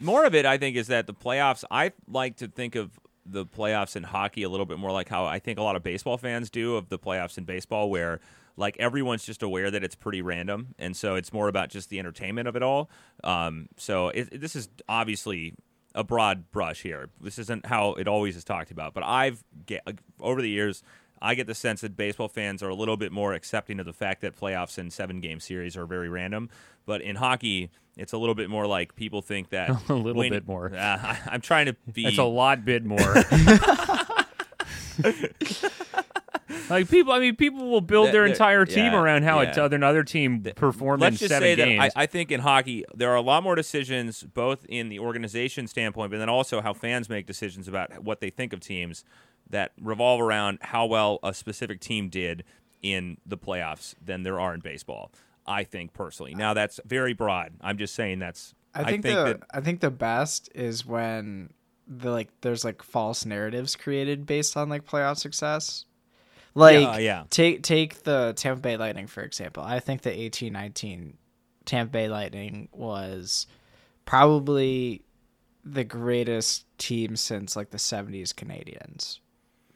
More 0.00 0.24
of 0.24 0.34
it, 0.34 0.46
I 0.46 0.58
think, 0.58 0.76
is 0.76 0.86
that 0.88 1.06
the 1.06 1.14
playoffs. 1.14 1.64
I 1.70 1.92
like 2.06 2.36
to 2.36 2.48
think 2.48 2.76
of 2.76 2.90
the 3.26 3.44
playoffs 3.44 3.96
in 3.96 4.04
hockey 4.04 4.42
a 4.42 4.48
little 4.48 4.64
bit 4.66 4.78
more 4.78 4.92
like 4.92 5.08
how 5.08 5.26
I 5.26 5.38
think 5.38 5.58
a 5.58 5.62
lot 5.62 5.76
of 5.76 5.82
baseball 5.82 6.16
fans 6.16 6.50
do 6.50 6.76
of 6.76 6.88
the 6.88 6.98
playoffs 6.98 7.36
in 7.36 7.44
baseball, 7.44 7.90
where 7.90 8.20
like 8.56 8.76
everyone's 8.78 9.24
just 9.24 9.42
aware 9.42 9.70
that 9.70 9.82
it's 9.84 9.94
pretty 9.94 10.22
random, 10.22 10.74
and 10.78 10.96
so 10.96 11.14
it's 11.16 11.32
more 11.32 11.48
about 11.48 11.68
just 11.70 11.90
the 11.90 11.98
entertainment 11.98 12.48
of 12.48 12.56
it 12.56 12.62
all. 12.62 12.88
Um, 13.24 13.68
so 13.76 14.08
it, 14.08 14.40
this 14.40 14.54
is 14.56 14.68
obviously 14.88 15.54
a 15.94 16.04
broad 16.04 16.50
brush 16.52 16.82
here. 16.82 17.08
This 17.20 17.38
isn't 17.38 17.66
how 17.66 17.94
it 17.94 18.06
always 18.06 18.36
is 18.36 18.44
talked 18.44 18.70
about, 18.70 18.94
but 18.94 19.02
I've 19.04 19.42
get 19.66 19.82
over 20.20 20.40
the 20.40 20.48
years. 20.50 20.82
I 21.20 21.34
get 21.34 21.46
the 21.46 21.54
sense 21.54 21.80
that 21.82 21.96
baseball 21.96 22.28
fans 22.28 22.62
are 22.62 22.68
a 22.68 22.74
little 22.74 22.96
bit 22.96 23.12
more 23.12 23.32
accepting 23.34 23.80
of 23.80 23.86
the 23.86 23.92
fact 23.92 24.20
that 24.22 24.36
playoffs 24.36 24.78
and 24.78 24.92
seven 24.92 25.20
game 25.20 25.40
series 25.40 25.76
are 25.76 25.86
very 25.86 26.08
random. 26.08 26.48
But 26.86 27.02
in 27.02 27.16
hockey, 27.16 27.70
it's 27.96 28.12
a 28.12 28.18
little 28.18 28.34
bit 28.34 28.48
more 28.48 28.66
like 28.66 28.94
people 28.94 29.20
think 29.22 29.50
that 29.50 29.70
A 29.88 29.94
little 29.94 30.20
when- 30.20 30.30
bit 30.30 30.46
more. 30.46 30.72
Uh, 30.78 30.98
I, 31.00 31.18
I'm 31.26 31.40
trying 31.40 31.66
to 31.66 31.76
be. 31.92 32.06
It's 32.06 32.18
a 32.18 32.24
lot 32.24 32.64
bit 32.64 32.84
more. 32.84 32.98
like 36.70 36.88
people, 36.88 37.12
I 37.12 37.18
mean, 37.20 37.36
people 37.36 37.68
will 37.68 37.80
build 37.80 38.06
Th- 38.06 38.12
their 38.12 38.26
entire 38.26 38.64
team 38.64 38.92
yeah, 38.92 39.00
around 39.00 39.22
how 39.24 39.40
yeah. 39.40 39.68
another 39.70 40.04
team 40.04 40.42
performed 40.56 41.00
Let's 41.02 41.14
in 41.14 41.18
just 41.18 41.30
seven 41.30 41.46
say 41.46 41.56
games. 41.56 41.80
that 41.94 41.98
I, 41.98 42.02
I 42.02 42.06
think 42.06 42.30
in 42.30 42.40
hockey 42.40 42.84
there 42.94 43.10
are 43.10 43.16
a 43.16 43.20
lot 43.22 43.42
more 43.42 43.54
decisions, 43.54 44.22
both 44.22 44.64
in 44.68 44.88
the 44.88 44.98
organization 44.98 45.66
standpoint, 45.66 46.10
but 46.10 46.18
then 46.18 46.28
also 46.28 46.60
how 46.60 46.72
fans 46.72 47.08
make 47.08 47.26
decisions 47.26 47.68
about 47.68 48.02
what 48.02 48.20
they 48.20 48.30
think 48.30 48.52
of 48.52 48.60
teams 48.60 49.04
that 49.50 49.72
revolve 49.80 50.20
around 50.20 50.58
how 50.62 50.86
well 50.86 51.18
a 51.22 51.32
specific 51.34 51.80
team 51.80 52.08
did 52.08 52.44
in 52.82 53.18
the 53.26 53.38
playoffs 53.38 53.94
than 54.04 54.22
there 54.22 54.38
are 54.38 54.54
in 54.54 54.60
baseball. 54.60 55.10
I 55.46 55.64
think 55.64 55.94
personally. 55.94 56.34
Now 56.34 56.54
that's 56.54 56.78
very 56.84 57.14
broad. 57.14 57.54
I'm 57.60 57.78
just 57.78 57.94
saying 57.94 58.18
that's. 58.18 58.54
I 58.74 58.84
think, 58.84 59.02
the 59.02 59.08
that 59.08 59.42
I 59.50 59.60
think 59.60 59.80
the 59.80 59.90
best 59.90 60.50
is 60.54 60.84
when 60.84 61.50
the 61.86 62.10
like 62.10 62.28
there's 62.42 62.64
like 62.64 62.82
false 62.82 63.24
narratives 63.24 63.74
created 63.74 64.26
based 64.26 64.56
on 64.56 64.68
like 64.68 64.86
playoff 64.86 65.18
success. 65.18 65.86
Like 66.54 66.80
Yeah, 66.80 66.98
yeah. 66.98 67.24
take 67.30 67.62
take 67.62 68.02
the 68.02 68.34
Tampa 68.36 68.60
Bay 68.60 68.76
Lightning 68.76 69.06
for 69.06 69.22
example. 69.22 69.62
I 69.62 69.80
think 69.80 70.02
the 70.02 70.12
eighteen 70.12 70.52
nineteen 70.52 71.16
Tampa 71.64 71.92
Bay 71.92 72.08
Lightning 72.08 72.68
was 72.72 73.46
probably 74.04 75.02
the 75.64 75.84
greatest 75.84 76.66
team 76.78 77.16
since 77.16 77.56
like 77.56 77.70
the 77.70 77.78
seventies 77.78 78.32
Canadiens. 78.32 79.18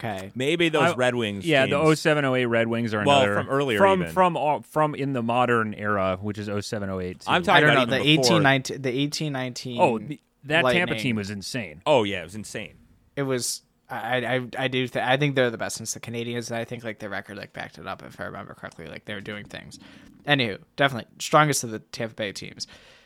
Okay. 0.03 0.31
maybe 0.35 0.69
those 0.69 0.91
I- 0.91 0.95
Red 0.95 1.15
Wings. 1.15 1.45
yeah, 1.45 1.65
teams, 1.65 1.71
the 1.71 1.95
0708 1.95 2.45
Red 2.45 2.67
Wings 2.67 2.93
are 2.93 3.03
Well, 3.05 3.21
another 3.21 3.35
from 3.35 3.49
earlier 3.49 3.77
from 3.77 4.01
even. 4.01 4.13
from 4.13 4.35
all- 4.37 4.61
from 4.63 4.95
in 4.95 5.13
the 5.13 5.23
modern 5.23 5.73
era, 5.73 6.17
which 6.21 6.37
is 6.37 6.47
0708. 6.49 7.21
too. 7.21 7.25
I'm 7.29 7.41
I 7.41 7.45
talking 7.45 7.61
don't 7.67 7.75
know 7.75 7.83
about 7.83 7.89
the 7.89 8.01
even 8.03 8.21
before- 8.21 8.35
eighteen 8.37 8.43
nineteen 8.43 8.81
the 8.81 8.89
eighteen 8.89 9.33
nineteen. 9.33 9.79
Oh, 9.81 9.99
the, 9.99 10.19
that 10.45 10.63
Tampa 10.71 10.95
team 10.95 11.15
was 11.15 11.29
insane. 11.29 11.81
Oh 11.85 12.03
yeah, 12.03 12.21
it 12.21 12.25
was 12.25 12.35
insane. 12.35 12.73
it 13.15 13.23
was 13.23 13.61
I 13.89 14.17
I, 14.25 14.47
I 14.57 14.67
do 14.67 14.87
th- 14.87 15.03
I 15.05 15.17
think 15.17 15.35
they're 15.35 15.51
the 15.51 15.57
best 15.57 15.77
since 15.77 15.93
the 15.93 15.99
Canadiens 15.99 16.49
and 16.49 16.57
I 16.57 16.65
think 16.65 16.83
like 16.83 16.99
their 16.99 17.09
record 17.09 17.37
like 17.37 17.53
backed 17.53 17.77
it 17.77 17.87
up 17.87 18.01
if 18.03 18.19
I 18.19 18.25
remember 18.25 18.53
correctly 18.55 18.87
like 18.87 19.05
they 19.05 19.13
were 19.13 19.21
doing 19.21 19.45
things. 19.45 19.79
Anywho, 20.27 20.57
definitely 20.75 21.09
strongest 21.19 21.63
of 21.63 21.71
the 21.71 21.79
Tampa 21.79 22.15
Bay 22.15 22.31
teams, 22.31 22.65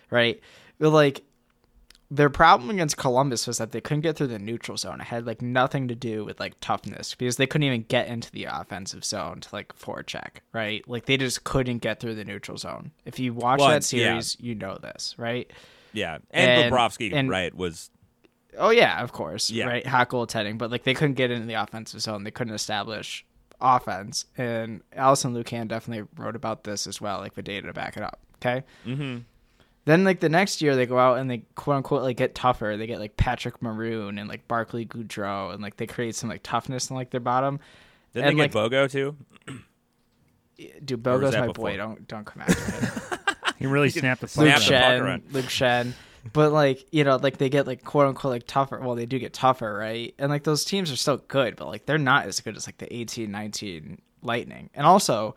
right? 0.10 0.40
But 0.80 0.92
like 0.92 1.24
their 2.10 2.30
problem 2.30 2.70
against 2.70 2.96
Columbus 2.96 3.48
was 3.48 3.58
that 3.58 3.72
they 3.72 3.82
couldn't 3.82 4.02
get 4.02 4.16
through 4.16 4.28
the 4.28 4.40
neutral 4.40 4.78
zone. 4.78 5.02
It 5.02 5.08
had 5.08 5.26
like 5.26 5.42
nothing 5.42 5.88
to 5.90 5.96
do 5.96 6.24
with 6.24 6.40
like 6.40 6.54
toughness 6.62 7.14
because 7.16 7.36
they 7.36 7.46
couldn't 7.48 7.68
even 7.68 7.84
get 7.84 8.08
into 8.08 8.32
the 8.32 8.46
offensive 8.46 9.04
zone 9.04 9.42
to 9.42 9.50
like 9.54 9.76
forecheck, 9.78 10.38
right? 10.54 10.88
Like 10.88 11.06
they 11.06 11.18
just 11.18 11.44
couldn't 11.44 11.80
get 11.80 12.00
through 12.00 12.16
the 12.16 12.24
neutral 12.24 12.58
zone. 12.58 12.92
If 13.06 13.20
you 13.20 13.34
watch 13.34 13.60
Well, 13.60 13.70
that 13.70 13.92
yeah. 13.92 14.10
series, 14.10 14.38
you 14.40 14.56
know 14.56 14.78
this, 14.82 15.16
right? 15.18 15.52
Yeah, 15.92 16.20
and, 16.32 16.64
And- 16.64 16.74
Bobrovsky, 16.74 17.14
and- 17.14 17.30
right, 17.30 17.54
was 17.54 17.90
Oh 18.60 18.72
yeah, 18.72 19.04
of 19.04 19.12
course. 19.12 19.52
Yeah. 19.52 19.68
Right. 19.68 19.86
Hot 19.86 20.10
goaltending, 20.10 20.58
but 20.58 20.72
like 20.72 20.84
they 20.84 20.94
couldn't 20.96 21.14
get 21.16 21.30
into 21.30 21.46
the 21.46 21.54
offensive 21.56 22.02
zone. 22.02 22.24
They 22.24 22.32
couldn't 22.32 22.56
establish 22.56 23.24
offense. 23.62 24.26
And 24.38 24.82
Alison 24.94 25.34
Lukan 25.36 25.68
definitely 25.68 26.08
wrote 26.18 26.36
about 26.36 26.64
this 26.64 26.88
as 26.88 27.00
well, 27.02 27.20
like 27.20 27.36
the 27.36 27.44
data 27.44 27.68
to 27.68 27.74
back 27.74 27.98
it 27.98 28.04
up. 28.04 28.20
Okay. 28.38 28.64
mm-hmm. 28.86 29.18
Then 29.88 30.04
like 30.04 30.20
the 30.20 30.28
next 30.28 30.62
year 30.62 30.76
they 30.76 30.86
go 30.86 31.00
out 31.00 31.18
and 31.18 31.32
they 31.32 31.44
quote 31.56 31.78
unquote 31.78 32.04
like 32.04 32.18
get 32.18 32.36
tougher. 32.36 32.76
They 32.78 32.88
get 32.88 33.00
like 33.00 33.16
Patrick 33.16 33.62
Maroon 33.62 34.20
and 34.20 34.28
like 34.28 34.46
Barclay 34.48 34.84
Goodrow 34.86 35.54
and 35.54 35.64
like 35.64 35.78
they 35.78 35.88
create 35.88 36.14
some 36.14 36.30
like 36.30 36.44
toughness 36.44 36.90
in 36.90 36.98
like 36.98 37.10
their 37.10 37.22
bottom. 37.22 37.62
Didn't 38.14 38.28
And, 38.28 38.38
they 38.40 38.48
get 38.48 38.54
like- 38.54 38.72
Bogo 38.72 38.92
too? 38.92 39.16
Dude, 40.84 41.04
Bogo's 41.04 41.32
that 41.32 41.40
my 41.42 41.48
before? 41.48 41.70
boy. 41.72 41.78
Don't 41.78 42.08
don't 42.08 42.26
come 42.26 42.42
after 42.42 42.82
me. 42.82 43.18
He 43.60 43.66
really 43.66 43.90
snapped 43.90 44.22
the 44.22 44.28
snap 44.28 44.46
Luke 44.46 44.54
puck 44.56 44.68
the 44.68 44.74
puck 44.76 45.02
around. 45.02 45.22
Schenn. 45.24 45.34
Luke 45.34 45.46
Schenn. 45.46 45.94
But 46.34 46.52
like 46.52 46.86
you 46.92 47.04
know, 47.04 47.16
like 47.16 47.38
they 47.38 47.50
get 47.50 47.66
like 47.66 47.84
quote 47.84 48.06
unquote 48.08 48.32
like 48.32 48.44
tougher. 48.46 48.80
Well, 48.80 48.94
they 48.96 49.08
do 49.08 49.18
get 49.18 49.34
tougher, 49.34 49.74
right? 49.74 50.14
And 50.20 50.30
like 50.30 50.44
those 50.44 50.64
teams 50.66 50.92
are 50.92 50.96
still 50.96 51.18
good, 51.28 51.56
but 51.56 51.68
like 51.68 51.86
they're 51.88 51.98
not 51.98 52.26
as 52.28 52.40
good 52.42 52.56
as 52.56 52.68
like 52.68 52.78
the 52.78 52.94
18, 52.94 53.32
19 53.32 54.00
Lightning. 54.22 54.70
And 54.76 54.86
also, 54.86 55.34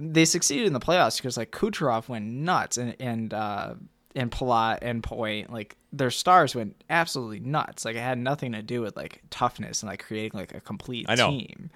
they 0.00 0.24
succeeded 0.24 0.66
in 0.66 0.72
the 0.72 0.80
playoffs 0.80 1.16
because 1.18 1.36
like 1.36 1.50
Kucherov 1.50 2.08
went 2.08 2.24
nuts, 2.26 2.78
and 2.78 2.96
and 2.98 3.34
uh, 3.34 3.74
and 4.16 4.30
Palat 4.30 4.78
and 4.82 5.02
Point, 5.02 5.52
like 5.52 5.76
their 5.92 6.10
stars 6.10 6.54
went 6.54 6.82
absolutely 6.88 7.40
nuts. 7.40 7.84
Like 7.84 7.96
it 7.96 8.00
had 8.00 8.18
nothing 8.18 8.52
to 8.52 8.62
do 8.62 8.80
with 8.80 8.96
like 8.96 9.22
toughness 9.30 9.82
and 9.82 9.90
like 9.90 10.04
creating 10.04 10.38
like 10.38 10.54
a 10.54 10.60
complete 10.60 11.06
I 11.08 11.14
know. 11.16 11.30
team. 11.30 11.70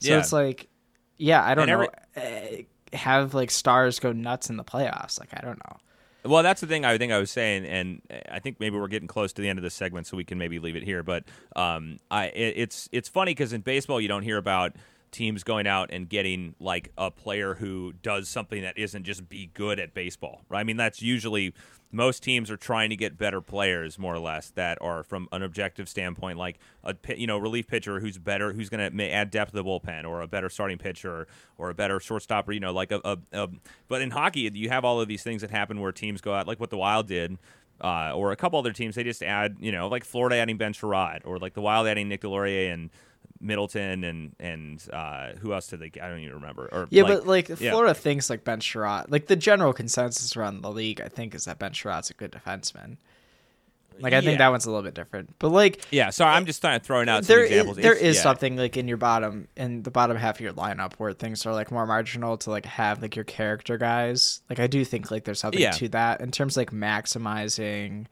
So 0.00 0.12
Yeah. 0.12 0.18
it's 0.18 0.32
like, 0.32 0.68
yeah, 1.18 1.44
I 1.44 1.54
don't 1.54 1.68
And 1.68 1.82
know. 1.82 1.88
Uh, 2.22 2.96
have 2.96 3.34
like 3.34 3.50
stars 3.50 4.00
go 4.00 4.12
nuts 4.12 4.50
in 4.50 4.56
the 4.56 4.64
playoffs? 4.64 5.20
Like 5.20 5.30
I 5.32 5.40
don't 5.42 5.58
know. 5.58 5.76
Well, 6.22 6.42
that's 6.42 6.60
the 6.60 6.66
thing 6.66 6.84
I 6.84 6.98
think 6.98 7.12
I 7.12 7.18
was 7.18 7.30
saying, 7.30 7.64
and 7.64 8.02
I 8.30 8.40
think 8.40 8.60
maybe 8.60 8.76
we're 8.76 8.88
getting 8.88 9.08
close 9.08 9.32
to 9.34 9.40
the 9.42 9.48
end 9.48 9.58
of 9.58 9.62
this 9.62 9.72
segment, 9.72 10.06
so 10.06 10.18
we 10.18 10.24
can 10.24 10.36
maybe 10.36 10.58
leave 10.58 10.76
it 10.76 10.82
here. 10.82 11.02
But 11.02 11.24
um, 11.56 11.96
I, 12.10 12.26
it, 12.26 12.54
it's 12.58 12.88
it's 12.92 13.08
funny 13.08 13.30
because 13.30 13.54
in 13.54 13.62
baseball 13.62 14.00
you 14.02 14.08
don't 14.08 14.22
hear 14.22 14.36
about 14.36 14.74
teams 15.10 15.42
going 15.42 15.66
out 15.66 15.90
and 15.92 16.08
getting 16.08 16.54
like 16.60 16.92
a 16.96 17.10
player 17.10 17.54
who 17.54 17.92
does 18.02 18.28
something 18.28 18.62
that 18.62 18.78
isn't 18.78 19.04
just 19.04 19.28
be 19.28 19.50
good 19.54 19.80
at 19.80 19.94
baseball. 19.94 20.42
Right? 20.48 20.60
I 20.60 20.64
mean, 20.64 20.76
that's 20.76 21.02
usually 21.02 21.54
most 21.92 22.22
teams 22.22 22.50
are 22.50 22.56
trying 22.56 22.90
to 22.90 22.96
get 22.96 23.18
better 23.18 23.40
players, 23.40 23.98
more 23.98 24.14
or 24.14 24.20
less, 24.20 24.50
that 24.50 24.78
are 24.80 25.02
from 25.02 25.28
an 25.32 25.42
objective 25.42 25.88
standpoint, 25.88 26.38
like 26.38 26.58
a 26.84 26.94
you 27.16 27.26
know 27.26 27.38
relief 27.38 27.66
pitcher 27.66 28.00
who's 28.00 28.18
better, 28.18 28.52
who's 28.52 28.68
going 28.68 28.96
to 28.96 29.10
add 29.10 29.30
depth 29.30 29.50
to 29.50 29.56
the 29.56 29.64
bullpen, 29.64 30.04
or 30.04 30.20
a 30.20 30.28
better 30.28 30.48
starting 30.48 30.78
pitcher, 30.78 31.26
or 31.58 31.70
a 31.70 31.74
better 31.74 31.98
shortstop, 31.98 32.48
or 32.48 32.52
you 32.52 32.60
know, 32.60 32.72
like 32.72 32.92
a, 32.92 33.00
a, 33.04 33.18
a. 33.32 33.48
But 33.88 34.02
in 34.02 34.10
hockey, 34.10 34.50
you 34.54 34.68
have 34.68 34.84
all 34.84 35.00
of 35.00 35.08
these 35.08 35.22
things 35.22 35.42
that 35.42 35.50
happen 35.50 35.80
where 35.80 35.92
teams 35.92 36.20
go 36.20 36.32
out, 36.32 36.46
like 36.46 36.60
what 36.60 36.70
the 36.70 36.78
Wild 36.78 37.08
did. 37.08 37.38
Uh, 37.82 38.12
or 38.14 38.30
a 38.30 38.36
couple 38.36 38.58
other 38.58 38.74
teams, 38.74 38.94
they 38.94 39.02
just 39.02 39.22
add, 39.22 39.56
you 39.58 39.72
know, 39.72 39.88
like 39.88 40.04
Florida 40.04 40.36
adding 40.36 40.58
Ben 40.58 40.74
Chiarot, 40.74 41.22
or 41.24 41.38
like 41.38 41.54
the 41.54 41.62
Wild 41.62 41.86
adding 41.86 42.10
Nick 42.10 42.20
Deslauriers 42.20 42.74
and 42.74 42.90
Middleton, 43.40 44.04
and 44.04 44.36
and 44.38 44.84
uh, 44.92 45.32
who 45.40 45.52
else 45.54 45.68
did 45.68 45.80
they? 45.80 45.90
I 46.00 46.08
don't 46.08 46.20
even 46.20 46.34
remember. 46.34 46.68
Or 46.70 46.86
Yeah, 46.90 47.04
like, 47.04 47.12
but 47.18 47.26
like 47.26 47.48
yeah. 47.60 47.70
Florida 47.70 47.94
thinks 47.94 48.28
like 48.30 48.44
Ben 48.44 48.60
Chiarot. 48.60 49.10
Like 49.10 49.26
the 49.28 49.36
general 49.36 49.72
consensus 49.72 50.36
around 50.36 50.60
the 50.62 50.70
league, 50.70 51.00
I 51.00 51.08
think, 51.08 51.34
is 51.34 51.46
that 51.46 51.58
Ben 51.58 51.72
Chiarot's 51.72 52.10
a 52.10 52.14
good 52.14 52.32
defenseman. 52.32 52.96
Like 53.98 54.12
I 54.14 54.16
Yeah. 54.16 54.20
think 54.22 54.38
that 54.38 54.48
one's 54.48 54.64
a 54.64 54.70
little 54.70 54.82
bit 54.84 54.94
different. 54.94 55.34
But 55.38 55.50
like 55.50 55.84
yeah. 55.90 56.08
Sorry, 56.10 56.34
I'm 56.34 56.46
just 56.46 56.62
kind 56.62 56.76
of 56.76 56.82
throwing 56.82 57.08
out 57.08 57.24
some 57.24 57.34
there 57.34 57.44
is, 57.44 57.50
examples. 57.50 57.76
there 57.78 57.92
It's- 57.92 58.06
is 58.10 58.16
yeah. 58.16 58.22
something 58.22 58.56
like 58.56 58.76
in 58.78 58.88
your 58.88 58.96
bottom 58.96 59.48
in 59.56 59.82
the 59.82 59.90
bottom 59.90 60.16
half 60.16 60.36
of 60.36 60.40
your 60.40 60.52
lineup 60.54 60.94
where 60.94 61.12
things 61.12 61.44
are 61.44 61.52
like 61.52 61.70
more 61.70 61.86
marginal 61.86 62.38
to 62.38 62.50
like 62.50 62.64
have 62.66 63.02
like 63.02 63.14
your 63.16 63.24
character 63.26 63.76
guys. 63.78 64.40
Like 64.48 64.58
I 64.60 64.68
do 64.68 64.84
think 64.84 65.10
like 65.10 65.24
there's 65.24 65.40
something 65.40 65.70
to 65.72 65.88
that 65.90 66.20
in 66.22 66.30
terms 66.30 66.54
of 66.56 66.60
like 66.62 66.70
maximizing 66.72 68.06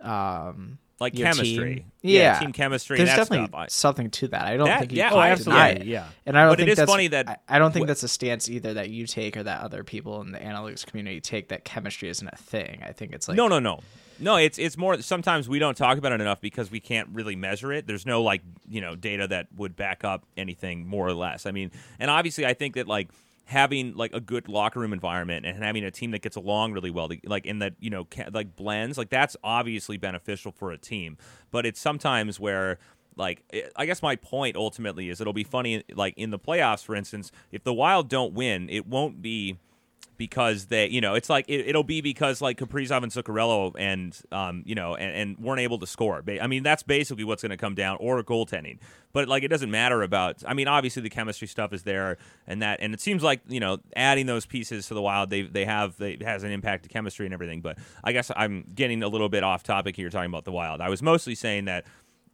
um 0.00 0.78
like 1.00 1.18
your 1.18 1.26
chemistry. 1.32 1.74
team. 1.76 1.84
Yeah. 2.02 2.38
team 2.38 2.52
chemistry. 2.52 2.98
there's 2.98 3.08
definitely 3.08 3.46
stuff. 3.48 3.70
Something 3.70 4.10
to 4.10 4.28
that. 4.28 4.42
I 4.42 4.56
don't 4.56 4.66
That- 4.66 4.80
think 4.80 4.92
you 4.92 4.98
yeah, 4.98 5.08
can 5.08 5.18
oh, 5.18 5.20
deny 5.22 5.30
absolutely, 5.30 5.80
it. 5.80 5.86
yeah. 5.86 6.06
And 6.26 6.38
I 6.38 6.42
don't 6.42 6.52
But 6.52 6.60
it 6.60 6.62
think 6.64 6.70
is 6.72 6.76
that's 6.76 6.90
funny 6.90 7.08
that- 7.08 7.28
I, 7.28 7.56
I 7.56 7.58
don't 7.58 7.72
think 7.72 7.86
wh- 7.86 7.88
that's 7.88 8.02
a 8.02 8.08
stance 8.08 8.48
either 8.48 8.74
that 8.74 8.90
you 8.90 9.06
take 9.06 9.36
or 9.36 9.42
that 9.42 9.62
other 9.62 9.82
people 9.84 10.20
in 10.20 10.32
the 10.32 10.38
analytics 10.38 10.86
community 10.86 11.20
take 11.20 11.48
that 11.48 11.64
chemistry 11.64 12.08
isn't 12.10 12.28
a 12.30 12.36
thing. 12.36 12.82
I 12.86 12.92
think 12.92 13.12
it's 13.12 13.28
like 13.28 13.36
no, 13.36 13.48
no, 13.48 13.58
no, 13.58 13.80
no. 14.18 14.36
It's 14.36 14.58
it's 14.58 14.76
more. 14.76 15.00
Sometimes 15.00 15.48
we 15.48 15.58
don't 15.58 15.76
talk 15.76 15.96
about 15.98 16.12
it 16.12 16.20
enough 16.20 16.40
because 16.40 16.70
we 16.70 16.80
can't 16.80 17.08
really 17.12 17.36
measure 17.36 17.72
it. 17.72 17.86
There's 17.86 18.04
no 18.06 18.22
like 18.22 18.42
you 18.68 18.80
know 18.82 18.94
data 18.94 19.26
that 19.28 19.46
would 19.56 19.76
back 19.76 20.04
up 20.04 20.24
anything 20.36 20.86
more 20.86 21.06
or 21.08 21.14
less. 21.14 21.46
I 21.46 21.50
mean, 21.52 21.70
and 21.98 22.10
obviously, 22.10 22.44
I 22.46 22.52
think 22.54 22.74
that 22.74 22.86
like 22.86 23.08
having 23.50 23.96
like 23.96 24.14
a 24.14 24.20
good 24.20 24.48
locker 24.48 24.78
room 24.78 24.92
environment 24.92 25.44
and 25.44 25.60
having 25.60 25.82
a 25.82 25.90
team 25.90 26.12
that 26.12 26.22
gets 26.22 26.36
along 26.36 26.72
really 26.72 26.90
well, 26.90 27.08
like 27.24 27.44
in 27.44 27.58
that 27.58 27.74
you 27.80 27.90
know 27.90 28.06
like 28.32 28.54
blends, 28.54 28.96
like 28.96 29.10
that's 29.10 29.36
obviously 29.42 29.96
beneficial 29.96 30.52
for 30.52 30.70
a 30.70 30.78
team. 30.78 31.18
But 31.50 31.66
it's 31.66 31.80
sometimes 31.80 32.38
where 32.38 32.78
like 33.16 33.42
eh, 33.52 33.62
I 33.74 33.86
guess 33.86 34.02
my 34.02 34.14
point 34.14 34.54
ultimately 34.54 35.10
is 35.10 35.20
it'll 35.20 35.32
be 35.32 35.42
funny 35.42 35.82
like 35.92 36.14
in 36.16 36.30
the 36.30 36.38
playoffs, 36.38 36.84
for 36.84 36.94
instance, 36.94 37.32
if 37.50 37.64
the 37.64 37.74
Wild 37.74 38.08
don't 38.08 38.34
win, 38.34 38.70
it 38.70 38.86
won't 38.86 39.20
be 39.20 39.58
because 40.20 40.66
they, 40.66 40.86
you 40.86 41.00
know, 41.00 41.14
it's 41.14 41.30
like 41.30 41.46
it, 41.48 41.74
will 41.74 41.82
be 41.82 42.02
because 42.02 42.42
like 42.42 42.58
Kaprizov 42.58 43.02
and 43.02 43.10
Zuccarello 43.10 43.74
and 43.78 44.14
um, 44.30 44.62
you 44.66 44.74
know, 44.74 44.94
and, 44.94 45.16
and 45.16 45.38
weren't 45.38 45.62
able 45.62 45.78
to 45.78 45.86
score. 45.86 46.22
I 46.40 46.46
mean, 46.46 46.62
that's 46.62 46.82
basically 46.82 47.24
what's 47.24 47.40
going 47.40 47.50
to 47.50 47.56
come 47.56 47.74
down, 47.74 47.96
or 48.00 48.22
goaltending. 48.22 48.80
But 49.14 49.28
like, 49.28 49.44
it 49.44 49.48
doesn't 49.48 49.70
matter 49.70 50.02
about. 50.02 50.42
I 50.46 50.52
mean, 50.52 50.68
obviously 50.68 51.00
the 51.00 51.08
chemistry 51.08 51.48
stuff 51.48 51.72
is 51.72 51.84
there, 51.84 52.18
and 52.46 52.60
that, 52.60 52.80
and 52.82 52.92
it 52.92 53.00
seems 53.00 53.22
like 53.22 53.40
you 53.48 53.60
know, 53.60 53.78
adding 53.96 54.26
those 54.26 54.44
pieces 54.44 54.88
to 54.88 54.94
the 54.94 55.00
Wild, 55.00 55.30
they 55.30 55.40
they 55.40 55.64
have 55.64 55.96
they 55.96 56.18
has 56.20 56.42
an 56.42 56.50
impact 56.50 56.82
to 56.82 56.90
chemistry 56.90 57.24
and 57.24 57.32
everything. 57.32 57.62
But 57.62 57.78
I 58.04 58.12
guess 58.12 58.30
I'm 58.36 58.66
getting 58.74 59.02
a 59.02 59.08
little 59.08 59.30
bit 59.30 59.42
off 59.42 59.62
topic 59.62 59.96
here, 59.96 60.10
talking 60.10 60.30
about 60.30 60.44
the 60.44 60.52
Wild. 60.52 60.82
I 60.82 60.90
was 60.90 61.02
mostly 61.02 61.34
saying 61.34 61.64
that 61.64 61.86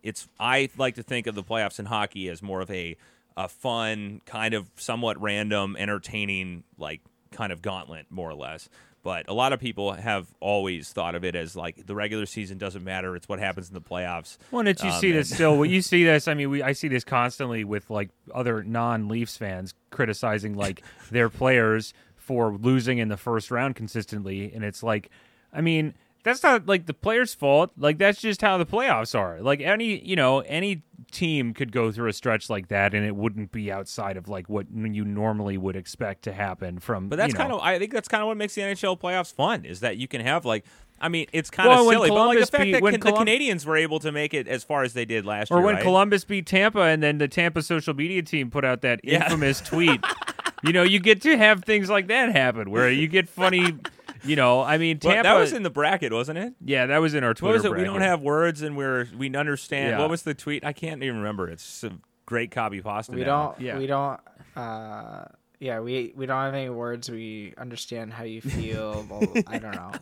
it's. 0.02 0.26
I 0.40 0.70
like 0.76 0.96
to 0.96 1.04
think 1.04 1.28
of 1.28 1.36
the 1.36 1.44
playoffs 1.44 1.78
in 1.78 1.86
hockey 1.86 2.28
as 2.30 2.42
more 2.42 2.62
of 2.62 2.70
a 2.72 2.96
a 3.36 3.48
fun, 3.48 4.22
kind 4.26 4.54
of 4.54 4.68
somewhat 4.74 5.20
random, 5.20 5.76
entertaining 5.78 6.64
like 6.78 7.00
kind 7.30 7.52
of 7.52 7.62
gauntlet, 7.62 8.06
more 8.10 8.30
or 8.30 8.34
less. 8.34 8.68
But 9.02 9.28
a 9.28 9.34
lot 9.34 9.52
of 9.52 9.60
people 9.60 9.92
have 9.92 10.26
always 10.40 10.92
thought 10.92 11.14
of 11.14 11.24
it 11.24 11.36
as 11.36 11.54
like 11.54 11.86
the 11.86 11.94
regular 11.94 12.26
season 12.26 12.58
doesn't 12.58 12.82
matter; 12.82 13.14
it's 13.14 13.28
what 13.28 13.38
happens 13.38 13.68
in 13.68 13.74
the 13.74 13.80
playoffs. 13.80 14.36
Well, 14.50 14.64
did 14.64 14.82
you 14.82 14.90
um, 14.90 15.00
see 15.00 15.12
this 15.12 15.30
still? 15.30 15.64
You 15.64 15.80
see 15.82 16.02
this. 16.02 16.26
I 16.26 16.34
mean, 16.34 16.50
we 16.50 16.60
I 16.60 16.72
see 16.72 16.88
this 16.88 17.04
constantly 17.04 17.62
with 17.62 17.88
like 17.88 18.10
other 18.34 18.64
non-Leafs 18.64 19.36
fans 19.36 19.74
criticizing 19.90 20.56
like 20.56 20.82
their 21.12 21.28
players 21.28 21.94
for 22.16 22.56
losing 22.56 22.98
in 22.98 23.08
the 23.08 23.16
first 23.16 23.52
round 23.52 23.76
consistently, 23.76 24.52
and 24.52 24.64
it's 24.64 24.82
like, 24.82 25.10
I 25.52 25.60
mean, 25.60 25.94
that's 26.26 26.42
not 26.42 26.66
like 26.66 26.86
the 26.86 26.92
player's 26.92 27.34
fault. 27.34 27.70
Like 27.78 27.98
that's 27.98 28.20
just 28.20 28.42
how 28.42 28.58
the 28.58 28.66
playoffs 28.66 29.16
are. 29.16 29.40
Like 29.40 29.60
any, 29.60 30.04
you 30.04 30.16
know, 30.16 30.40
any 30.40 30.82
team 31.12 31.54
could 31.54 31.70
go 31.70 31.92
through 31.92 32.08
a 32.08 32.12
stretch 32.12 32.50
like 32.50 32.66
that 32.66 32.94
and 32.94 33.06
it 33.06 33.14
wouldn't 33.14 33.52
be 33.52 33.70
outside 33.70 34.16
of 34.16 34.28
like 34.28 34.48
what 34.48 34.66
you 34.72 35.04
normally 35.04 35.56
would 35.56 35.76
expect 35.76 36.22
to 36.22 36.32
happen 36.32 36.80
from 36.80 37.08
But 37.08 37.16
that's 37.16 37.28
you 37.28 37.34
know. 37.34 37.40
kind 37.40 37.52
of 37.52 37.60
I 37.60 37.78
think 37.78 37.92
that's 37.92 38.08
kind 38.08 38.22
of 38.22 38.26
what 38.26 38.36
makes 38.36 38.56
the 38.56 38.62
NHL 38.62 38.98
playoffs 38.98 39.32
fun 39.32 39.64
is 39.64 39.80
that 39.80 39.98
you 39.98 40.08
can 40.08 40.20
have 40.20 40.44
like 40.44 40.64
I 41.00 41.08
mean, 41.08 41.26
it's 41.32 41.50
kind 41.50 41.68
of 41.68 41.76
well, 41.76 41.90
silly, 41.90 42.08
but 42.08 42.26
like 42.26 42.40
the 42.40 42.46
fact 42.46 42.64
beat, 42.64 42.72
that 42.72 42.82
can, 42.82 43.00
Colum- 43.00 43.24
the 43.24 43.30
Canadiens 43.30 43.66
were 43.66 43.76
able 43.76 43.98
to 44.00 44.10
make 44.10 44.32
it 44.32 44.48
as 44.48 44.64
far 44.64 44.82
as 44.82 44.94
they 44.94 45.04
did 45.04 45.26
last 45.26 45.52
or 45.52 45.56
year, 45.56 45.62
or 45.62 45.66
when 45.66 45.74
right? 45.74 45.84
Columbus 45.84 46.24
beat 46.24 46.46
Tampa, 46.46 46.80
and 46.80 47.02
then 47.02 47.18
the 47.18 47.28
Tampa 47.28 47.60
social 47.62 47.92
media 47.92 48.22
team 48.22 48.50
put 48.50 48.64
out 48.64 48.80
that 48.80 49.00
infamous 49.04 49.60
tweet. 49.60 50.02
you 50.64 50.72
know, 50.72 50.82
you 50.82 50.98
get 50.98 51.20
to 51.22 51.36
have 51.36 51.64
things 51.64 51.90
like 51.90 52.06
that 52.06 52.32
happen 52.32 52.70
where 52.70 52.90
you 52.90 53.08
get 53.08 53.28
funny 53.28 53.74
you 54.26 54.36
know, 54.36 54.62
I 54.62 54.78
mean, 54.78 54.98
Tampa. 54.98 55.28
Well, 55.28 55.36
that 55.36 55.40
was 55.40 55.52
in 55.52 55.62
the 55.62 55.70
bracket, 55.70 56.12
wasn't 56.12 56.38
it? 56.38 56.54
Yeah, 56.64 56.86
that 56.86 56.98
was 56.98 57.14
in 57.14 57.24
our 57.24 57.34
Twitter. 57.34 57.52
What 57.52 57.54
was 57.54 57.64
it? 57.64 57.70
Bracket. 57.70 57.86
We 57.86 57.92
don't 57.92 58.02
have 58.02 58.20
words, 58.20 58.62
and 58.62 58.76
we're 58.76 59.08
we 59.16 59.34
understand. 59.34 59.90
Yeah. 59.90 59.98
What 59.98 60.10
was 60.10 60.22
the 60.22 60.34
tweet? 60.34 60.64
I 60.64 60.72
can't 60.72 61.02
even 61.02 61.18
remember. 61.18 61.48
It's 61.48 61.84
a 61.84 61.92
great 62.26 62.50
copy 62.50 62.80
pasta. 62.80 63.12
We 63.12 63.20
now. 63.20 63.48
don't. 63.48 63.60
Yeah. 63.60 63.78
We 63.78 63.86
don't. 63.86 64.20
Uh, 64.54 65.24
yeah, 65.58 65.80
we 65.80 66.12
we 66.16 66.26
don't 66.26 66.36
have 66.36 66.54
any 66.54 66.68
words. 66.68 67.10
We 67.10 67.54
understand 67.56 68.12
how 68.12 68.24
you 68.24 68.40
feel. 68.40 69.06
I 69.46 69.58
don't 69.58 69.74
know. 69.74 69.92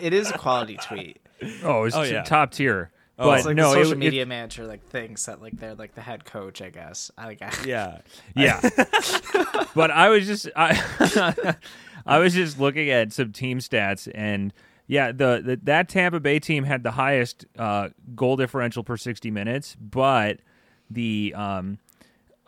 It 0.00 0.12
is 0.12 0.30
a 0.30 0.38
quality 0.38 0.76
tweet. 0.76 1.18
Oh, 1.64 1.84
it's 1.84 1.96
oh, 1.96 2.02
yeah. 2.02 2.22
top 2.22 2.52
tier. 2.52 2.90
Oh, 3.18 3.26
but 3.26 3.38
it's 3.38 3.46
like 3.46 3.56
no, 3.56 3.70
the 3.70 3.74
social 3.74 3.92
it, 3.92 3.98
media 3.98 4.22
it, 4.22 4.28
manager 4.28 4.66
like 4.66 4.82
thinks 4.86 5.26
that 5.26 5.42
like 5.42 5.58
they're 5.58 5.74
like 5.74 5.94
the 5.94 6.00
head 6.00 6.24
coach. 6.24 6.62
I 6.62 6.70
guess. 6.70 7.10
I 7.18 7.26
like. 7.26 7.42
Yeah. 7.66 7.98
Yeah. 8.34 8.60
but 9.74 9.90
I 9.90 10.08
was 10.08 10.26
just 10.26 10.48
I. 10.56 11.56
I 12.06 12.18
was 12.18 12.34
just 12.34 12.58
looking 12.58 12.90
at 12.90 13.12
some 13.12 13.32
team 13.32 13.58
stats, 13.58 14.10
and 14.14 14.52
yeah, 14.86 15.12
the, 15.12 15.42
the 15.44 15.60
that 15.64 15.88
Tampa 15.88 16.20
Bay 16.20 16.38
team 16.40 16.64
had 16.64 16.82
the 16.82 16.92
highest 16.92 17.46
uh, 17.58 17.90
goal 18.14 18.36
differential 18.36 18.82
per 18.82 18.96
sixty 18.96 19.30
minutes, 19.30 19.76
but 19.80 20.40
the 20.90 21.34
um, 21.36 21.78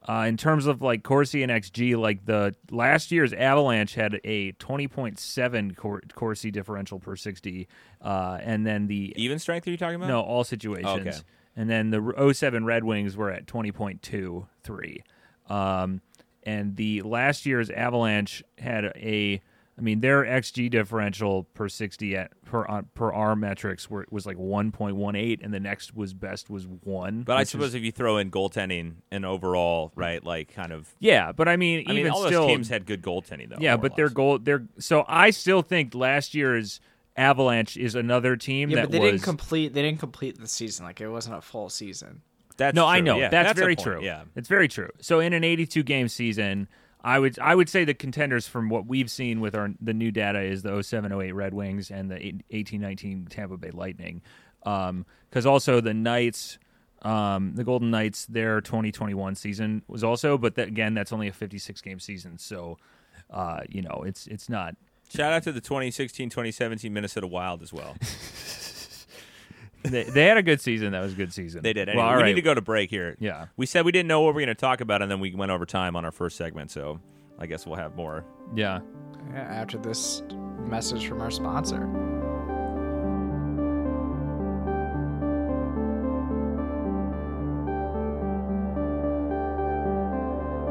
uh, 0.09 0.25
in 0.27 0.37
terms 0.37 0.67
of 0.67 0.83
like 0.83 1.05
Corsi 1.05 1.43
and 1.43 1.53
XG, 1.53 1.97
like 1.97 2.25
the 2.27 2.55
last 2.71 3.13
year's 3.13 3.33
Avalanche 3.33 3.95
had 3.95 4.21
a 4.25 4.53
twenty 4.53 4.89
point 4.89 5.19
seven 5.19 5.75
Corsi 5.75 6.51
differential 6.51 6.99
per 6.99 7.15
sixty, 7.15 7.69
uh, 8.01 8.39
and 8.41 8.67
then 8.67 8.89
the 8.89 9.13
even 9.17 9.39
strength 9.39 9.67
are 9.69 9.71
you 9.71 9.77
talking 9.77 9.97
about? 9.97 10.09
No, 10.09 10.21
all 10.21 10.45
situations. 10.45 11.07
Okay. 11.07 11.19
And 11.55 11.69
then 11.69 11.91
the 11.91 12.33
07 12.33 12.65
Red 12.65 12.83
Wings 12.83 13.17
were 13.17 13.31
at 13.31 13.47
twenty 13.47 13.71
point 13.71 14.03
two 14.03 14.49
three. 14.65 15.05
Um, 15.49 16.01
and 16.45 16.77
the 16.77 17.03
last 17.03 17.47
year's 17.47 17.71
Avalanche 17.71 18.43
had 18.59 18.85
a 18.97 19.41
I 19.79 19.81
mean, 19.81 20.01
their 20.01 20.23
XG 20.23 20.71
differential 20.71 21.45
per 21.55 21.69
sixty 21.69 22.15
at 22.15 22.31
per 22.45 22.67
uh, 22.69 22.83
per 22.95 23.11
our 23.13 23.35
metrics 23.35 23.89
were 23.89 24.07
was 24.11 24.27
like 24.27 24.37
one 24.37 24.71
point 24.71 24.97
one 24.97 25.17
eight, 25.17 25.41
and 25.43 25.53
the 25.53 25.61
next 25.61 25.95
was 25.95 26.13
best 26.13 26.51
was 26.51 26.67
one. 26.67 27.23
But 27.23 27.39
I 27.39 27.45
suppose 27.45 27.69
is, 27.69 27.77
if 27.77 27.83
you 27.83 27.91
throw 27.91 28.19
in 28.19 28.31
goaltending 28.31 28.97
and 29.11 29.25
overall, 29.25 29.91
right, 29.97 30.23
like 30.23 30.53
kind 30.53 30.73
of 30.73 30.95
yeah. 30.99 31.33
But 31.33 31.49
I 31.49 31.57
mean, 31.57 31.85
I 31.89 31.93
even 31.93 32.05
mean, 32.05 32.13
all 32.13 32.27
still, 32.27 32.43
those 32.43 32.49
teams 32.49 32.69
had 32.69 32.85
good 32.85 33.03
goaltending 33.03 33.49
though. 33.49 33.57
Yeah, 33.61 33.79
but 33.79 33.97
their 33.97 34.11
goal, 34.11 34.39
their 34.39 34.67
so 34.79 35.05
I 35.09 35.31
still 35.31 35.63
think 35.63 35.95
last 35.95 36.35
year's 36.35 36.81
Avalanche 37.17 37.79
is 37.79 37.95
another 37.95 38.37
team 38.37 38.69
yeah, 38.69 38.77
that 38.77 38.83
but 38.83 38.93
they 38.93 38.99
was, 38.99 39.11
didn't 39.13 39.23
complete. 39.23 39.73
They 39.73 39.83
didn't 39.83 40.01
complete 40.01 40.39
the 40.39 40.49
season. 40.49 40.85
Like 40.85 41.01
it 41.01 41.09
wasn't 41.09 41.37
a 41.37 41.41
full 41.41 41.71
season. 41.71 42.21
That's 42.57 42.75
no, 42.75 42.83
true. 42.83 42.89
I 42.89 43.01
know 43.01 43.19
yeah, 43.19 43.29
that's, 43.29 43.49
that's 43.51 43.59
very 43.59 43.77
true. 43.77 44.03
Yeah, 44.03 44.25
it's 44.37 44.49
very 44.49 44.69
true. 44.69 44.91
So 45.01 45.21
in 45.21 45.33
an 45.33 45.45
82 45.45 45.83
game 45.83 46.09
season, 46.09 46.69
I 47.05 47.19
would 47.19 47.39
I 47.39 47.55
would 47.55 47.69
say 47.69 47.85
the 47.85 47.95
contenders 47.95 48.47
from 48.47 48.69
what 48.69 48.87
we've 48.87 49.11
seen 49.11 49.41
with 49.41 49.55
our 49.55 49.71
the 49.81 49.95
new 49.95 50.11
data 50.11 50.41
is 50.41 50.63
the 50.63 50.83
0708 50.83 51.33
Red 51.33 51.55
Wings 51.55 51.91
and 51.91 52.11
the 52.11 52.15
1819 52.15 53.27
Tampa 53.29 53.57
Bay 53.57 53.71
Lightning. 53.71 54.23
Because 54.61 55.47
um, 55.47 55.53
also 55.53 55.81
the 55.81 55.95
Knights, 55.95 56.59
um, 57.03 57.55
the 57.57 57.65
Golden 57.65 57.91
Knights, 57.91 58.27
their 58.27 58.61
2021 58.61 59.35
season 59.35 59.83
was 59.89 60.05
also, 60.05 60.39
but 60.39 60.55
that, 60.55 60.69
again, 60.69 60.95
that's 60.95 61.13
only 61.13 61.27
a 61.27 61.33
56 61.33 61.81
game 61.81 61.99
season, 61.99 62.39
so 62.39 62.79
uh, 63.31 63.61
you 63.69 63.83
know 63.83 64.05
it's 64.07 64.27
it's 64.29 64.49
not. 64.49 64.77
Shout 65.11 65.33
out 65.33 65.43
to 65.43 65.53
the 65.53 65.61
2016-2017 65.61 66.91
Minnesota 66.91 67.27
Wild 67.27 67.63
as 67.63 67.71
well. 67.71 67.97
they, 69.83 70.05
they 70.05 70.25
had 70.25 70.37
a 70.37 70.43
good 70.43 70.61
season. 70.61 70.93
That 70.93 71.01
was 71.01 71.13
a 71.13 71.17
good 71.17 71.33
season. 71.33 71.63
They 71.63 71.73
did. 71.73 71.89
Anyway, 71.89 72.03
well, 72.03 72.17
we 72.17 72.23
right. 72.23 72.29
need 72.29 72.35
to 72.35 72.43
go 72.43 72.55
to 72.55 72.61
break 72.61 72.91
here. 72.91 73.17
Yeah. 73.19 73.47
We 73.57 73.67
said 73.67 73.85
we 73.85 73.93
didn't 73.93 74.09
know 74.09 74.21
what 74.21 74.35
we 74.35 74.43
were 74.43 74.47
going 74.47 74.57
to 74.57 74.61
talk 74.61 74.81
about, 74.81 75.03
and 75.03 75.11
then 75.11 75.21
we 75.21 75.35
went 75.35 75.51
over 75.51 75.67
time 75.67 75.97
on 75.97 76.05
our 76.05 76.13
first 76.13 76.37
segment. 76.37 76.71
So 76.71 77.01
I 77.39 77.47
guess 77.47 77.67
we'll 77.67 77.77
have 77.77 77.97
more. 77.97 78.25
Yeah. 78.55 78.81
Yeah. 79.33 79.41
After 79.41 79.79
this 79.79 80.23
message 80.67 81.07
from 81.07 81.21
our 81.21 81.31
sponsor. 81.31 81.89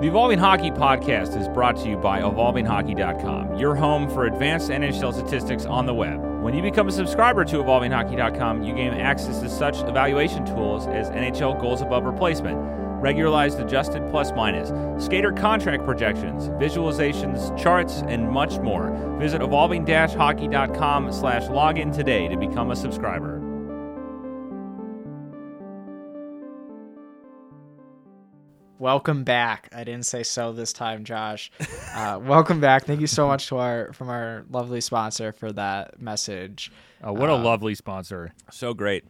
The 0.02 0.08
Evolving 0.08 0.40
Hockey 0.40 0.72
podcast 0.72 1.40
is 1.40 1.48
brought 1.50 1.78
to 1.78 1.88
you 1.88 1.96
by 1.96 2.22
EvolvingHockey.com, 2.22 3.60
your 3.60 3.76
home 3.76 4.10
for 4.10 4.26
advanced 4.26 4.72
NHL 4.72 5.14
statistics 5.14 5.66
on 5.66 5.86
the 5.86 5.94
web. 5.94 6.31
When 6.42 6.56
you 6.56 6.64
become 6.64 6.88
a 6.88 6.92
subscriber 6.92 7.46
to 7.46 7.58
EvolvingHockey.com, 7.58 8.64
you 8.64 8.74
gain 8.74 8.94
access 8.94 9.42
to 9.42 9.48
such 9.50 9.78
evaluation 9.88 10.44
tools 10.44 10.88
as 10.88 11.12
NHL 11.12 11.62
goals 11.62 11.84
above 11.84 12.04
replacement, 12.04 12.58
regularized 13.00 13.60
adjusted 13.60 14.10
plus 14.10 14.32
minus, 14.32 14.70
skater 15.06 15.32
contract 15.32 15.86
projections, 15.86 16.50
visualizations, 16.50 17.56
charts, 17.62 18.02
and 18.08 18.28
much 18.28 18.58
more. 18.58 18.90
Visit 19.20 19.44
evolving-hockey.com 19.44 21.12
slash 21.12 21.44
login 21.44 21.94
today 21.94 22.28
to 22.28 22.36
become 22.36 22.72
a 22.72 22.76
subscriber. 22.76 23.41
Welcome 28.82 29.24
back. 29.24 29.70
I 29.76 29.84
didn't 29.84 30.08
say 30.08 30.24
so 30.24 30.54
this 30.54 30.74
time, 30.74 31.04
Josh. 31.04 31.52
Uh, 31.94 32.20
welcome 32.24 32.60
back. 32.60 32.86
Thank 32.86 33.00
you 33.00 33.06
so 33.06 33.28
much 33.28 33.46
to 33.50 33.58
our 33.58 33.94
from 33.94 34.10
our 34.10 34.44
lovely 34.50 34.82
sponsor 34.82 35.34
for 35.34 35.52
that 35.52 36.02
message. 36.02 36.72
Oh, 37.04 37.14
what 37.14 37.30
a 37.30 37.34
uh, 37.34 37.44
lovely 37.44 37.76
sponsor! 37.76 38.34
So 38.50 38.74
great, 38.74 39.04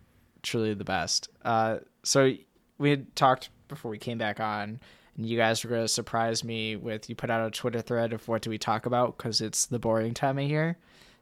truly 0.43 0.73
the 0.73 0.83
best. 0.83 1.29
Uh, 1.45 1.77
so 2.03 2.33
we 2.79 2.89
had 2.89 3.15
talked 3.15 3.49
before 3.69 3.89
we 3.89 3.97
came 3.97 4.17
back 4.17 4.41
on, 4.41 4.81
and 5.15 5.25
you 5.25 5.37
guys 5.37 5.63
were 5.63 5.69
going 5.69 5.83
to 5.83 5.87
surprise 5.87 6.43
me 6.43 6.75
with 6.75 7.07
you 7.07 7.15
put 7.15 7.29
out 7.29 7.47
a 7.47 7.49
Twitter 7.49 7.79
thread 7.79 8.11
of 8.11 8.27
what 8.27 8.41
do 8.41 8.49
we 8.49 8.57
talk 8.57 8.85
about 8.85 9.15
because 9.15 9.39
it's 9.39 9.67
the 9.67 9.79
boring 9.79 10.13
time 10.13 10.37
of 10.37 10.49
year, 10.49 10.77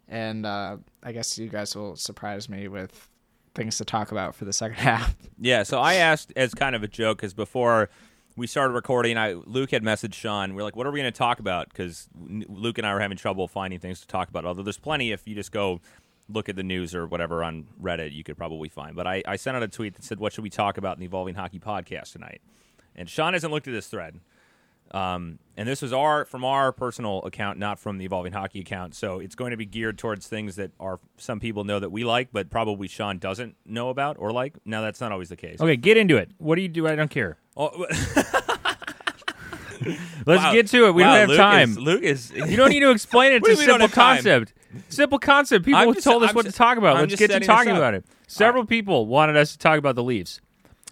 and 0.07 0.47
uh, 0.47 0.77
I 1.03 1.11
guess 1.11 1.37
you 1.37 1.49
guys 1.49 1.75
will 1.75 1.95
surprise 1.95 2.49
me 2.49 2.67
with 2.67 3.09
things 3.53 3.77
to 3.77 3.85
talk 3.85 4.11
about 4.11 4.33
for 4.33 4.45
the 4.45 4.53
second 4.53 4.77
half. 4.79 5.15
Yeah. 5.39 5.61
So 5.61 5.79
I 5.79 5.95
asked 5.95 6.33
as 6.35 6.55
kind 6.55 6.75
of 6.75 6.81
a 6.81 6.87
joke 6.87 7.19
because 7.19 7.35
before 7.35 7.91
we 8.39 8.47
started 8.47 8.73
recording. 8.73 9.17
I 9.17 9.33
Luke 9.33 9.71
had 9.71 9.83
messaged 9.83 10.13
Sean. 10.13 10.55
We 10.55 10.61
are 10.61 10.63
like, 10.63 10.75
"What 10.75 10.87
are 10.87 10.91
we 10.91 10.99
going 10.99 11.11
to 11.11 11.17
talk 11.17 11.39
about?" 11.39 11.67
Because 11.67 12.07
Luke 12.17 12.77
and 12.77 12.87
I 12.87 12.93
were 12.93 13.01
having 13.01 13.17
trouble 13.17 13.47
finding 13.49 13.79
things 13.79 13.99
to 13.99 14.07
talk 14.07 14.29
about. 14.29 14.45
Although 14.45 14.63
there's 14.63 14.79
plenty, 14.79 15.11
if 15.11 15.27
you 15.27 15.35
just 15.35 15.51
go 15.51 15.81
look 16.29 16.47
at 16.47 16.55
the 16.55 16.63
news 16.63 16.95
or 16.95 17.05
whatever 17.05 17.43
on 17.43 17.67
Reddit, 17.81 18.13
you 18.13 18.23
could 18.23 18.37
probably 18.37 18.69
find. 18.69 18.95
But 18.95 19.07
I, 19.07 19.21
I 19.27 19.35
sent 19.35 19.57
out 19.57 19.63
a 19.63 19.67
tweet 19.67 19.95
that 19.95 20.03
said, 20.03 20.19
"What 20.19 20.31
should 20.31 20.43
we 20.43 20.49
talk 20.49 20.77
about 20.77 20.95
in 20.95 21.01
the 21.01 21.05
Evolving 21.05 21.35
Hockey 21.35 21.59
podcast 21.59 22.13
tonight?" 22.13 22.41
And 22.95 23.09
Sean 23.09 23.33
hasn't 23.33 23.51
looked 23.51 23.67
at 23.67 23.73
this 23.73 23.87
thread. 23.87 24.21
Um, 24.91 25.39
and 25.55 25.67
this 25.69 25.81
was 25.81 25.93
our 25.93 26.25
from 26.25 26.43
our 26.43 26.71
personal 26.71 27.21
account, 27.23 27.59
not 27.59 27.79
from 27.79 27.97
the 27.99 28.05
Evolving 28.05 28.33
Hockey 28.33 28.61
account. 28.61 28.95
So 28.95 29.19
it's 29.19 29.35
going 29.35 29.51
to 29.51 29.57
be 29.57 29.65
geared 29.65 29.97
towards 29.97 30.27
things 30.27 30.55
that 30.55 30.71
are 30.79 30.99
some 31.17 31.39
people 31.39 31.63
know 31.63 31.79
that 31.79 31.91
we 31.91 32.03
like, 32.03 32.29
but 32.31 32.49
probably 32.49 32.87
Sean 32.87 33.19
doesn't 33.19 33.55
know 33.65 33.89
about 33.89 34.15
or 34.19 34.31
like. 34.31 34.55
Now 34.65 34.81
that's 34.81 34.99
not 35.01 35.11
always 35.11 35.29
the 35.29 35.35
case. 35.35 35.59
Okay, 35.61 35.75
get 35.75 35.97
into 35.97 36.17
it. 36.17 36.31
What 36.37 36.55
do 36.55 36.61
you 36.63 36.69
do? 36.69 36.87
I 36.87 36.95
don't 36.95 37.11
care. 37.11 37.37
Oh, 37.55 37.85
Let's 40.25 40.43
Wow. 40.43 40.51
get 40.51 40.67
to 40.67 40.87
it. 40.87 40.91
We 40.93 41.03
Wow, 41.03 41.11
don't 41.11 41.19
have 41.21 41.29
Luke 41.29 41.37
time. 41.37 41.69
Is, 41.71 41.79
Luke 41.79 42.03
is. 42.03 42.31
You 42.31 42.57
don't 42.57 42.69
need 42.69 42.81
to 42.81 42.91
explain 42.91 43.31
it. 43.31 43.37
It's 43.37 43.47
a 43.47 43.51
you 43.51 43.57
mean 43.57 43.61
we 43.61 43.65
don't 43.67 43.79
simple 43.79 43.95
time? 43.95 44.15
concept. 44.17 44.53
Simple 44.89 45.19
concept. 45.19 45.65
People 45.65 45.93
just- 45.93 46.03
told 46.03 46.21
us 46.23 46.29
I'm 46.31 46.35
what 46.35 46.45
just- 46.45 46.55
to 46.55 46.57
talk 46.57 46.77
about. 46.77 46.97
I'm 46.97 47.03
Let's 47.07 47.15
get 47.15 47.31
to 47.31 47.39
talking 47.39 47.75
about 47.75 47.93
it. 47.93 48.05
Several 48.27 48.65
people 48.65 49.05
wanted 49.07 49.37
us 49.37 49.53
to 49.53 49.57
talk 49.57 49.79
about 49.79 49.95
the 49.95 50.03
Leafs. 50.03 50.41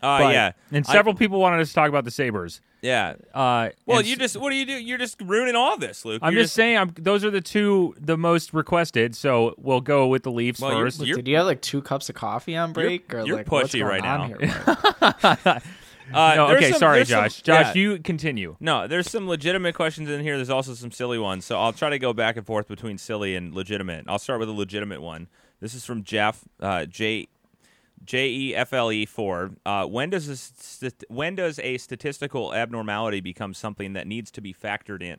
Uh, 0.02 0.20
but- 0.20 0.34
yeah, 0.34 0.52
And 0.72 0.86
I- 0.88 0.92
several 0.92 1.16
people 1.16 1.40
wanted 1.40 1.60
us 1.60 1.70
to 1.70 1.76
talk 1.76 1.90
about 1.90 2.06
the 2.06 2.12
Sabres. 2.12 2.62
Yeah. 2.82 3.16
Uh, 3.34 3.70
Well, 3.86 4.02
you 4.02 4.16
just 4.16 4.38
what 4.38 4.50
do 4.52 4.56
you 4.56 4.66
do? 4.66 4.74
You're 4.74 4.98
just 4.98 5.22
ruining 5.22 5.56
all 5.56 5.78
this, 5.78 6.06
Luke. 6.06 6.20
I'm 6.24 6.34
You're 6.34 6.44
just 6.44 6.54
saying, 6.54 6.78
I'm, 6.78 6.94
those 6.98 7.24
are 7.26 7.32
the 7.32 7.42
two 7.42 7.96
the 8.00 8.18
most 8.18 8.54
requested. 8.54 9.16
So 9.16 9.56
we'll 9.58 9.82
go 9.82 10.08
with 10.08 10.24
the 10.24 10.32
Leafs 10.32 10.60
Well, 10.62 10.72
you're- 10.74 10.86
first. 10.86 11.00
you're- 11.02 11.22
Did 11.22 11.28
you 11.30 11.38
have 11.38 11.46
like 11.46 11.62
two 11.62 11.82
cups 11.82 12.10
of 12.10 12.16
coffee 12.16 12.56
on 12.56 12.74
break, 12.74 13.14
or 13.14 13.26
you're 13.26 13.38
like 13.38 13.52
what's 13.52 13.74
pushy 13.74 13.80
going 13.80 14.02
right 14.02 14.06
on 14.06 14.32
now. 14.32 14.38
Here, 14.38 15.46
Mike? 15.46 15.64
Uh, 16.14 16.36
no, 16.36 16.48
there's 16.48 16.58
okay, 16.60 16.70
some- 16.72 16.80
sorry, 16.80 16.98
there's 17.00 17.10
some- 17.10 17.24
Josh. 17.26 17.42
Josh, 17.42 17.76
yeah. 17.76 17.82
you 17.82 18.00
continue. 18.00 18.56
No, 18.62 18.88
there's 18.88 19.12
some 19.12 19.28
legitimate 19.28 19.76
questions 19.76 20.10
in 20.10 20.22
here. 20.22 20.38
There's 20.38 20.50
also 20.50 20.74
some 20.74 20.90
silly 20.90 21.20
ones. 21.20 21.44
So 21.44 21.60
I'll 21.60 21.74
try 21.74 21.90
to 21.90 22.00
go 22.00 22.14
back 22.14 22.38
and 22.38 22.46
forth 22.46 22.70
between 22.70 22.98
silly 22.98 23.36
and 23.36 23.54
legitimate. 23.54 24.06
I'll 24.08 24.18
start 24.18 24.40
with 24.40 24.48
a 24.48 24.54
legitimate 24.54 25.02
one. 25.02 25.28
This 25.60 25.74
is 25.74 25.84
from 25.84 26.04
Jeff 26.04 26.46
uh, 26.62 26.86
J 26.86 27.28
J 28.06 28.30
E 28.30 28.56
F 28.56 28.74
L 28.74 28.92
E 28.92 29.06
four. 29.06 29.52
Uh, 29.66 29.86
when 29.86 30.10
does 30.10 30.28
a 30.28 30.38
st- 30.38 31.04
when 31.10 31.36
does 31.36 31.60
a 31.60 31.78
statistical 31.78 32.54
abnormality 32.54 33.20
become 33.22 33.54
something 33.54 33.94
that 33.94 34.08
needs 34.08 34.32
to 34.32 34.42
be 34.42 34.54
factored 34.54 35.02
in? 35.02 35.18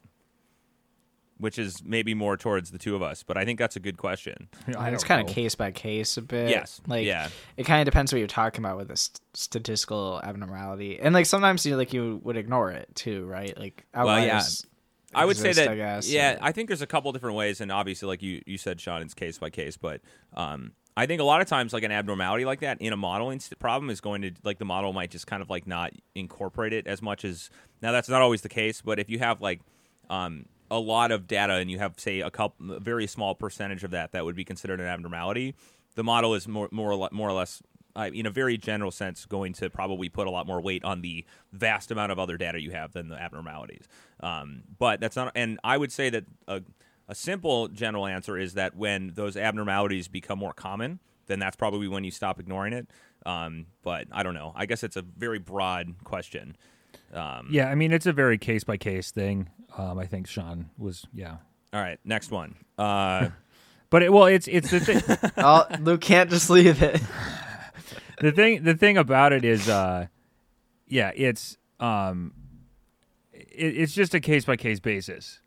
Which 1.39 1.57
is 1.57 1.85
maybe 1.85 2.15
more 2.15 2.37
towards 2.37 2.73
the 2.73 2.79
two 2.79 2.97
of 2.97 3.03
us, 3.03 3.23
but 3.23 3.37
I 3.37 3.45
think 3.45 3.61
that's 3.61 3.77
a 3.77 3.81
good 3.81 3.97
question. 3.97 4.49
I 4.77 4.91
it's 4.91 5.05
don't 5.05 5.09
kind 5.09 5.29
of 5.29 5.33
case 5.33 5.55
by 5.55 5.71
case 5.71 6.17
a 6.17 6.23
bit. 6.23 6.51
Yes. 6.51 6.81
like 6.89 7.07
Yeah. 7.07 7.29
it 7.57 7.63
kind 7.65 7.81
of 7.81 7.85
depends 7.85 8.13
what 8.13 8.19
you're 8.19 8.27
talking 8.27 8.65
about 8.65 8.77
with 8.77 8.91
a 8.91 8.97
st- 8.97 9.21
statistical 9.35 10.21
abnormality, 10.25 10.99
and 10.99 11.15
like 11.15 11.27
sometimes 11.27 11.65
you 11.65 11.77
like 11.77 11.93
you 11.93 12.21
would 12.25 12.37
ignore 12.37 12.73
it 12.73 12.89
too, 12.97 13.25
right? 13.27 13.57
Like 13.57 13.85
Well, 13.95 14.19
yeah. 14.19 14.43
I 15.23 15.25
would 15.25 15.37
say 15.37 15.53
that. 15.53 15.69
I 15.69 15.77
guess, 15.77 16.11
yeah, 16.11 16.35
or- 16.35 16.39
I 16.43 16.53
think 16.53 16.69
there's 16.69 16.83
a 16.83 16.87
couple 16.87 17.13
different 17.13 17.37
ways, 17.37 17.61
and 17.61 17.71
obviously, 17.73 18.07
like 18.09 18.23
you 18.23 18.43
you 18.47 18.59
said, 18.59 18.81
Sean, 18.81 19.03
it's 19.03 19.15
case 19.15 19.39
by 19.39 19.51
case. 19.51 19.77
But 19.77 20.01
um, 20.35 20.73
I 20.97 21.07
think 21.07 21.21
a 21.21 21.25
lot 21.25 21.41
of 21.41 21.47
times, 21.49 21.73
like 21.73 21.83
an 21.85 21.93
abnormality 21.93 22.45
like 22.45 22.61
that 22.61 22.81
in 22.81 22.93
a 22.93 22.97
modeling 22.97 23.41
st- 23.41 23.59
problem 23.59 23.91
is 23.91 24.01
going 24.01 24.23
to 24.23 24.33
like 24.45 24.59
the 24.59 24.65
model 24.65 24.93
might 24.93 25.11
just 25.11 25.27
kind 25.27 25.43
of 25.43 25.51
like 25.51 25.67
not 25.67 25.93
incorporate 26.15 26.73
it 26.73 26.87
as 26.87 27.03
much 27.03 27.25
as. 27.25 27.51
Now 27.83 27.93
that's 27.93 28.09
not 28.09 28.23
always 28.23 28.43
the 28.43 28.49
case, 28.49 28.81
but 28.83 28.99
if 28.99 29.09
you 29.09 29.19
have 29.21 29.41
like 29.41 29.61
um, 30.11 30.47
a 30.71 30.79
lot 30.79 31.11
of 31.13 31.27
data 31.27 31.55
and 31.55 31.71
you 31.71 31.79
have 31.79 31.95
say 31.99 32.21
a 32.21 32.31
couple, 32.31 32.73
a 32.73 32.81
very 32.81 33.07
small 33.07 33.35
percentage 33.35 33.85
of 33.85 33.91
that 33.93 34.13
that 34.13 34.25
would 34.25 34.37
be 34.37 34.45
considered 34.45 34.81
an 34.81 34.87
abnormality, 34.87 35.55
the 35.95 36.05
model 36.05 36.35
is 36.35 36.49
more 36.49 36.69
more 36.73 37.09
more 37.13 37.29
or 37.29 37.33
less. 37.35 37.63
Uh, 37.99 38.11
in 38.15 38.27
a 38.27 38.31
very 38.31 38.57
general 38.57 38.93
sense, 38.93 39.25
going 39.25 39.53
to 39.53 39.69
probably 39.69 40.09
put 40.09 40.29
a 40.29 40.31
lot 40.31 40.47
more 40.47 40.61
weight 40.61 40.85
on 40.85 41.03
the 41.03 41.25
vast 41.53 41.91
amount 41.91 42.13
of 42.13 42.19
other 42.21 42.37
data 42.37 42.61
you 42.61 42.71
have 42.71 42.93
than 42.93 43.09
the 43.09 43.21
abnormalities. 43.21 43.89
Um, 44.21 44.63
but 44.79 45.01
that's 45.01 45.17
not, 45.17 45.33
and 45.35 45.59
I 45.65 45.77
would 45.77 45.91
say 45.91 46.09
that 46.11 46.25
a, 46.47 46.63
a 47.09 47.15
simple 47.17 47.67
general 47.67 48.07
answer 48.07 48.39
is 48.39 48.55
that 48.55 48.77
when 48.77 49.15
those 49.17 49.37
abnormalities 49.37 50.07
become 50.07 50.39
more 50.39 50.53
common, 50.53 51.01
then 51.27 51.41
that's 51.41 51.57
probably 51.57 51.89
when 51.89 52.05
you 52.05 52.13
stop 52.13 52.39
ignoring 52.39 52.73
it. 52.73 52.87
Um, 53.27 53.67
but 53.83 54.07
I 54.13 54.23
don't 54.23 54.35
know. 54.35 54.53
I 54.55 54.67
guess 54.67 54.85
it's 54.85 54.97
a 54.97 55.03
very 55.03 55.41
broad 55.41 56.05
question. 56.05 56.57
Um, 57.13 57.49
Yeah, 57.51 57.69
I 57.69 57.75
mean 57.75 57.93
it's 57.93 58.07
a 58.07 58.13
very 58.13 58.39
case 58.39 58.63
by 58.63 58.77
case 58.77 59.11
thing. 59.11 59.49
Um, 59.77 59.99
I 59.99 60.07
think 60.07 60.29
Sean 60.29 60.71
was 60.79 61.05
yeah, 61.13 61.39
All 61.73 61.81
right, 61.81 61.99
next 62.05 62.31
one. 62.31 62.55
Uh, 62.79 63.31
but 63.91 64.05
it, 64.05 64.13
well, 64.13 64.27
it's 64.27 64.47
it's 64.47 64.71
the 64.71 64.79
thing. 64.79 65.03
oh, 65.37 65.67
Luke 65.81 66.01
can't 66.01 66.31
just 66.31 66.49
leave 66.49 66.81
it. 66.81 67.01
the 68.21 68.33
thing 68.33 68.63
the 68.65 68.75
thing 68.75 68.97
about 68.97 69.33
it 69.33 69.45
is 69.45 69.69
uh 69.69 70.07
yeah 70.87 71.11
it's 71.15 71.57
um 71.81 72.33
it, 73.33 73.77
it's 73.79 73.93
just 73.95 74.15
a 74.15 74.21
case 74.21 74.45
by 74.45 74.57
case 74.57 74.81
basis 74.81 75.41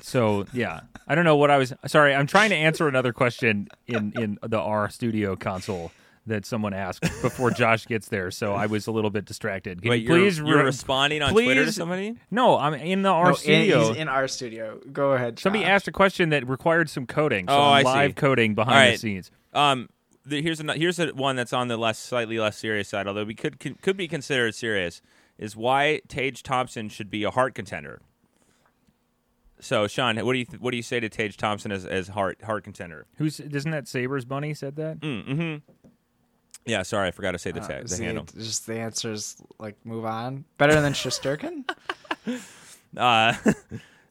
so 0.00 0.44
yeah 0.52 0.80
i 1.06 1.14
don't 1.14 1.24
know 1.24 1.36
what 1.36 1.50
i 1.50 1.58
was 1.58 1.72
sorry 1.86 2.14
i'm 2.14 2.26
trying 2.26 2.50
to 2.50 2.56
answer 2.56 2.88
another 2.88 3.12
question 3.12 3.68
in 3.86 4.12
in 4.16 4.38
the 4.42 4.58
r 4.58 4.88
studio 4.90 5.36
console 5.36 5.92
that 6.26 6.44
someone 6.46 6.72
asked 6.72 7.02
before 7.22 7.50
josh 7.50 7.86
gets 7.86 8.08
there 8.08 8.30
so 8.30 8.54
i 8.54 8.66
was 8.66 8.86
a 8.86 8.92
little 8.92 9.10
bit 9.10 9.24
distracted 9.24 9.82
Can 9.82 9.90
wait, 9.90 10.02
you 10.02 10.08
you're, 10.08 10.18
please 10.18 10.38
you're 10.38 10.58
re- 10.58 10.64
responding 10.64 11.20
on 11.22 11.32
Twitter 11.32 11.64
to 11.64 11.72
somebody? 11.72 12.16
no 12.30 12.58
i'm 12.58 12.74
in 12.74 13.02
the 13.02 13.08
r 13.10 13.24
No, 13.24 13.30
in- 13.30 13.36
studio 13.36 13.88
he's 13.88 13.96
in 13.98 14.08
our 14.08 14.26
studio. 14.28 14.80
Go 14.92 15.12
ahead. 15.12 15.38
somebody 15.38 15.64
asked 15.64 15.86
a 15.88 15.92
question 15.92 16.30
that 16.30 16.46
required 16.48 16.88
some 16.90 17.06
coding 17.06 17.46
so 17.48 17.54
Oh, 17.54 17.60
i'm 17.60 17.72
I 17.86 17.90
see. 17.92 17.98
live 17.98 18.14
coding 18.14 18.54
behind 18.54 18.86
All 18.86 18.92
the 18.92 18.98
scenes 18.98 19.30
Um, 19.52 19.88
the, 20.24 20.40
here's 20.42 20.60
a, 20.60 20.72
here's 20.74 20.98
a, 20.98 21.08
one 21.08 21.36
that's 21.36 21.52
on 21.52 21.68
the 21.68 21.76
less 21.76 21.98
slightly 21.98 22.38
less 22.38 22.56
serious 22.56 22.88
side, 22.88 23.06
although 23.06 23.24
we 23.24 23.34
could 23.34 23.58
could, 23.60 23.80
could 23.82 23.96
be 23.96 24.08
considered 24.08 24.54
serious. 24.54 25.02
Is 25.38 25.56
why 25.56 26.00
Tage 26.08 26.42
Thompson 26.42 26.88
should 26.88 27.10
be 27.10 27.24
a 27.24 27.30
Hart 27.30 27.54
contender. 27.54 28.00
So, 29.60 29.86
Sean, 29.86 30.16
what 30.24 30.32
do 30.34 30.38
you 30.38 30.44
th- 30.44 30.60
what 30.60 30.70
do 30.72 30.76
you 30.76 30.82
say 30.82 31.00
to 31.00 31.08
Tage 31.08 31.36
Thompson 31.36 31.72
as 31.72 31.84
as 31.86 32.08
Hart 32.08 32.38
Hart 32.44 32.64
contender? 32.64 33.06
who's 33.16 33.40
isn't 33.40 33.70
that 33.70 33.88
sabres 33.88 34.24
bunny 34.24 34.54
said 34.54 34.76
that 34.76 35.00
Mm-hmm. 35.00 35.56
Yeah, 36.64 36.82
sorry, 36.82 37.08
I 37.08 37.10
forgot 37.10 37.32
to 37.32 37.38
say 37.38 37.50
the, 37.50 37.60
Uh, 37.60 37.66
ta- 37.66 37.74
is 37.78 37.98
the 37.98 38.04
handle. 38.04 38.24
Just 38.36 38.66
the 38.68 38.78
answers 38.78 39.36
like 39.58 39.74
move 39.84 40.04
on. 40.04 40.44
Better 40.58 40.80
than 40.80 40.92
Shesterkin. 40.94 41.64
Uh, 42.26 42.30
uh, 43.00 43.34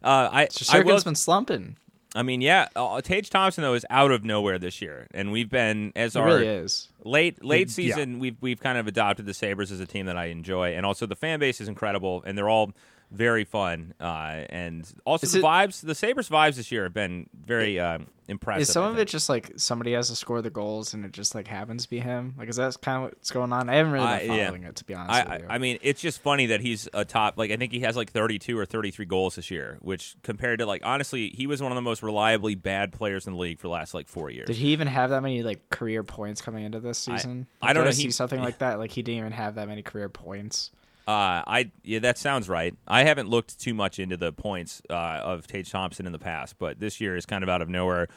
I 0.04 0.42
I 0.44 0.48
Shesterkin's 0.48 0.86
will. 0.86 1.02
been 1.04 1.16
slumping. 1.16 1.78
I 2.14 2.24
mean, 2.24 2.42
yeah, 2.42 2.68
uh, 2.76 3.00
Tage 3.02 3.30
Thompson 3.30 3.62
though 3.64 3.74
is 3.74 3.86
out 3.90 4.12
of 4.12 4.26
nowhere 4.26 4.60
this 4.60 4.82
year, 4.82 5.08
and 5.14 5.32
we've 5.32 5.50
been 5.50 5.94
as 5.96 6.16
It 6.16 6.20
our 6.20 6.28
really 6.28 6.48
is. 6.48 6.90
late 7.06 7.44
late 7.44 7.68
Yeah. 7.70 7.74
season 7.74 8.20
we've 8.20 8.36
we've 8.42 8.60
kind 8.60 8.78
of 8.78 8.86
adopted 8.88 9.26
the 9.26 9.34
Sabres 9.34 9.72
as 9.72 9.80
a 9.80 9.86
team 9.86 10.06
that 10.08 10.18
I 10.18 10.26
enjoy 10.26 10.74
and 10.76 10.86
also 10.86 11.06
the 11.06 11.16
fan 11.16 11.40
base 11.40 11.62
is 11.62 11.68
incredible 11.70 12.22
and 12.26 12.38
they're 12.38 12.50
all 12.50 12.74
very 13.12 13.44
fun 13.44 13.94
uh, 14.00 14.44
and 14.50 14.90
also 15.06 15.26
Is 15.26 15.34
the 15.34 15.40
it- 15.40 15.44
vibes 15.44 15.82
the 15.86 15.96
Sabres 15.96 16.30
vibes 16.30 16.56
this 16.56 16.72
year 16.72 16.84
have 16.84 16.94
been 16.94 17.30
very 17.46 17.80
um, 17.80 18.08
impressive. 18.30 18.62
Is 18.62 18.70
some 18.72 18.86
of 18.86 18.98
it 18.98 19.10
just 19.10 19.28
like 19.28 19.52
somebody 19.58 19.92
has 19.94 20.08
to 20.08 20.16
score 20.16 20.42
the 20.42 20.50
goals 20.50 20.94
and 20.94 21.04
it 21.04 21.12
just 21.12 21.36
like 21.36 21.46
happens 21.48 21.84
to 21.84 21.90
be 21.90 22.00
him? 22.00 22.34
Like, 22.38 22.48
is 22.48 22.56
that 22.56 22.80
kind 22.82 22.98
of 23.04 23.12
what's 23.12 23.30
going 23.32 23.52
on? 23.52 23.70
I 23.70 23.76
haven't 23.76 23.92
really 23.92 24.06
been 24.06 24.32
I- 24.32 24.36
yeah. 24.36 24.46
following 24.46 24.64
it 24.64 24.76
to 24.78 24.86
be 24.86 24.94
honest 24.94 25.12
I, 25.12 25.24
with 25.24 25.32
I, 25.32 25.38
you. 25.38 25.46
I 25.50 25.58
mean, 25.58 25.80
it's 25.82 26.00
just 26.02 26.22
funny 26.22 26.46
that 26.48 26.62
he's 26.62 26.88
a 26.94 27.04
top. 27.04 27.38
Like, 27.38 27.52
I 27.52 27.58
think 27.58 27.74
he 27.74 27.82
has 27.82 27.98
like 27.98 28.12
32 28.12 28.58
or 28.58 28.66
33 28.66 29.06
goals 29.06 29.36
this 29.36 29.52
year, 29.52 29.78
which 29.82 30.16
compared 30.24 30.60
to 30.60 30.66
like 30.66 30.82
honestly, 30.86 31.32
he 31.36 31.48
was 31.48 31.62
one 31.62 31.74
of 31.74 31.76
the 31.76 31.82
most 31.82 32.02
reliably 32.02 32.56
bad 32.56 32.94
players 32.94 33.28
in 33.28 33.34
the 33.34 33.40
league 33.40 33.60
for 33.60 33.68
the 33.68 33.74
last 33.74 33.94
like 33.94 34.08
four 34.08 34.30
years. 34.30 34.48
Did 34.48 34.56
he 34.56 34.70
even 34.70 34.88
have 34.88 35.10
that 35.10 35.22
many 35.22 35.44
like 35.44 35.70
career 35.70 36.04
points 36.04 36.42
coming 36.42 36.64
into 36.64 36.80
this 36.80 37.08
I- 37.10 37.18
season? 37.18 37.48
I 37.62 37.74
don't 37.74 37.84
Did 37.84 37.90
know, 37.90 37.92
see 37.94 38.12
something 38.12 38.40
like 38.42 38.60
that. 38.60 38.80
Like 38.80 38.92
he 38.92 39.02
didn't 39.02 39.20
even 39.20 39.32
have 39.34 39.56
that 39.56 39.68
many 39.68 39.82
career 39.82 40.08
points. 40.08 40.72
Uh, 41.12 41.44
I 41.46 41.72
yeah, 41.84 42.00
that 42.00 42.18
sounds 42.18 42.48
right. 42.48 42.74
I 42.88 43.04
haven't 43.04 43.28
looked 43.28 43.60
too 43.60 43.74
much 43.74 44.00
into 44.00 44.16
the 44.16 44.32
points 44.32 44.82
uh, 44.90 44.94
of 44.94 45.46
Tage 45.46 45.70
Thompson 45.70 46.06
in 46.06 46.14
the 46.14 46.20
past, 46.20 46.56
but 46.58 46.80
this 46.80 47.02
year 47.02 47.18
is 47.18 47.26
kind 47.26 47.44
of 47.44 47.50
out 47.50 47.62
of 47.62 47.68
nowhere, 47.68 48.08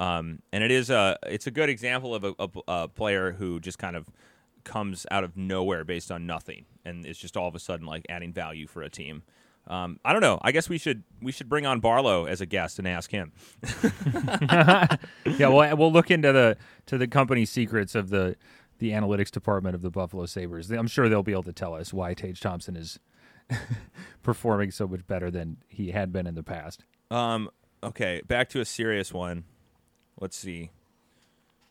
um, 0.00 0.38
and 0.50 0.64
it 0.64 0.70
is 0.70 0.88
a 0.88 1.18
it's 1.26 1.46
a 1.46 1.50
good 1.50 1.68
example 1.68 2.14
of 2.14 2.24
a, 2.24 2.34
a, 2.38 2.48
a 2.66 2.88
player 2.88 3.32
who 3.32 3.60
just 3.60 3.78
kind 3.78 3.96
of 3.96 4.08
comes 4.64 5.04
out 5.10 5.24
of 5.24 5.36
nowhere 5.36 5.84
based 5.84 6.10
on 6.10 6.26
nothing, 6.26 6.64
and 6.86 7.04
it's 7.04 7.18
just 7.18 7.36
all 7.36 7.48
of 7.48 7.54
a 7.54 7.58
sudden 7.58 7.84
like 7.84 8.06
adding 8.08 8.32
value 8.32 8.66
for 8.66 8.80
a 8.80 8.88
team. 8.88 9.24
Um, 9.66 10.00
I 10.02 10.14
don't 10.14 10.22
know. 10.22 10.38
I 10.40 10.50
guess 10.50 10.70
we 10.70 10.78
should 10.78 11.02
we 11.20 11.32
should 11.32 11.50
bring 11.50 11.66
on 11.66 11.80
Barlow 11.80 12.24
as 12.24 12.40
a 12.40 12.46
guest 12.46 12.78
and 12.78 12.88
ask 12.88 13.10
him. 13.10 13.32
yeah, 15.26 15.48
well, 15.48 15.76
we'll 15.76 15.92
look 15.92 16.10
into 16.10 16.32
the 16.32 16.56
to 16.86 16.96
the 16.96 17.08
company 17.08 17.44
secrets 17.44 17.94
of 17.94 18.08
the 18.08 18.36
the 18.78 18.90
analytics 18.90 19.30
department 19.30 19.74
of 19.74 19.82
the 19.82 19.90
Buffalo 19.90 20.26
Sabres. 20.26 20.70
I'm 20.70 20.86
sure 20.86 21.08
they'll 21.08 21.22
be 21.22 21.32
able 21.32 21.42
to 21.44 21.52
tell 21.52 21.74
us 21.74 21.92
why 21.92 22.14
Tage 22.14 22.40
Thompson 22.40 22.76
is 22.76 22.98
performing 24.22 24.70
so 24.70 24.86
much 24.86 25.06
better 25.06 25.30
than 25.30 25.58
he 25.68 25.90
had 25.90 26.12
been 26.12 26.26
in 26.26 26.34
the 26.34 26.42
past. 26.42 26.84
Um, 27.10 27.50
okay, 27.82 28.22
back 28.26 28.48
to 28.50 28.60
a 28.60 28.64
serious 28.64 29.12
one. 29.12 29.44
Let's 30.20 30.36
see. 30.36 30.70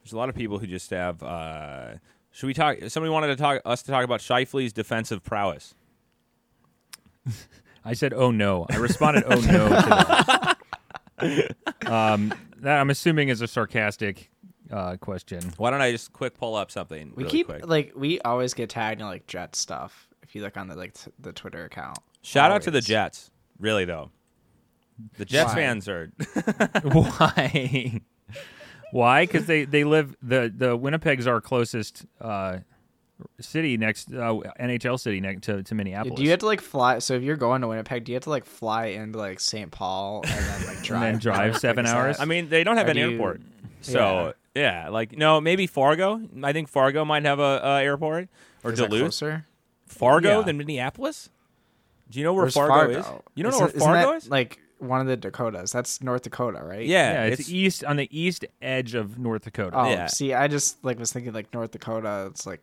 There's 0.03 0.14
a 0.14 0.18
lot 0.18 0.30
of 0.30 0.36
people 0.36 0.60
who 0.60 0.68
just 0.68 0.89
have. 0.91 1.22
Uh, 1.22 1.95
should 2.32 2.47
we 2.47 2.53
talk? 2.53 2.78
Somebody 2.88 3.12
wanted 3.12 3.28
to 3.28 3.36
talk 3.36 3.62
us 3.66 3.84
to 3.84 3.91
talk 3.91 4.03
about 4.03 4.22
Scheifele's 4.22 4.74
defensive 4.74 5.24
prowess. 5.24 5.74
I 7.86 7.93
said, 7.93 8.14
"Oh 8.14 8.32
no!" 8.32 8.66
I 8.70 8.78
responded, 8.78 9.24
"Oh 9.28 10.55
no!" 11.20 11.38
um, 11.91 12.34
that 12.58 12.80
I'm 12.80 12.89
assuming 12.89 13.30
is 13.30 13.41
a 13.41 13.47
sarcastic 13.47 14.30
uh, 14.72 14.97
question. 14.97 15.41
Why 15.57 15.70
don't 15.72 15.82
I 15.82 15.91
just 15.91 16.13
quick 16.13 16.34
pull 16.38 16.55
up 16.55 16.72
something? 16.72 17.11
We 17.15 17.24
really 17.24 17.32
keep 17.32 17.47
quick. 17.47 17.68
like 17.68 17.93
we 17.95 18.20
always 18.22 18.53
get 18.53 18.70
tagged 18.70 19.01
in 19.01 19.07
like 19.07 19.28
Jet 19.28 19.55
stuff. 19.55 20.07
If 20.24 20.36
you 20.36 20.41
look 20.41 20.57
on 20.57 20.68
the 20.68 20.76
like 20.76 20.93
t- 20.93 21.11
the 21.20 21.32
Twitter 21.34 21.65
account. 21.65 21.97
Shout 22.22 22.51
out 22.51 22.61
to 22.63 22.72
the 22.72 22.82
Jets. 22.82 23.32
Really 23.59 23.86
though, 23.86 24.11
the 25.18 25.26
Jets 25.26 25.49
Why? 25.51 25.55
fans 25.55 25.88
are. 25.88 26.11
Why? 26.84 28.01
Why? 28.91 29.26
Because 29.26 29.45
they 29.45 29.65
they 29.65 29.84
live 29.84 30.15
the 30.22 30.51
the 30.55 30.76
Winnipeg's 30.76 31.28
our 31.28 31.41
closest 31.41 32.05
uh, 32.22 32.59
city 33.39 33.78
next 33.78 34.13
uh, 34.13 34.39
NHL 34.59 34.99
city 34.99 35.20
next 35.20 35.43
to, 35.43 35.63
to 35.63 35.76
Minneapolis. 35.76 36.18
Do 36.18 36.24
you 36.24 36.30
have 36.32 36.39
to 36.39 36.45
like 36.45 36.61
fly? 36.61 36.99
So 36.99 37.15
if 37.15 37.24
you're 37.24 37.36
going 37.36 37.61
to 37.61 37.68
Winnipeg, 37.68 38.03
do 38.05 38.11
you 38.11 38.15
have 38.15 38.24
to 38.24 38.30
like 38.30 38.45
fly 38.45 38.88
into 38.88 39.18
like 39.18 39.39
St. 39.39 39.72
Paul 39.72 40.22
and 40.28 40.45
then 40.45 40.68
like 40.68 40.82
drive? 40.84 41.01
then 41.01 41.18
drive 41.20 41.57
seven 41.57 41.86
hours? 41.86 42.20
I 42.20 42.26
mean, 42.26 42.49
they 42.49 42.63
don't 42.63 42.78
have 42.78 42.88
Or 42.88 42.91
an 42.91 42.95
do 42.95 43.01
you- 43.01 43.11
airport, 43.11 43.41
so 43.82 44.34
yeah. 44.58 44.89
like 44.89 45.18
no, 45.18 45.39
maybe 45.41 45.68
Fargo. 45.68 46.22
I 46.43 46.53
think 46.53 46.68
Fargo 46.70 47.05
might 47.05 47.26
have 47.26 47.39
a, 47.39 47.62
a 47.64 47.84
airport 47.84 48.30
or 48.64 48.72
is 48.74 48.80
Duluth. 48.80 49.01
closer? 49.01 49.45
Fargo 49.88 50.39
Yeah. 50.39 50.45
than 50.45 50.58
Minneapolis. 50.58 51.30
Do 52.10 52.20
you 52.20 52.26
know 52.26 52.34
where 52.34 52.43
Where's 52.43 52.53
Fargo, 52.53 52.89
is? 52.99 53.05
You 53.36 53.43
don't 53.43 53.49
Isn't- 53.51 53.51
know 53.51 53.58
where 53.60 53.68
isn't 53.68 53.80
Fargo 53.80 54.12
that, 54.12 54.18
is? 54.18 54.30
Like 54.30 54.60
one 54.80 55.01
of 55.01 55.08
the 55.08 55.18
Dakotas. 55.18 55.72
That's 55.72 56.01
North 56.03 56.22
Dakota, 56.22 56.62
right? 56.64 56.86
yeah, 56.86 57.26
Yeah, 57.26 57.34
it's, 57.34 57.49
east 57.49 57.84
on 57.84 57.95
the 57.97 58.08
east 58.18 58.45
edge 58.62 58.93
of 58.95 59.18
North 59.18 59.43
Dakota. 59.43 59.76
Oh, 59.78 59.89
Yeah. 59.89 60.05
see, 60.08 60.34
I 60.34 60.47
just 60.47 60.84
like 60.86 60.99
was 60.99 61.12
thinking 61.12 61.34
like 61.34 61.53
North 61.53 61.72
Dakota. 61.72 62.28
It's 62.30 62.45
like 62.45 62.62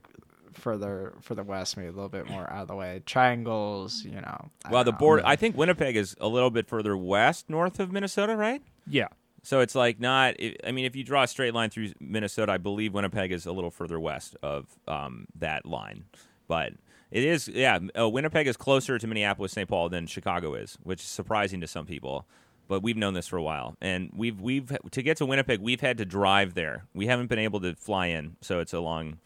further 0.53 1.13
further 1.21 1.43
west, 1.43 1.77
maybe 1.77 1.89
a 1.89 1.93
little 1.93 2.09
bit 2.09 2.29
more 2.31 2.49
out 2.51 2.63
of 2.63 2.69
the 2.69 2.77
way. 2.77 3.03
Triangles, 3.05 4.05
you 4.05 4.21
know. 4.21 4.51
I 4.65 4.71
well, 4.71 4.85
the 4.85 4.93
don't 4.93 5.17
know. 5.17 5.23
I 5.25 5.37
think 5.37 5.57
Winnipeg 5.57 5.97
is 5.97 6.15
a 6.21 6.29
little 6.29 6.51
bit 6.51 6.69
further 6.69 6.97
west, 6.97 7.51
north 7.51 7.81
of 7.81 7.91
Minnesota, 7.93 8.37
right? 8.37 8.63
Yeah. 8.87 9.09
So 9.45 9.61
it's 9.61 9.75
like 9.75 10.01
not. 10.01 10.35
I 10.67 10.73
mean, 10.73 10.87
if 10.87 10.97
you 10.97 11.05
draw 11.05 11.23
a 11.23 11.29
straight 11.29 11.55
line 11.55 11.71
through 11.71 11.93
Minnesota, 12.01 12.53
I 12.53 12.59
believe 12.59 12.95
Winnipeg 12.95 13.31
is 13.31 13.47
a 13.47 13.53
little 13.53 13.71
further 13.71 14.01
west 14.01 14.37
of 14.43 14.67
um, 14.89 15.27
that 15.39 15.67
line. 15.67 16.05
But 16.49 16.73
it 17.11 17.25
is, 17.25 17.47
yeah. 17.47 17.79
Uh, 17.97 18.09
Winnipeg 18.09 18.47
is 18.47 18.57
closer 18.57 18.99
to 18.99 19.07
Minneapolis, 19.07 19.53
St. 19.53 19.69
Paul 19.69 19.91
than 19.91 20.07
Chicago 20.07 20.55
is, 20.55 20.79
which 20.83 21.01
is 21.01 21.07
surprising 21.07 21.61
to 21.61 21.67
some 21.67 21.87
people. 21.87 22.27
But 22.69 22.83
we've 22.83 22.97
known 22.97 23.13
this 23.13 23.29
for 23.29 23.37
a 23.37 23.43
while, 23.43 23.77
and 23.83 24.11
we've 24.17 24.41
we've 24.41 24.75
to 24.91 25.03
get 25.03 25.19
to 25.19 25.27
Winnipeg, 25.27 25.61
we've 25.61 25.83
had 25.83 25.99
to 25.99 26.07
drive 26.07 26.55
there. 26.55 26.87
We 26.95 27.07
haven't 27.07 27.27
been 27.27 27.39
able 27.39 27.61
to 27.61 27.75
fly 27.75 28.07
in, 28.07 28.37
so 28.41 28.61
it's 28.61 28.73
a 28.73 28.81
long. 28.81 29.19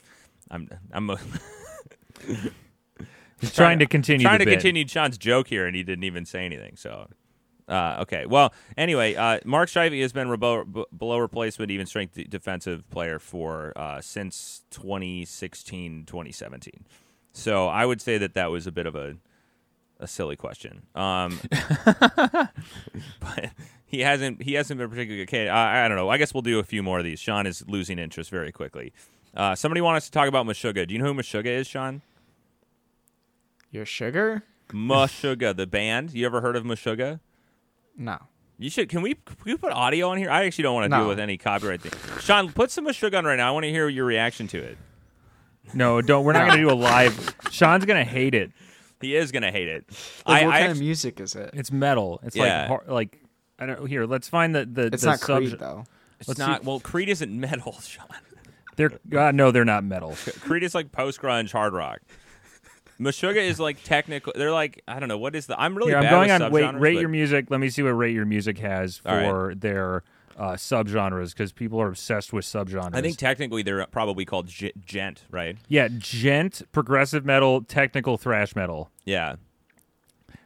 I'm 0.51 0.69
I'm 0.93 1.13
He's 3.41 3.55
trying 3.55 3.79
to 3.79 3.87
continue 3.87 4.27
trying 4.27 4.41
the 4.41 4.47
to 4.47 4.51
bit. 4.51 4.55
continue 4.55 4.89
Sean's 4.89 5.17
joke 5.17 5.47
here, 5.47 5.67
and 5.67 5.77
he 5.77 5.85
didn't 5.85 6.03
even 6.03 6.25
say 6.25 6.45
anything. 6.45 6.75
So, 6.77 7.07
uh, 7.69 7.99
okay. 8.01 8.27
Well, 8.27 8.53
anyway, 8.77 9.15
uh, 9.15 9.41
Mark 9.45 9.69
Scheifele 9.69 10.01
has 10.03 10.13
been 10.13 10.29
rebo- 10.29 10.73
b- 10.73 10.85
below 10.97 11.19
replacement 11.19 11.71
even 11.71 11.87
strength 11.87 12.15
d- 12.15 12.25
defensive 12.25 12.89
player 12.91 13.19
for 13.19 13.73
uh, 13.77 14.01
since 14.01 14.63
2016, 14.71 16.05
2017. 16.07 16.85
So 17.33 17.69
I 17.69 17.85
would 17.85 18.01
say 18.01 18.19
that 18.19 18.35
that 18.35 18.51
was 18.51 18.67
a 18.67 18.73
bit 18.73 18.87
of 18.87 18.95
a 18.95 19.17
a 20.01 20.07
silly 20.07 20.37
question. 20.37 20.83
Um, 20.95 21.41
but 23.21 23.51
he 23.85 24.01
hasn't 24.01 24.43
he 24.43 24.55
hasn't 24.55 24.79
been 24.79 24.89
particularly 24.89 25.23
okay. 25.25 25.49
I, 25.49 25.85
I 25.85 25.89
don't 25.89 25.97
know. 25.97 26.09
I 26.09 26.19
guess 26.19 26.33
we'll 26.33 26.43
do 26.43 26.59
a 26.59 26.65
few 26.65 26.83
more 26.83 26.99
of 26.99 27.05
these. 27.05 27.21
Sean 27.21 27.47
is 27.47 27.65
losing 27.69 27.99
interest 27.99 28.31
very 28.31 28.53
quickly. 28.53 28.93
Uh, 29.37 29.55
somebody 29.55 29.81
want 29.81 29.97
us 29.97 30.07
to 30.07 30.11
talk 30.11 30.29
about 30.29 30.47
Meshuggah. 30.47 30.87
Do 30.87 30.95
you 30.95 31.01
know 31.01 31.13
who 31.13 31.15
Meshuggah 31.15 31.47
is, 31.47 31.67
Sean? 31.67 32.03
Your 33.71 33.85
sugar? 33.85 34.43
Meshuggah, 34.71 35.55
the 35.55 35.67
band. 35.67 36.13
You 36.15 36.27
ever 36.27 36.41
heard 36.41 36.57
of 36.57 36.65
Meshuggah? 36.65 37.21
No. 37.99 38.17
You 38.59 38.71
should. 38.71 38.89
Can 38.89 39.03
we? 39.03 39.15
Can 39.15 39.37
we 39.45 39.57
put 39.57 39.73
audio 39.73 40.09
on 40.09 40.17
here? 40.19 40.31
I 40.31 40.45
actually 40.47 40.63
don't 40.63 40.75
want 40.75 40.85
to 40.85 40.89
No. 40.89 40.99
deal 41.01 41.09
with 41.09 41.21
any 41.21 41.37
copyright 41.37 41.81
thing. 41.83 41.93
Sean, 42.21 42.51
put 42.53 42.71
some 42.71 42.87
Meshuggah 42.87 43.19
on 43.19 43.25
right 43.25 43.37
now. 43.37 43.49
I 43.49 43.51
want 43.53 43.65
to 43.65 43.71
hear 43.71 43.89
your 43.89 44.05
reaction 44.07 44.49
to 44.49 44.59
it. 44.59 44.79
No, 45.75 46.01
don't. 46.01 46.25
We're 46.25 46.33
not 46.33 46.47
going 46.47 46.59
to 46.61 46.65
do 46.65 46.71
a 46.71 46.75
live. 46.75 47.37
Sean's 47.51 47.85
going 47.85 48.03
to 48.05 48.11
hate 48.11 48.35
it. 48.35 48.51
He 49.01 49.15
is 49.15 49.31
gonna 49.31 49.53
hate 49.53 49.69
it. 49.69 49.85
Like, 50.27 50.43
I, 50.43 50.47
what 50.47 50.55
I 50.55 50.59
kind 50.59 50.71
actu- 50.71 50.73
of 50.73 50.79
music 50.81 51.21
is 51.21 51.37
it? 51.37 51.51
It's 51.53 51.71
metal. 51.71 52.19
It's 52.25 52.35
Yeah. 52.35 52.63
like 52.63 52.69
har- 52.69 52.85
like 52.93 53.19
I 53.61 53.67
don't 53.67 53.87
here. 53.87 54.07
Let's 54.07 54.29
find 54.29 54.53
the 54.53 54.65
the. 54.67 54.87
It's 54.87 55.03
the 55.05 55.11
not 55.11 55.21
sub- 55.21 55.37
Creed 55.39 55.57
though. 55.57 55.85
it's 56.19 56.27
let's 56.29 56.41
not. 56.41 56.63
see- 56.63 56.67
Well, 56.67 56.81
Creed 56.81 57.09
isn't 57.09 57.31
metal, 57.41 57.79
Sean. 57.81 58.07
They're 58.75 58.91
uh, 59.17 59.31
no, 59.31 59.53
they're 59.53 59.65
not 59.65 59.85
metal. 59.85 60.17
Creed 60.41 60.65
is 60.65 60.75
like 60.75 60.91
post 60.91 61.21
grunge 61.23 61.53
hard 61.53 61.75
rock. 61.75 62.01
Meshuggah 63.01 63.37
is 63.37 63.61
like 63.61 63.83
technical. 63.85 64.33
They're 64.35 64.53
like 64.53 64.83
I 64.89 64.99
don't 64.99 65.09
know 65.09 65.19
what 65.19 65.35
is 65.37 65.47
the. 65.47 65.61
I'm 65.61 65.77
really 65.77 65.93
Here, 65.93 65.99
I'm 65.99 66.11
going 66.11 66.31
on. 66.31 66.51
Wait, 66.51 66.75
rate 66.75 66.95
but- 66.95 67.01
your 67.01 67.09
music. 67.09 67.47
Let 67.51 67.61
me 67.61 67.69
see 67.71 67.83
what 67.83 67.91
rate 67.91 68.15
your 68.15 68.27
music 68.27 68.59
has 68.59 69.01
All 69.07 69.15
right. 69.17 69.25
for 69.25 69.55
their 69.55 70.03
uh, 70.37 70.53
subgenres 70.53 71.31
because 71.33 71.53
people 71.53 71.81
are 71.81 71.89
obsessed 71.89 72.33
with 72.33 72.45
subgenres. 72.45 72.91
I 72.95 73.01
think 73.01 73.17
technically 73.17 73.63
they're 73.63 73.87
probably 73.87 74.25
called 74.25 74.47
g- 74.49 74.73
djent, 74.85 75.23
right? 75.31 75.57
yeah, 75.69 75.89
djent, 75.89 76.63
progressive 76.73 77.25
metal, 77.25 77.63
technical 77.63 78.17
thrash 78.17 78.55
metal. 78.57 78.91
Yeah. 79.05 79.37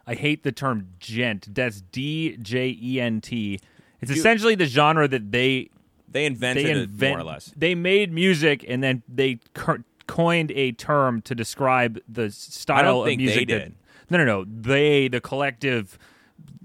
I 0.06 0.14
hate 0.14 0.42
the 0.42 0.52
term 0.52 0.88
djent. 0.98 1.54
That's 1.54 1.80
D 1.80 2.36
J 2.40 2.76
E 2.80 3.00
N 3.00 3.20
T. 3.20 3.60
It's 4.00 4.10
You- 4.10 4.16
essentially 4.16 4.54
the 4.56 4.66
genre 4.66 5.06
that 5.08 5.30
they 5.30 5.70
They 6.08 6.26
invented 6.26 6.66
they 6.66 6.70
invent. 6.72 7.10
more 7.12 7.20
or 7.20 7.24
less. 7.24 7.52
They 7.56 7.74
made 7.74 8.12
music 8.12 8.64
and 8.68 8.82
then 8.82 9.02
they 9.08 9.38
cur- 9.54 9.84
coined 10.12 10.50
a 10.52 10.72
term 10.72 11.22
to 11.22 11.34
describe 11.34 11.98
the 12.08 12.24
s- 12.26 12.34
style 12.36 13.04
think 13.04 13.20
of 13.20 13.24
they 13.24 13.24
music. 13.24 13.48
that- 13.48 13.58
did. 13.58 13.74
no, 14.10 14.18
no, 14.18 14.24
no. 14.24 14.44
They, 14.44 15.08
the 15.08 15.20
collective 15.20 15.98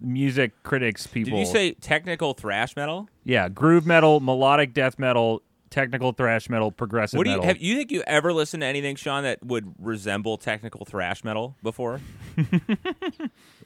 music 0.02 0.52
critics, 0.64 1.08
people. 1.08 1.38
Did 1.38 1.48
you 1.48 1.54
say 1.54 1.72
technical 1.74 2.34
thrash 2.34 2.76
metal? 2.76 3.08
Yeah, 3.24 3.48
groove 3.50 3.86
metal, 3.86 4.20
melodic 4.20 4.74
death 4.74 5.00
metal, 5.00 5.42
technical 5.70 6.12
thrash 6.12 6.50
metal, 6.50 6.72
progressive 6.72 7.18
What 7.18 7.24
do 7.26 7.30
you 7.32 7.38
metal. 7.38 7.48
have? 7.48 7.62
You 7.62 7.76
think 7.78 7.92
you 7.92 8.04
ever 8.06 8.32
listened 8.34 8.62
to 8.62 8.68
anything, 8.68 8.96
Sean, 8.96 9.24
that 9.24 9.44
would 9.46 9.74
resemble 9.80 10.38
technical 10.38 10.86
thrash 10.86 11.24
metal 11.24 11.56
before? 11.64 12.02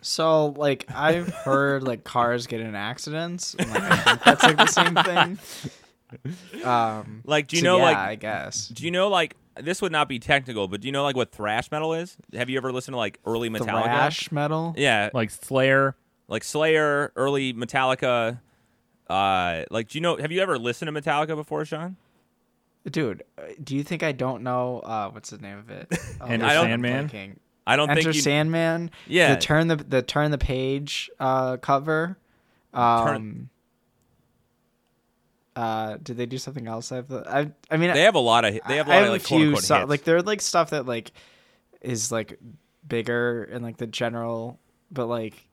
So 0.04 0.48
like 0.58 0.86
I've 0.94 1.30
heard 1.30 1.84
like 1.84 2.04
cars 2.04 2.48
get 2.48 2.60
in 2.60 2.74
accidents. 2.74 3.54
And, 3.54 3.70
like, 3.70 3.84
I 3.84 3.96
think 3.98 4.24
that's 4.24 4.44
like 4.44 4.58
the 4.58 4.66
same 4.66 4.96
thing. 4.96 5.40
Um, 6.66 7.22
Like, 7.24 7.48
do 7.48 7.56
you 7.56 7.62
so 7.62 7.66
know, 7.68 7.78
yeah, 7.78 7.84
like, 7.84 7.98
I 7.98 8.16
guess 8.16 8.68
do 8.68 8.84
you 8.84 8.92
know, 8.92 9.08
like, 9.08 9.36
this 9.60 9.82
would 9.82 9.92
not 9.92 10.08
be 10.08 10.20
technical, 10.20 10.68
but 10.68 10.82
do 10.82 10.88
you 10.88 10.92
know, 10.92 11.04
like, 11.04 11.16
what 11.16 11.32
thrash 11.32 11.72
metal 11.72 11.94
is? 11.94 12.18
Have 12.34 12.50
you 12.50 12.58
ever 12.58 12.72
listened 12.72 12.94
to 12.94 12.98
like 12.98 13.20
early 13.26 13.50
Metallica? 13.50 13.84
thrash 13.84 14.32
metal. 14.32 14.74
Yeah, 14.78 15.10
like, 15.14 15.30
Slayer. 15.30 15.96
like 16.28 16.44
Slayer. 16.44 17.08
Slayer, 17.08 17.12
early 17.16 17.54
Metallica. 17.54 18.40
Uh, 19.10 19.64
like, 19.70 19.90
do 19.90 19.98
you 19.98 20.02
know? 20.02 20.16
Have 20.18 20.32
you 20.32 20.40
ever 20.42 20.58
listened 20.58 20.94
to 20.94 21.02
Metallica 21.02 21.36
before, 21.36 21.66
Sean? 21.66 21.98
Dude, 22.90 23.24
uh, 23.38 23.44
do 23.64 23.76
you 23.76 23.84
think 23.84 24.02
I 24.02 24.12
don't 24.12 24.42
know 24.42 24.80
uh, 24.80 25.10
what's 25.10 25.30
the 25.30 25.38
name 25.38 25.58
of 25.58 25.70
it? 25.70 25.88
Oh, 26.22 26.26
Enter 26.26 26.46
I'm 26.46 26.66
Sandman? 26.82 27.38
I 27.68 27.76
don't 27.76 27.90
Enter 27.90 28.02
think 28.04 28.16
you. 28.16 28.22
Sandman. 28.22 28.92
Yeah. 29.08 29.36
The 29.36 29.42
turn 29.42 29.68
the 29.68 29.76
the 29.76 30.02
turn 30.02 30.32
the 30.32 30.38
page 30.38 31.10
uh, 31.20 31.58
cover. 31.58 32.18
Um, 32.74 33.50
uh, 35.56 35.98
did 36.02 36.18
they 36.18 36.26
do 36.26 36.38
something 36.38 36.68
else? 36.68 36.92
I've 36.92 37.12
I 37.12 37.52
I 37.70 37.78
mean 37.78 37.94
they 37.94 38.04
have 38.04 38.16
a 38.16 38.20
lot 38.20 38.46
of. 38.46 38.58
They 38.68 38.78
have 38.78 38.88
a 38.88 38.90
lot 38.90 39.04
of 39.04 39.10
like 39.10 39.24
quote 39.26 39.38
few 39.40 39.48
unquote 39.50 39.64
so- 39.64 39.78
hits. 39.80 39.90
like 39.90 40.04
they're 40.04 40.22
like 40.22 40.42
stuff 40.42 40.70
that 40.72 40.86
like 40.86 41.12
is 41.82 42.12
like 42.12 42.40
bigger 42.88 43.44
in 43.52 43.62
like 43.62 43.78
the 43.78 43.88
general, 43.88 44.60
but 44.92 45.08
like 45.08 45.48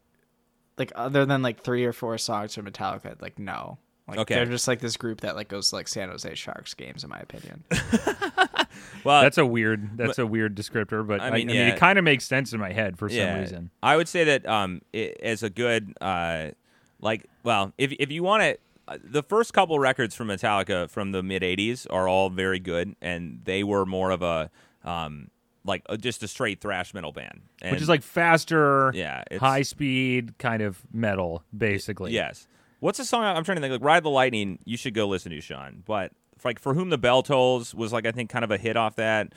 like 0.77 0.93
other 0.95 1.25
than 1.27 1.43
like 1.43 1.63
three 1.63 1.85
or 1.85 1.93
four 1.93 2.17
songs 2.19 2.55
from 2.55 2.67
Metallica, 2.67 3.21
like 3.21 3.39
no. 3.39 3.79
Like 4.07 4.21
Okay. 4.21 4.37
they're 4.37 4.47
just 4.47 4.67
like 4.67 4.81
this 4.81 4.97
group 4.97 5.21
that 5.21 5.37
like 5.37 5.49
goes 5.49 5.69
to 5.71 5.77
like 5.77 5.87
San 5.87 6.09
Jose 6.09 6.35
Sharks 6.35 6.73
games, 6.73 7.05
in 7.05 7.11
my 7.11 7.19
opinion. 7.19 7.63
well, 9.05 9.21
That's 9.23 9.37
a 9.37 9.45
weird. 9.45 9.99
That's 9.99 10.19
a 10.19 10.27
weird 10.27 10.57
descriptor, 10.57 11.07
but 11.07 11.21
I 11.21 11.27
I 11.29 11.31
mean, 11.31 11.49
mean, 11.49 11.57
it 11.57 11.79
kind 11.79 11.99
of 11.99 12.05
makes 12.05 12.25
sense 12.25 12.53
in 12.55 12.61
my 12.61 12.73
head 12.73 12.99
for 12.99 13.09
some 13.11 13.39
reason. 13.41 13.71
I 13.83 13.97
would 13.97 14.09
say 14.09 14.25
that 14.25 14.47
um, 14.47 14.81
it, 14.95 15.19
as 15.23 15.43
a 15.43 15.51
good 15.51 15.93
uh, 16.01 16.53
like, 17.01 17.27
well, 17.43 17.73
if 17.77 17.93
if 17.99 18.11
you 18.11 18.23
want 18.23 18.43
to, 18.45 18.57
the 19.03 19.23
first 19.23 19.53
couple 19.53 19.79
records 19.79 20.15
from 20.15 20.29
Metallica 20.29 20.89
from 20.91 21.13
the 21.13 21.23
mid 21.23 21.43
'80s 21.43 21.87
are 21.91 22.09
all 22.09 22.31
very 22.31 22.59
good, 22.59 22.97
and 23.01 23.41
they 23.45 23.63
were 23.65 23.85
more 23.87 24.11
of 24.11 24.23
a 24.23 24.51
um, 24.85 25.31
like 25.65 25.83
uh, 25.89 25.97
just 25.97 26.23
a 26.23 26.29
straight 26.29 26.61
thrash 26.61 26.95
metal 26.95 27.13
band, 27.13 27.43
and, 27.61 27.73
Which 27.73 27.83
is 27.83 27.89
like 27.89 28.03
faster, 28.03 28.91
Yeah, 28.95 29.25
high 29.39 29.63
speed 29.63 30.39
kind 30.39 30.63
of 30.63 30.81
metal, 30.93 31.43
basically. 31.57 32.13
yes. 32.13 32.47
What's 32.81 32.99
the 32.99 33.05
song 33.05 33.25
I'm 33.25 33.43
trying 33.45 33.57
to 33.57 33.61
think? 33.61 33.73
Like 33.73 33.83
"Ride 33.85 34.05
the 34.05 34.11
Lightning," 34.11 34.61
you 34.65 34.77
should 34.77 34.95
go 34.95 35.09
listen 35.09 35.33
to, 35.33 35.41
Sean. 35.41 35.83
But 35.85 36.13
like 36.45 36.59
"For 36.61 36.75
Whom 36.75 36.91
the 36.91 36.99
Bell 36.99 37.23
Tolls" 37.23 37.75
was 37.75 37.93
like 37.93 38.07
I 38.07 38.13
think 38.13 38.31
kind 38.31 38.45
of 38.45 38.51
a 38.53 38.57
hit 38.57 38.77
off 38.77 38.97
that. 38.97 39.33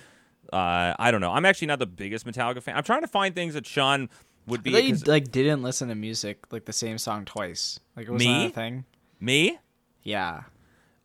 Uh, 0.53 0.93
I 0.99 1.11
don't 1.11 1.21
know. 1.21 1.31
I'm 1.31 1.45
actually 1.45 1.67
not 1.67 1.79
the 1.79 1.85
biggest 1.87 2.25
Metallica 2.25 2.61
fan. 2.61 2.75
I'm 2.75 2.83
trying 2.83 3.01
to 3.01 3.07
find 3.07 3.33
things 3.33 3.53
that 3.55 3.65
Sean 3.65 4.09
would 4.47 4.61
be. 4.63 4.71
They 4.71 4.89
'cause- 4.91 5.07
like 5.07 5.31
didn't 5.31 5.63
listen 5.63 5.87
to 5.89 5.95
music 5.95 6.51
like 6.51 6.65
the 6.65 6.73
same 6.73 6.97
song 6.97 7.25
twice. 7.25 7.79
Like 7.95 8.07
it 8.07 8.11
was 8.11 8.19
Me? 8.19 8.27
not 8.43 8.45
a 8.47 8.53
thing. 8.53 8.85
Me? 9.21 9.57
Yeah. 10.03 10.43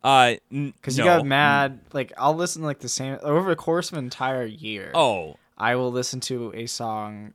Uh, 0.03 0.35
n- 0.51 0.73
Because 0.75 0.97
no. 0.97 1.03
you 1.03 1.09
got 1.09 1.25
mad, 1.25 1.79
like 1.93 2.13
I'll 2.17 2.35
listen 2.35 2.61
to, 2.61 2.65
like 2.67 2.79
the 2.79 2.89
same 2.89 3.17
over 3.21 3.49
the 3.49 3.55
course 3.55 3.91
of 3.91 3.97
an 3.97 4.03
entire 4.05 4.45
year. 4.45 4.91
Oh, 4.93 5.35
I 5.57 5.75
will 5.75 5.91
listen 5.91 6.19
to 6.21 6.51
a 6.55 6.65
song, 6.67 7.33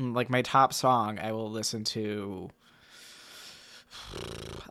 mm, 0.00 0.14
like 0.14 0.30
my 0.30 0.42
top 0.42 0.72
song. 0.72 1.18
I 1.18 1.32
will 1.32 1.50
listen 1.50 1.84
to 1.84 2.50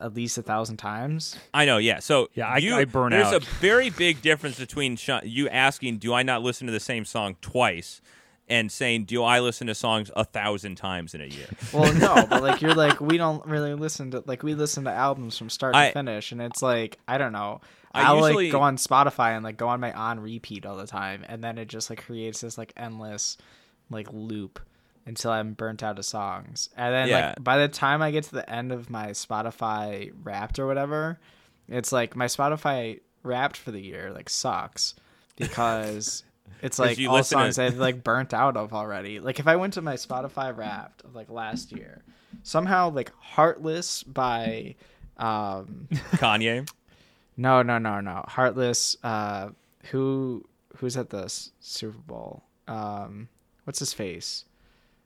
at 0.02 0.14
least 0.14 0.38
a 0.38 0.42
thousand 0.42 0.78
times. 0.78 1.38
I 1.54 1.66
know. 1.66 1.78
Yeah. 1.78 2.00
So 2.00 2.30
Yeah, 2.34 2.48
I- 2.48 2.58
you, 2.58 2.76
I 2.76 2.86
burn 2.86 3.12
there's 3.12 3.28
out. 3.28 3.32
There's 3.32 3.44
a 3.44 3.56
very 3.60 3.90
big 3.90 4.22
difference 4.22 4.60
between 4.60 4.96
Sean, 4.96 5.22
you 5.24 5.50
asking, 5.50 5.98
"Do 5.98 6.14
I 6.14 6.24
not 6.24 6.42
listen 6.44 6.68
to 6.68 6.74
the 6.74 6.80
same 6.80 7.06
song 7.06 7.36
twice?" 7.42 8.02
And 8.48 8.72
saying, 8.72 9.06
"Do 9.06 9.24
I 9.24 9.40
listen 9.40 9.68
to 9.68 9.76
songs 9.76 10.12
a 10.16 10.24
thousand 10.24 10.76
times 10.76 11.14
in 11.16 11.22
a 11.22 11.26
year?" 11.26 11.48
Well, 11.74 11.94
no, 11.96 12.26
but 12.30 12.44
like 12.44 12.62
you're 12.62 12.76
like 12.76 13.00
we 13.02 13.18
don't 13.18 13.46
really 13.46 13.74
listen 13.74 14.12
to 14.12 14.24
like 14.26 14.44
we 14.44 14.54
listen 14.56 14.84
to 14.86 14.92
albums 14.92 15.38
from 15.38 15.50
start 15.50 15.74
to 15.74 15.92
finish, 15.94 16.32
and 16.32 16.42
it's 16.42 16.62
like 16.62 16.98
I 17.08 17.18
don't 17.18 17.32
know. 17.34 17.62
I 17.94 18.04
I'll 18.04 18.18
usually- 18.28 18.46
like 18.46 18.52
go 18.52 18.62
on 18.62 18.78
Spotify 18.78 19.36
and 19.36 19.44
like 19.44 19.58
go 19.58 19.68
on 19.70 19.80
my 19.80 19.92
on 19.94 20.20
repeat 20.20 20.66
all 20.66 20.76
the 20.78 20.88
time, 20.88 21.26
and 21.28 21.44
then 21.44 21.58
it 21.58 21.68
just 21.70 21.90
like 21.90 22.04
creates 22.04 22.42
this 22.42 22.58
like 22.58 22.74
endless 22.78 23.38
like 23.90 24.08
loop 24.12 24.60
until 25.08 25.32
I'm 25.32 25.54
burnt 25.54 25.84
out 25.84 26.00
of 26.00 26.06
songs. 26.06 26.70
And 26.76 26.94
then 26.94 27.08
Yeah. 27.10 27.28
like 27.28 27.44
by 27.44 27.58
the 27.60 27.68
time 27.68 28.02
I 28.02 28.10
get 28.12 28.24
to 28.26 28.34
the 28.34 28.50
end 28.50 28.72
of 28.72 28.90
my 28.90 29.10
Spotify 29.12 30.12
Wrapped 30.24 30.58
or 30.60 30.66
whatever, 30.68 31.20
it's 31.70 31.92
like 31.92 32.16
my 32.16 32.26
Spotify 32.26 33.00
Wrapped 33.24 33.56
for 33.58 33.72
the 33.72 33.80
year 33.80 34.12
like 34.12 34.30
sucks 34.30 34.94
because 35.38 36.24
It's 36.62 36.80
like 36.80 36.98
all 37.08 37.18
to- 37.18 37.24
songs 37.24 37.60
I've 37.60 37.78
like 37.78 38.04
burnt 38.04 38.34
out 38.34 38.58
of 38.58 38.74
already. 38.74 39.20
Like 39.20 39.40
if 39.40 39.48
I 39.48 39.56
went 39.56 39.74
to 39.74 39.82
my 39.82 39.96
Spotify 39.96 40.56
Wrapped 40.56 41.04
of 41.04 41.16
like 41.16 41.30
last 41.30 41.72
year, 41.72 42.02
somehow 42.44 42.90
like 42.90 43.12
"Heartless" 43.20 44.04
by, 44.04 44.76
um, 45.18 45.88
Kanye. 46.14 46.68
no, 47.38 47.62
no, 47.62 47.78
no, 47.78 48.00
no, 48.02 48.24
"Heartless." 48.28 48.98
Uh, 49.04 49.50
who 49.92 50.46
who's 50.78 50.98
at 50.98 51.10
the 51.10 51.28
Super 51.60 51.98
Bowl? 52.00 52.44
Um, 52.68 53.28
what's 53.66 53.80
his 53.80 53.94
face? 53.94 54.46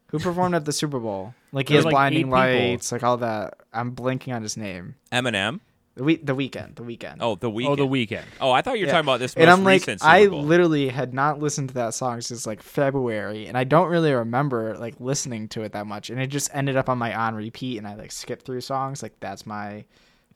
Who 0.08 0.20
performed 0.20 0.56
at 0.56 0.66
the 0.66 0.72
Super 0.72 1.00
Bowl? 1.00 1.36
Like 1.52 1.68
he 1.70 1.76
has 1.76 1.86
like 1.86 1.92
blinding 1.94 2.30
lights, 2.30 2.92
like 2.92 3.04
all 3.04 3.18
that. 3.18 3.56
I'm 3.74 3.94
blanking 3.96 4.34
on 4.36 4.42
his 4.42 4.58
name. 4.58 4.96
Eminem. 5.12 5.60
The 6.00 6.06
week, 6.06 6.26
the 6.26 6.34
Weeknd, 6.34 6.76
the 6.76 6.84
Weeknd. 6.84 7.18
Oh, 7.20 7.36
the 7.36 7.52
Weeknd. 7.52 7.68
Oh, 7.68 7.76
the 7.76 7.86
Weeknd. 7.86 8.24
Oh, 8.40 8.52
I 8.52 8.62
thought 8.62 8.80
you 8.80 8.86
were 8.86 8.88
Yeah. 8.88 8.94
talking 8.94 9.06
about 9.06 9.20
this 9.20 9.36
most 9.36 9.42
and 9.42 9.52
I'm 9.52 9.66
like, 9.66 9.82
recent 9.82 10.02
I 10.02 10.28
literally 10.28 10.88
had 10.88 11.14
not 11.14 11.40
listened 11.40 11.68
to 11.70 11.76
that 11.76 11.94
song 11.94 12.22
since 12.22 12.48
like 12.48 12.62
February, 12.64 13.48
and 13.48 13.58
I 13.58 13.66
don't 13.66 13.90
really 13.90 14.14
remember 14.14 14.78
like 14.78 14.96
listening 15.02 15.50
to 15.50 15.64
it 15.64 15.74
that 15.74 15.88
much. 15.88 16.10
And 16.10 16.18
it 16.22 16.28
just 16.28 16.52
ended 16.56 16.78
up 16.78 16.88
on 16.88 16.98
my 17.00 17.14
on 17.14 17.36
repeat, 17.36 17.80
and 17.80 17.86
I 17.86 17.96
like 17.96 18.14
skip 18.14 18.44
through 18.44 18.62
songs. 18.62 19.04
Like 19.04 19.20
that's 19.20 19.46
my 19.46 19.84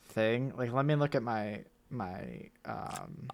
thing. 0.10 0.52
Like 0.58 0.74
let 0.74 0.84
me 0.84 0.96
look 0.96 1.16
at 1.16 1.24
my 1.24 1.62
my 1.90 2.50
um 2.66 3.30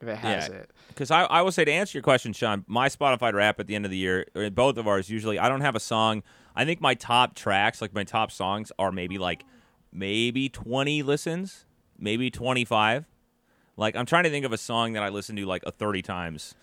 if 0.00 0.08
it 0.08 0.16
has 0.16 0.48
Yeah. 0.48 0.54
it. 0.56 0.70
Because 0.88 1.12
I, 1.12 1.22
I 1.22 1.42
will 1.42 1.52
say 1.52 1.64
to 1.64 1.70
answer 1.70 1.96
your 1.96 2.02
question, 2.02 2.32
Sean, 2.32 2.64
my 2.66 2.88
Spotify 2.88 3.32
rap 3.32 3.60
at 3.60 3.68
the 3.68 3.76
end 3.76 3.84
of 3.84 3.92
the 3.92 3.96
year, 3.96 4.26
or 4.34 4.50
both 4.50 4.76
of 4.76 4.88
ours, 4.88 5.08
usually 5.08 5.38
I 5.38 5.48
don't 5.48 5.60
have 5.60 5.76
a 5.76 5.80
song. 5.80 6.24
I 6.56 6.64
think 6.64 6.80
my 6.80 6.94
top 6.94 7.36
tracks, 7.36 7.80
like 7.80 7.94
my 7.94 8.02
top 8.02 8.32
songs, 8.32 8.72
are 8.76 8.90
maybe 8.90 9.18
like 9.18 9.44
maybe 9.92 10.48
twenty 10.48 11.02
listens, 11.02 11.64
maybe 11.98 12.30
twenty 12.30 12.64
five. 12.64 13.04
Like 13.76 13.96
I'm 13.96 14.06
trying 14.06 14.24
to 14.24 14.30
think 14.30 14.44
of 14.44 14.52
a 14.52 14.58
song 14.58 14.92
that 14.94 15.02
I 15.02 15.08
listened 15.08 15.38
to 15.38 15.46
like 15.46 15.62
a 15.66 15.70
thirty 15.72 16.02
times. 16.02 16.54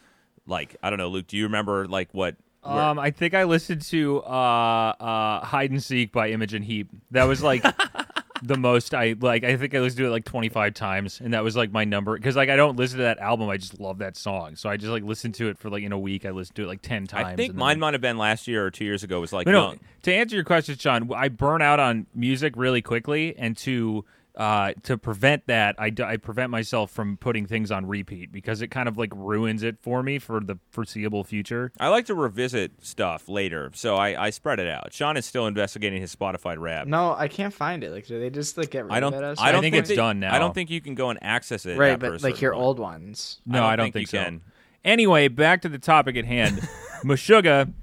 Like 0.45 0.75
I 0.84 0.89
don't 0.89 0.99
know, 0.99 1.09
Luke. 1.09 1.28
Do 1.28 1.38
you 1.38 1.43
remember 1.43 1.88
like 1.88 2.09
what? 2.13 2.36
where- 2.63 2.73
Um, 2.73 2.99
I 2.99 3.11
think 3.11 3.34
I 3.34 3.43
listened 3.45 3.82
to 3.84 4.21
uh, 4.23 4.93
uh, 4.99 5.45
"Hide 5.45 5.71
and 5.71 5.82
Seek" 5.84 6.11
by 6.11 6.30
Imogen 6.30 6.61
Heap. 6.63 6.89
That 7.11 7.23
was 7.25 7.41
like 7.43 7.63
the 8.41 8.57
most 8.57 8.93
I 8.93 9.15
like. 9.19 9.43
I 9.43 9.57
think 9.57 9.73
I 9.75 9.79
listened 9.79 9.97
to 9.99 10.05
it 10.05 10.09
like 10.09 10.25
twenty 10.25 10.49
five 10.49 10.73
times, 10.73 11.19
and 11.21 11.33
that 11.33 11.43
was 11.43 11.55
like 11.55 11.71
my 11.71 11.83
number. 11.85 12.15
Because 12.15 12.35
like 12.35 12.49
I 12.49 12.55
don't 12.55 12.75
listen 12.77 12.97
to 12.97 13.03
that 13.03 13.19
album, 13.19 13.49
I 13.49 13.57
just 13.57 13.79
love 13.79 13.99
that 13.99 14.15
song. 14.17 14.55
So 14.55 14.69
I 14.69 14.77
just 14.77 14.91
like 14.91 15.03
listened 15.03 15.35
to 15.35 15.49
it 15.49 15.57
for 15.57 15.69
like 15.69 15.83
in 15.83 15.91
a 15.91 15.99
week. 15.99 16.25
I 16.25 16.31
listened 16.31 16.55
to 16.57 16.63
it 16.63 16.67
like 16.67 16.81
ten 16.81 17.07
times. 17.07 17.25
I 17.25 17.35
think 17.35 17.49
and 17.51 17.57
then- 17.57 17.59
mine 17.59 17.79
might 17.79 17.93
have 17.93 18.01
been 18.01 18.17
last 18.17 18.47
year 18.47 18.65
or 18.65 18.71
two 18.71 18.85
years 18.85 19.03
ago. 19.03 19.19
Was 19.19 19.33
like 19.33 19.45
But 19.45 19.51
no, 19.51 19.75
to 20.03 20.13
answer 20.13 20.35
your 20.35 20.45
question, 20.45 20.77
Sean, 20.77 21.11
I 21.13 21.29
burn 21.29 21.61
out 21.61 21.79
on 21.79 22.05
music 22.13 22.53
really 22.55 22.81
quickly, 22.81 23.35
and 23.38 23.55
to 23.57 24.05
uh, 24.38 24.71
to 24.83 24.97
prevent 24.99 25.47
that, 25.47 25.75
I, 25.79 25.91
I 26.05 26.17
prevent 26.17 26.51
myself 26.51 26.91
from 26.91 27.17
putting 27.17 27.47
things 27.47 27.71
on 27.71 27.88
repeat 27.88 28.31
because 28.31 28.61
it 28.61 28.67
kind 28.67 28.88
of 28.88 28.95
like 28.95 29.11
ruins 29.15 29.63
it 29.63 29.79
for 29.81 30.03
me 30.03 30.19
for 30.19 30.39
the 30.39 30.59
foreseeable 30.69 31.23
future. 31.23 31.71
I 31.79 31.88
like 31.88 32.05
to 32.05 32.15
revisit 32.15 32.85
stuff 32.85 33.27
later, 33.27 33.71
so 33.73 33.95
I, 33.95 34.25
I 34.25 34.29
spread 34.29 34.59
it 34.59 34.67
out. 34.67 34.93
Sean 34.93 35.17
is 35.17 35.25
still 35.25 35.47
investigating 35.47 35.99
his 36.01 36.15
Spotify 36.15 36.55
rap. 36.57 36.85
No, 36.85 37.15
I 37.17 37.27
can't 37.27 37.53
find 37.53 37.83
it. 37.83 37.89
Like 37.91 38.05
do 38.05 38.19
they 38.19 38.29
just 38.29 38.57
like 38.57 38.69
get 38.69 38.85
rid 38.85 38.93
I 38.93 38.99
don't. 38.99 39.13
of 39.13 39.23
it? 39.23 39.39
I 39.41 39.51
don't 39.51 39.61
think 39.61 39.73
think 39.73 39.81
it's 39.81 39.89
that- 39.89 39.95
done 39.95 40.19
now. 40.19 40.35
I 40.35 40.39
don't 40.39 40.53
think 40.53 40.69
you 40.69 40.81
can 40.81 40.93
go 40.93 41.09
and 41.09 41.17
access 41.23 41.65
it. 41.65 41.77
right, 41.77 41.97
but 41.97 42.21
like 42.21 42.39
your 42.39 42.53
point. 42.53 42.63
old 42.63 42.79
ones. 42.79 43.41
No, 43.45 43.63
I 43.63 43.75
don't, 43.75 43.91
think, 43.91 44.03
you 44.03 44.05
so. 44.07 44.23
can. 44.23 44.41
Anyway, 44.85 45.27
back 45.29 45.63
to 45.63 45.69
the 45.69 45.79
topic 45.79 46.15
at 46.15 46.25
hand. 46.25 46.59
Meshuggah, 47.03 47.73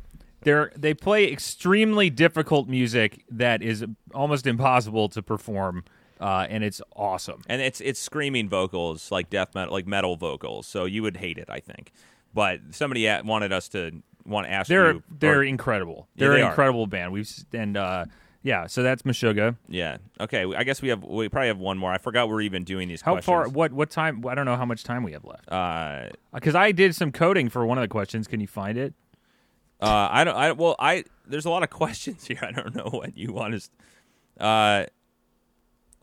they're 0.43 0.71
they 0.77 0.95
play 0.95 1.31
extremely 1.31 2.11
difficult 2.11 2.69
music 2.69 3.25
that 3.31 3.61
is 3.63 3.85
almost 4.15 4.47
impossible 4.47 5.09
to 5.09 5.23
perform, 5.23 5.85
uh, 6.21 6.47
and 6.49 6.63
it's 6.65 6.81
awesome. 6.97 7.43
and 7.49 7.61
it's 7.63 7.81
it's 7.81 8.01
screaming 8.01 8.49
vocals 8.49 9.11
like 9.11 9.31
death 9.31 9.55
metal, 9.55 9.73
like 9.75 9.87
metal 9.87 10.17
vocals. 10.17 10.67
So 10.67 10.85
you 10.85 11.03
would 11.03 11.17
hate 11.19 11.39
it, 11.39 11.49
I 11.51 11.61
think. 11.61 11.93
But 12.33 12.61
somebody 12.71 13.07
a- 13.07 13.23
wanted 13.25 13.53
us 13.53 13.69
to 13.71 14.03
want 14.27 14.47
to 14.47 14.53
ask 14.53 14.69
They're 14.69 14.93
you. 14.95 15.03
they're 15.19 15.39
or- 15.41 15.45
incredible. 15.45 16.09
They're 16.17 16.33
they 16.35 16.43
an 16.43 16.49
incredible 16.49 16.87
band. 16.87 17.13
We've 17.13 17.31
and 17.53 17.77
uh, 17.77 18.05
yeah, 18.43 18.67
so 18.67 18.83
that's 18.83 19.03
Meshuggah. 19.03 19.57
yeah. 19.69 19.99
Okay. 20.21 20.45
I 20.55 20.65
guess 20.65 20.83
we 20.83 20.89
have 20.89 21.03
we 21.05 21.29
probably 21.29 21.49
have 21.49 21.59
one 21.59 21.79
more. 21.79 21.93
I 21.93 21.99
forgot 21.99 22.29
we're 22.29 22.43
even 22.43 22.65
doing 22.65 22.89
these. 22.89 23.01
How 23.03 23.13
questions. 23.13 23.27
far? 23.27 23.49
What 23.49 23.73
what 23.73 23.91
time? 23.91 24.25
I 24.27 24.35
don't 24.35 24.45
know 24.47 24.57
how 24.57 24.65
much 24.67 24.83
time 24.85 25.03
we 25.03 25.13
have 25.13 25.25
left. 25.25 25.51
Uh, 25.51 26.09
Because 26.33 26.55
I 26.55 26.73
did 26.73 26.95
some 26.95 27.11
coding 27.13 27.49
for 27.49 27.65
one 27.67 27.79
of 27.79 27.83
the 27.83 27.89
questions. 27.89 28.27
Can 28.27 28.41
you 28.41 28.47
find 28.47 28.77
it? 28.79 28.95
uh, 29.81 30.09
I 30.11 30.25
don't. 30.25 30.37
I 30.37 30.53
well, 30.53 30.77
I 30.79 31.05
there's 31.27 31.45
a 31.47 31.51
lot 31.51 31.63
of 31.63 31.71
questions 31.83 32.27
here. 32.27 32.39
I 32.43 32.51
don't 32.51 32.75
know 32.75 32.89
what 32.91 33.17
you 33.17 33.33
want 33.33 33.55
us. 33.55 33.71
Uh, 34.39 34.85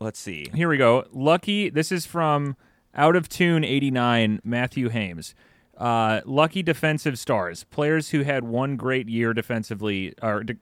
let's 0.02 0.18
see. 0.18 0.48
Here 0.54 0.68
we 0.68 0.76
go. 0.76 1.04
Lucky. 1.12 1.70
This 1.70 1.92
is 1.92 2.06
from 2.06 2.56
Out 2.94 3.16
of 3.16 3.28
Tune 3.28 3.64
'89. 3.64 4.40
Matthew 4.44 4.88
Hames. 4.88 5.34
Uh, 5.76 6.20
lucky 6.24 6.62
defensive 6.62 7.18
stars. 7.18 7.64
Players 7.64 8.10
who 8.10 8.22
had 8.22 8.44
one 8.44 8.76
great 8.76 9.08
year 9.08 9.32
defensively, 9.32 10.14
or 10.22 10.44
de- 10.44 10.56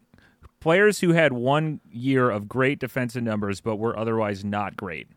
players 0.60 1.00
who 1.00 1.12
had 1.12 1.32
one 1.32 1.80
year 1.90 2.30
of 2.30 2.48
great 2.48 2.78
defensive 2.78 3.22
numbers, 3.22 3.60
but 3.60 3.76
were 3.76 3.98
otherwise 3.98 4.44
not 4.44 4.76
great. 4.76 5.08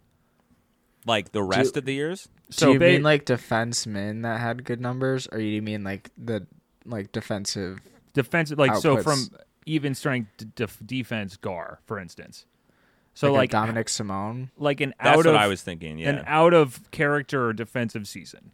Like 1.05 1.31
the 1.31 1.43
rest 1.43 1.77
of 1.77 1.85
the 1.85 1.93
years. 1.93 2.29
So 2.49 2.67
do 2.67 2.73
you 2.73 2.79
ba- 2.79 2.85
mean 2.85 3.03
like 3.03 3.25
defensemen 3.25 4.23
that 4.23 4.39
had 4.39 4.63
good 4.63 4.81
numbers, 4.81 5.27
or 5.31 5.39
you 5.39 5.61
mean 5.61 5.83
like 5.83 6.09
the 6.17 6.47
like 6.85 7.11
defensive? 7.11 7.79
defensive, 8.13 8.57
like 8.59 8.75
so 8.75 8.97
from 8.97 9.29
even 9.65 9.95
strength 9.95 10.29
d- 10.37 10.47
def- 10.55 10.79
defense 10.85 11.35
gar, 11.37 11.79
for 11.85 11.99
instance. 11.99 12.45
So 13.13 13.31
like, 13.31 13.37
like 13.37 13.49
a 13.49 13.51
Dominic 13.51 13.89
Simone. 13.89 14.49
like 14.57 14.81
an 14.81 14.93
That's 14.99 15.09
out 15.11 15.17
what 15.17 15.25
of 15.27 15.35
I 15.35 15.47
was 15.47 15.61
thinking. 15.61 15.99
Yeah. 15.99 16.09
an 16.09 16.23
out 16.25 16.53
of 16.53 16.89
character 16.91 17.53
defensive 17.53 18.07
season. 18.07 18.51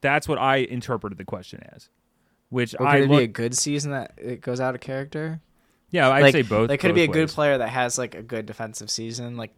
That's 0.00 0.26
what 0.26 0.38
I 0.38 0.56
interpreted 0.56 1.18
the 1.18 1.24
question 1.24 1.62
as. 1.72 1.88
Which 2.48 2.74
Or 2.78 2.86
I 2.86 3.00
could 3.00 3.10
it 3.10 3.16
be 3.16 3.22
a 3.24 3.28
good 3.28 3.56
season 3.56 3.92
that 3.92 4.12
it 4.16 4.40
goes 4.40 4.60
out 4.60 4.74
of 4.74 4.80
character? 4.80 5.40
yeah, 5.90 6.08
I'd 6.08 6.22
like, 6.22 6.32
say 6.32 6.42
both. 6.42 6.68
Like, 6.68 6.80
could 6.80 6.90
it 6.90 6.94
be 6.94 7.02
a 7.02 7.08
good 7.08 7.28
player 7.28 7.58
that 7.58 7.68
has 7.68 7.98
like 7.98 8.14
a 8.14 8.22
good 8.22 8.46
defensive 8.46 8.90
season? 8.90 9.36
Like, 9.36 9.52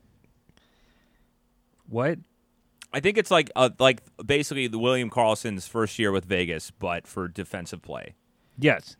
What? 1.88 2.18
I 2.92 3.00
think 3.00 3.16
it's 3.16 3.30
like 3.30 3.50
uh, 3.57 3.70
like 3.78 4.03
basically 4.24 4.66
the 4.66 4.78
William 4.78 5.09
Karlsson's 5.09 5.66
first 5.66 5.98
year 5.98 6.12
with 6.12 6.26
Vegas, 6.26 6.70
but 6.70 7.07
for 7.07 7.26
defensive 7.28 7.80
play. 7.80 8.14
Yes. 8.59 8.96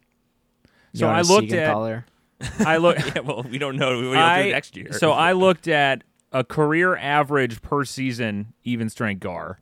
So 0.95 1.07
I 1.09 1.23
Jonas 1.23 1.29
looked 1.29 1.53
at 1.53 1.69
Siegenthaler. 1.75 2.05
I 2.61 2.77
look 2.79 2.99
Yeah, 3.15 3.21
well, 3.21 3.43
we 3.43 3.59
don't 3.59 3.77
know. 3.77 3.99
We 3.99 4.05
don't 4.05 4.17
I, 4.17 4.43
do 4.45 4.51
next 4.51 4.77
year. 4.77 4.93
So 4.93 5.13
I 5.13 5.33
looked 5.45 5.69
at 5.69 6.03
a 6.33 6.43
career 6.45 6.97
average 6.97 7.61
per 7.63 7.85
season 7.85 8.53
even 8.65 8.89
strength 8.89 9.21
gar, 9.21 9.59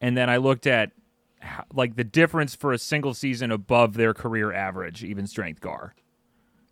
and 0.00 0.16
then 0.16 0.28
I 0.30 0.36
looked 0.36 0.66
at 0.66 0.90
how, 1.40 1.64
like 1.72 1.96
the 1.96 2.04
difference 2.04 2.54
for 2.54 2.72
a 2.72 2.78
single 2.78 3.14
season 3.14 3.50
above 3.50 3.94
their 3.94 4.12
career 4.14 4.52
average 4.52 5.02
even 5.02 5.26
strength 5.26 5.60
gar, 5.60 5.94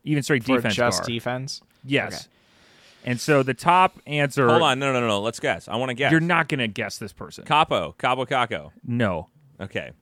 even 0.05 0.23
strength 0.23 0.47
for 0.47 0.57
defense 0.57 0.75
just 0.75 1.01
gar. 1.03 1.07
defense. 1.07 1.63
yes. 1.85 2.15
Okay. 2.15 2.25
And 3.05 3.19
so 3.21 3.43
the 3.43 3.55
top 3.55 3.99
answer. 4.07 4.49
Hold 4.49 4.61
on, 4.61 4.79
no, 4.81 4.93
no, 4.93 5.01
no, 5.01 5.07
no. 5.07 5.21
Let's 5.21 5.41
guess. 5.41 5.69
I 5.69 5.77
want 5.77 5.89
to 5.91 5.95
guess. 5.95 6.11
You're 6.11 6.21
not 6.21 6.49
going 6.49 6.59
to 6.59 6.67
guess 6.69 6.99
this 6.99 7.13
person. 7.13 7.45
Capo, 7.45 7.95
Cabo 7.97 8.25
Caco. 8.27 8.73
no, 8.85 9.29
Okay, 9.61 9.93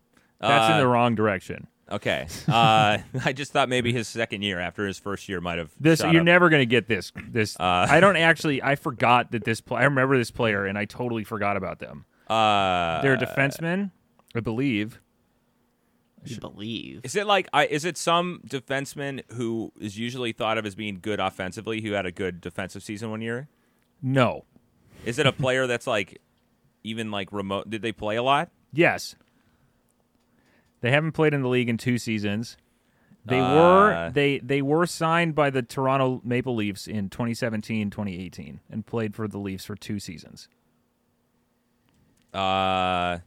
that's 0.41 0.67
in 0.71 0.73
Uh, 0.77 0.79
the 0.81 0.87
wrong 0.89 1.15
direction. 1.15 1.69
Okay, 1.91 2.27
uh, 2.49 2.99
I 3.25 3.33
just 3.33 3.53
thought 3.53 3.69
maybe 3.69 3.93
his 3.93 4.09
second 4.09 4.43
year 4.43 4.59
after 4.59 4.87
his 4.87 4.99
first 4.99 5.29
year 5.29 5.41
might 5.41 5.59
have 5.59 5.71
This 5.79 6.01
shot 6.01 6.13
you're 6.13 6.23
up. 6.23 6.27
never 6.27 6.49
going 6.49 6.63
to 6.63 6.67
get 6.67 6.89
this. 6.89 7.13
This 7.29 7.57
Uh, 7.61 7.87
I 7.89 8.01
don't 8.01 8.17
actually. 8.17 8.63
I 8.63 8.75
forgot 8.75 9.31
that 9.33 9.45
this. 9.45 9.61
Play, 9.61 9.83
I 9.83 9.85
remember 9.85 10.19
this 10.19 10.31
player, 10.33 10.67
and 10.67 10.77
I 10.77 10.85
totally 10.85 11.23
forgot 11.25 11.57
about 11.57 11.79
them. 11.79 12.05
Uh, 12.29 13.01
They're 13.03 13.15
a 13.15 13.19
defenseman, 13.19 13.93
I 14.35 14.41
believe. 14.41 15.01
You 16.25 16.41
believe? 16.41 17.03
Is 17.05 17.15
it 17.15 17.25
like 17.25 17.47
I? 17.53 17.67
Is 17.67 17.85
it 17.85 17.97
some 17.97 18.41
defenseman 18.49 19.23
who 19.35 19.71
is 19.81 19.97
usually 19.97 20.33
thought 20.33 20.59
of 20.59 20.67
as 20.67 20.75
being 20.75 20.99
good 21.01 21.21
offensively 21.21 21.83
who 21.83 21.93
had 21.93 22.05
a 22.05 22.11
good 22.11 22.41
defensive 22.41 22.83
season 22.83 23.11
one 23.11 23.23
year? 23.23 23.49
No. 24.03 24.45
Is 25.05 25.21
it 25.21 25.27
a 25.27 25.33
player 25.33 25.69
that's 25.69 25.87
like 25.87 26.21
even 26.83 27.13
like 27.13 27.33
remote? 27.33 27.71
Did 27.71 27.81
they 27.83 27.93
play 27.93 28.17
a 28.17 28.25
lot? 28.25 28.51
Yes. 28.73 29.15
They 30.81 30.91
haven't 30.91 31.13
played 31.13 31.35
in 31.35 31.43
the 31.43 31.49
league 31.49 31.69
in 31.69 31.77
two 31.79 31.99
seasons. 31.99 32.57
They 33.25 33.41
Uh, 33.41 33.55
were 33.55 34.11
they 34.15 34.39
they 34.39 34.63
were 34.63 34.87
signed 34.87 35.35
by 35.35 35.51
the 35.51 35.63
Toronto 35.63 36.21
Maple 36.25 36.55
Leafs 36.55 36.87
in 36.87 37.09
2017, 37.11 37.91
2018 37.91 38.61
and 38.71 38.87
played 38.87 39.15
for 39.17 39.27
the 39.27 39.39
Leafs 39.39 39.65
for 39.65 39.75
two 39.75 39.99
seasons. 39.99 40.49
Uh, 42.33 43.19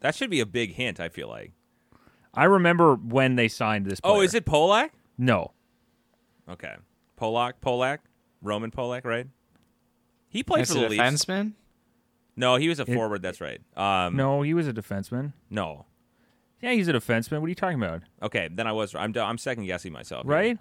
that 0.00 0.14
should 0.14 0.30
be 0.30 0.40
a 0.40 0.46
big 0.46 0.74
hint. 0.74 1.00
I 1.00 1.08
feel 1.08 1.28
like. 1.28 1.52
I 2.34 2.44
remember 2.44 2.94
when 2.96 3.36
they 3.36 3.48
signed 3.48 3.86
this 3.86 4.00
player. 4.00 4.14
Oh, 4.16 4.20
is 4.20 4.34
it 4.34 4.44
Polak? 4.44 4.90
No. 5.16 5.52
Okay, 6.48 6.74
Polak, 7.18 7.54
Polak, 7.64 7.98
Roman 8.42 8.70
Polak, 8.70 9.04
right? 9.04 9.28
He 10.28 10.42
played 10.42 10.62
Is 10.62 10.68
for 10.72 10.74
the 10.74 10.80
it 10.80 10.86
a 10.86 10.90
Leafs. 10.90 11.24
defenseman? 11.24 11.52
No, 12.36 12.56
he 12.56 12.68
was 12.68 12.80
a 12.80 12.86
forward. 12.86 13.22
That's 13.22 13.40
right. 13.40 13.60
Um, 13.76 14.16
No, 14.16 14.42
he 14.42 14.52
was 14.52 14.66
a 14.68 14.72
defenseman. 14.72 15.32
no. 15.48 15.86
Yeah, 16.64 16.72
he's 16.72 16.88
a 16.88 16.92
defenseman. 16.94 17.40
What 17.40 17.46
are 17.46 17.48
you 17.50 17.54
talking 17.54 17.76
about? 17.82 18.02
Okay, 18.22 18.48
then 18.50 18.66
I 18.66 18.72
was. 18.72 18.94
I'm. 18.94 19.14
I'm 19.16 19.36
second 19.38 19.66
guessing 19.66 19.92
myself. 19.92 20.24
here. 20.24 20.32
Right? 20.32 20.58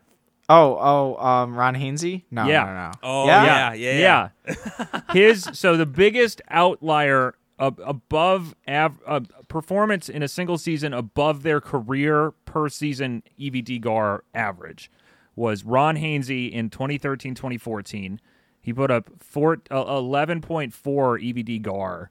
Oh, 0.50 0.78
oh, 1.18 1.26
um, 1.26 1.56
Ron 1.56 1.74
Hainsey? 1.76 2.24
No, 2.30 2.46
Yeah. 2.46 2.66
no, 2.66 2.74
no. 2.74 2.92
Oh 3.02 3.26
Yeah. 3.28 3.46
yeah, 3.46 3.74
yeah, 3.74 4.30
yeah. 4.46 4.54
Yeah. 4.86 5.02
His 5.14 5.50
so 5.54 5.78
the 5.78 5.86
biggest 5.86 6.42
outlier 6.50 7.36
uh, 7.58 7.72
above 7.86 8.54
av- 8.68 9.00
uh, 9.08 9.22
performance 9.48 10.10
in 10.10 10.22
a 10.22 10.28
single 10.28 10.58
season 10.58 10.94
above 10.94 11.44
their 11.44 11.62
career 11.62 12.32
per 12.44 12.68
season 12.68 13.24
EVD 13.40 13.80
GAR 13.80 14.26
average 14.34 14.92
was 15.38 15.64
Ron 15.64 15.96
Hainsey 15.96 16.52
in 16.52 16.70
2013-2014. 16.70 18.20
He 18.62 18.74
put 18.74 18.92
up 18.92 19.10
four, 19.20 19.62
uh, 19.72 19.86
11.4 19.86 20.72
EVD 20.74 21.62
GAR, 21.62 22.10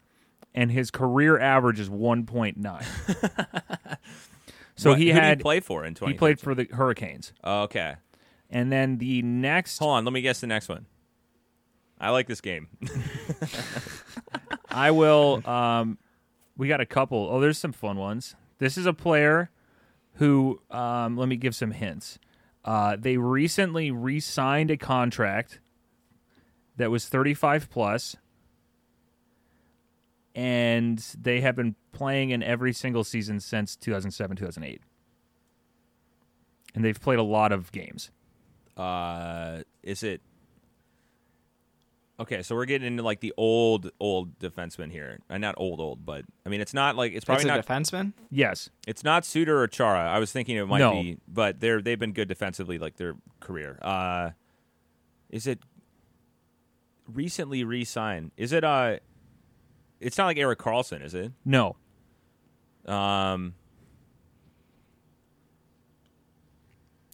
and 0.54 0.70
his 0.70 0.90
career 0.90 1.38
average 1.38 1.80
is 1.80 1.88
1.9. 1.88 2.64
so 4.76 4.90
What- 4.90 4.98
he 4.98 5.08
who 5.08 5.14
did 5.14 5.22
had 5.22 5.38
he 5.38 5.42
play 5.42 5.60
for 5.60 5.84
in 5.84 5.94
20. 5.94 6.12
he 6.12 6.18
played 6.18 6.40
for 6.40 6.54
the 6.54 6.66
Hurricanes, 6.72 7.32
Oh, 7.44 7.62
okay. 7.62 7.96
and 8.50 8.72
then 8.72 8.98
the 8.98 9.22
next 9.22 9.78
Hold 9.78 9.92
on. 9.92 10.04
Let 10.04 10.12
me 10.12 10.22
guess 10.22 10.40
the 10.40 10.46
next 10.46 10.68
one. 10.68 10.86
I 12.00 12.10
like 12.10 12.26
this 12.26 12.40
game. 12.40 12.66
I 14.70 14.90
will. 14.90 15.46
Um, 15.48 15.98
we 16.56 16.68
got 16.68 16.80
a 16.80 16.86
couple. 16.86 17.28
Oh, 17.30 17.40
there's 17.40 17.58
some 17.58 17.72
fun 17.72 17.96
ones. 17.96 18.34
This 18.58 18.76
is 18.76 18.86
a 18.86 18.92
player 18.92 19.50
who. 20.14 20.60
Um, 20.70 21.16
let 21.16 21.28
me 21.28 21.36
give 21.36 21.54
some 21.54 21.70
hints. 21.70 22.18
Uh, 22.64 22.96
they 22.98 23.16
recently 23.16 23.90
re-signed 23.90 24.70
a 24.70 24.76
contract 24.76 25.60
that 26.76 26.90
was 26.90 27.08
35 27.08 27.68
plus, 27.70 28.16
and 30.34 30.98
they 31.20 31.40
have 31.40 31.54
been 31.56 31.74
playing 31.92 32.30
in 32.30 32.42
every 32.42 32.72
single 32.72 33.04
season 33.04 33.40
since 33.40 33.76
2007 33.76 34.36
2008, 34.36 34.80
and 36.74 36.84
they've 36.84 37.00
played 37.00 37.18
a 37.18 37.22
lot 37.22 37.52
of 37.52 37.70
games. 37.72 38.10
Uh, 38.76 39.62
is 39.82 40.02
it? 40.02 40.20
Okay, 42.20 42.42
so 42.42 42.54
we're 42.54 42.66
getting 42.66 42.86
into 42.86 43.02
like 43.02 43.20
the 43.20 43.34
old, 43.36 43.90
old 43.98 44.38
defenseman 44.38 44.92
here. 44.92 45.18
Uh, 45.28 45.38
not 45.38 45.54
old, 45.58 45.80
old, 45.80 46.06
but 46.06 46.24
I 46.46 46.50
mean, 46.50 46.60
it's 46.60 46.72
not 46.74 46.94
like 46.94 47.10
it's 47.12 47.18
It's 47.18 47.24
probably 47.24 47.44
a 47.44 47.56
not. 47.56 47.66
defenseman. 47.66 48.12
Yes, 48.30 48.70
It's 48.86 49.02
not 49.02 49.24
Suter 49.24 49.60
or 49.60 49.66
Chara. 49.66 50.08
I 50.10 50.18
was 50.18 50.30
thinking 50.30 50.56
it 50.56 50.66
might 50.66 50.78
No. 50.78 50.92
be, 50.92 51.18
but 51.26 51.58
they're 51.60 51.82
they've 51.82 51.98
been 51.98 52.12
good 52.12 52.28
defensively 52.28 52.78
like 52.78 52.96
their 52.96 53.14
career. 53.40 53.78
Uh, 53.82 54.30
is 55.30 55.46
it 55.46 55.60
recently 57.12 57.64
re-signed? 57.64 58.30
Is 58.36 58.52
it 58.52 58.62
uh? 58.62 58.98
It's 60.02 60.18
not 60.18 60.26
like 60.26 60.36
Erik 60.38 60.58
Karlsson, 60.58 61.02
is 61.04 61.14
it? 61.14 61.32
no, 61.44 61.76
Um, 62.86 63.54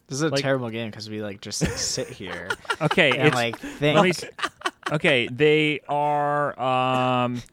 This 0.07 0.15
is 0.15 0.21
a 0.23 0.29
Like- 0.29 0.41
terrible 0.41 0.69
game 0.71 0.89
because 0.89 1.07
we 1.09 1.21
like 1.21 1.39
just 1.39 1.61
like, 1.61 1.77
sit 1.77 2.07
here 2.21 2.49
okay. 2.81 3.11
and 3.11 3.27
it's, 3.27 3.35
like 3.35 3.59
think. 3.59 3.95
Let 3.95 4.03
me 4.05 4.11
okay, 4.91 5.27
they 5.31 5.81
are. 5.87 6.59
Um, 6.59 7.43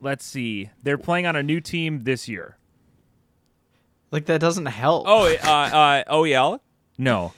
let's 0.00 0.24
see. 0.24 0.70
They're 0.84 0.96
playing 0.98 1.26
on 1.26 1.34
a 1.34 1.42
new 1.42 1.60
team 1.60 2.04
this 2.04 2.28
year. 2.28 2.56
like 4.12 4.26
that 4.26 4.40
doesn't 4.40 4.66
help. 4.66 5.06
oh, 5.08 5.26
uh, 5.26 5.48
uh, 5.48 6.04
OEL. 6.14 6.60
No. 6.98 7.32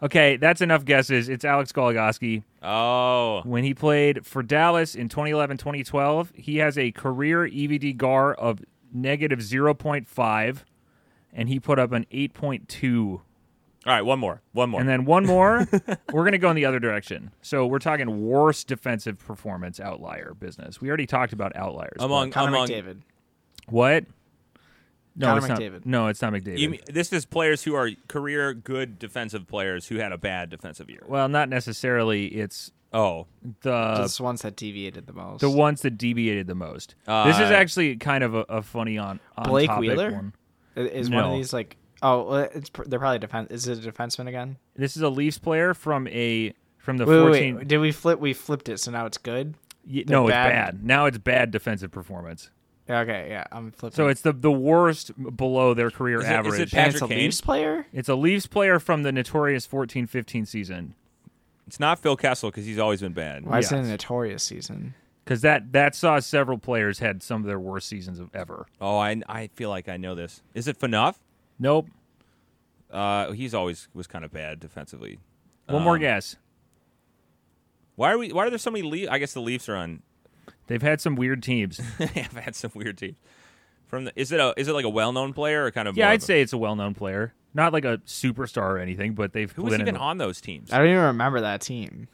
Okay, 0.00 0.36
that's 0.36 0.60
enough 0.60 0.84
guesses. 0.84 1.28
It's 1.28 1.44
Alex 1.44 1.72
Goligoski. 1.72 2.44
Oh, 2.62 3.42
When 3.44 3.62
he 3.64 3.72
played 3.74 4.26
for 4.26 4.42
Dallas 4.42 4.94
in 4.94 5.08
2011 5.08 5.58
2012, 5.58 6.32
he 6.34 6.56
has 6.58 6.76
a 6.76 6.90
career 6.92 7.44
EVD 7.48 7.96
GAR 7.96 8.34
of 8.34 8.60
negative 8.92 9.38
0.5, 9.40 10.64
and 11.32 11.48
he 11.48 11.60
put 11.60 11.78
up 11.78 11.92
an 11.92 12.04
8.2. 12.12 13.10
all 13.12 13.22
right. 13.86 14.02
One 14.02 14.18
more. 14.18 14.42
One 14.52 14.70
more. 14.70 14.80
And 14.80 14.88
then 14.88 15.04
one 15.04 15.24
more, 15.24 15.68
we're 16.12 16.22
going 16.22 16.32
to 16.32 16.38
go 16.38 16.50
in 16.50 16.56
the 16.56 16.64
other 16.64 16.80
direction. 16.80 17.30
So 17.42 17.66
we're 17.66 17.78
talking 17.78 18.26
worst 18.26 18.66
defensive 18.66 19.18
performance 19.18 19.78
outlier 19.78 20.34
business. 20.38 20.80
We 20.80 20.88
already 20.88 21.06
talked 21.06 21.32
about 21.32 21.54
outliers. 21.54 21.94
but- 21.98 22.04
among 22.06 22.30
Connor 22.32 22.48
among 22.56 22.68
McDavid. 22.68 23.02
What? 23.68 24.04
No, 25.18 25.26
Connor 25.26 25.38
it's 25.38 25.48
not. 25.48 25.58
McDavid. 25.60 25.86
No, 25.86 26.06
it's 26.06 26.22
not 26.22 26.32
McDavid. 26.32 26.58
You 26.58 26.70
mean, 26.70 26.80
this 26.86 27.12
is 27.12 27.26
players 27.26 27.64
who 27.64 27.74
are 27.74 27.90
career 28.08 28.54
good 28.54 28.98
defensive 28.98 29.46
players 29.46 29.86
who 29.88 29.96
had 29.96 30.12
a 30.12 30.18
bad 30.18 30.48
defensive 30.50 30.88
year. 30.88 31.02
well, 31.06 31.28
not 31.28 31.48
necessarily. 31.48 32.26
It's 32.28 32.70
Oh, 32.90 33.26
the 33.60 33.96
Just 33.98 34.18
ones 34.18 34.40
that 34.42 34.56
deviated 34.56 35.06
the 35.06 35.12
most. 35.12 35.40
the 35.42 35.50
ones 35.50 35.82
that 35.82 35.98
deviated 35.98 36.46
the 36.46 36.54
most. 36.54 36.94
Uh, 37.06 37.26
this 37.26 37.36
is 37.36 37.50
actually 37.50 37.96
kind 37.96 38.24
of 38.24 38.34
a, 38.34 38.40
a 38.48 38.62
funny 38.62 38.96
on, 38.96 39.20
on 39.36 39.44
Blake 39.46 39.68
topic 39.68 39.80
Wheeler? 39.90 40.10
one. 40.12 40.32
I- 40.74 40.80
is 40.80 41.10
one 41.10 41.24
of 41.24 41.32
these 41.32 41.52
like 41.52 41.76
oh 42.02 42.32
it's 42.34 42.70
they're 42.86 42.98
probably 42.98 43.18
defense. 43.18 43.50
Is 43.50 43.68
it 43.68 43.84
a 43.84 43.92
defenseman 43.92 44.26
again? 44.28 44.56
This 44.74 44.96
is 44.96 45.02
a 45.02 45.08
Leafs 45.10 45.36
player 45.38 45.74
from 45.74 46.08
a 46.08 46.54
from 46.78 46.96
the 46.96 47.04
Wait, 47.04 47.16
wait, 47.16 47.22
14. 47.28 47.56
wait, 47.56 47.68
Did 47.68 47.78
we 47.78 47.92
flip? 47.92 48.20
We 48.20 48.32
flipped 48.32 48.70
it, 48.70 48.78
so 48.80 48.90
now 48.90 49.04
it's 49.04 49.18
good. 49.18 49.54
Y- 49.86 50.04
the 50.06 50.12
no, 50.12 50.26
bad- 50.26 50.46
it's 50.46 50.78
bad. 50.78 50.84
Now 50.86 51.04
it's 51.04 51.18
bad 51.18 51.50
defensive 51.50 51.90
performance. 51.90 52.50
Yeah, 52.88 53.00
Okay, 53.00 53.26
yeah, 53.28 53.44
I'm 53.52 53.70
flipping. 53.70 53.96
So 53.96 54.08
it's 54.08 54.22
the 54.22 54.32
the 54.32 54.50
worst 54.50 55.10
below 55.36 55.74
their 55.74 55.90
career 55.90 56.20
Is 56.20 56.24
it 56.26 56.28
average. 56.30 56.54
and 56.54 56.62
it's 56.62 56.72
Patrick 56.72 57.02
a 57.02 57.08
Kane? 57.08 57.18
Leafs 57.18 57.40
player. 57.42 57.86
it's 57.92 58.08
a 58.08 58.14
Leafs 58.14 58.46
player 58.46 58.78
from 58.78 59.02
the 59.02 59.12
notorious 59.12 59.66
14-15 59.66 60.46
season. 60.48 60.94
it's 61.66 61.78
not 61.78 61.98
Phil 61.98 62.16
Kessel 62.16 62.50
because 62.50 62.64
he's 62.64 62.78
always 62.78 63.00
been 63.02 63.12
bad. 63.12 63.44
Why 63.44 63.58
is 63.58 63.70
it 63.70 63.78
a 63.78 63.82
notorious 63.82 64.42
season? 64.42 64.94
Because 65.24 65.42
that 65.42 65.72
that 65.72 65.94
saw 65.94 66.18
several 66.20 66.56
players 66.56 67.00
had 67.00 67.22
some 67.22 67.42
of 67.42 67.46
their 67.46 67.60
worst 67.60 67.88
seasons 67.88 68.18
of 68.18 68.30
ever. 68.34 68.66
Oh, 68.80 68.96
I 68.96 69.20
I 69.28 69.48
feel 69.48 69.68
like 69.68 69.86
I 69.90 69.98
know 69.98 70.14
this. 70.14 70.42
Is 70.54 70.66
it 70.66 70.78
Phaneuf? 70.78 71.16
Nope. 71.58 71.88
Uh, 72.90 73.32
he's 73.32 73.52
always 73.52 73.88
was 73.92 74.06
kind 74.06 74.24
of 74.24 74.32
bad 74.32 74.58
defensively. 74.60 75.18
One 75.66 75.82
more 75.82 75.96
Um, 75.96 76.00
guess. 76.00 76.36
Why 77.96 78.12
are 78.12 78.16
we? 78.18 78.32
Why 78.32 78.46
are 78.46 78.50
there 78.50 78.58
so 78.58 78.70
many? 78.70 78.88
Le- 79.06 79.10
I 79.12 79.18
guess 79.18 79.34
the 79.34 79.42
Leafs 79.42 79.68
are 79.68 79.76
on. 79.76 80.02
They've 80.68 80.80
had 80.82 81.00
some 81.00 81.16
weird 81.16 81.42
teams. 81.42 81.80
they 81.98 82.06
have 82.06 82.32
had 82.32 82.54
some 82.54 82.70
weird 82.74 82.96
teams. 82.96 83.16
From 83.88 84.04
the, 84.04 84.12
is 84.14 84.32
it 84.32 84.38
a 84.38 84.52
is 84.56 84.68
it 84.68 84.72
like 84.74 84.84
a 84.84 84.88
well 84.90 85.12
known 85.12 85.32
player 85.32 85.64
or 85.64 85.70
kind 85.70 85.88
of? 85.88 85.96
Yeah, 85.96 86.10
I'd 86.10 86.16
of 86.16 86.22
a- 86.22 86.26
say 86.26 86.42
it's 86.42 86.52
a 86.52 86.58
well-known 86.58 86.94
player. 86.94 87.34
Not 87.54 87.72
like 87.72 87.86
a 87.86 87.98
superstar 88.06 88.62
or 88.62 88.78
anything, 88.78 89.14
but 89.14 89.32
they've 89.32 89.50
Who 89.52 89.62
was 89.62 89.72
been 89.72 89.80
even 89.80 89.96
in, 89.96 90.00
on 90.00 90.18
those 90.18 90.40
teams? 90.40 90.70
I 90.70 90.78
don't 90.78 90.88
even 90.88 91.02
remember 91.02 91.40
that 91.40 91.62
team. 91.62 92.08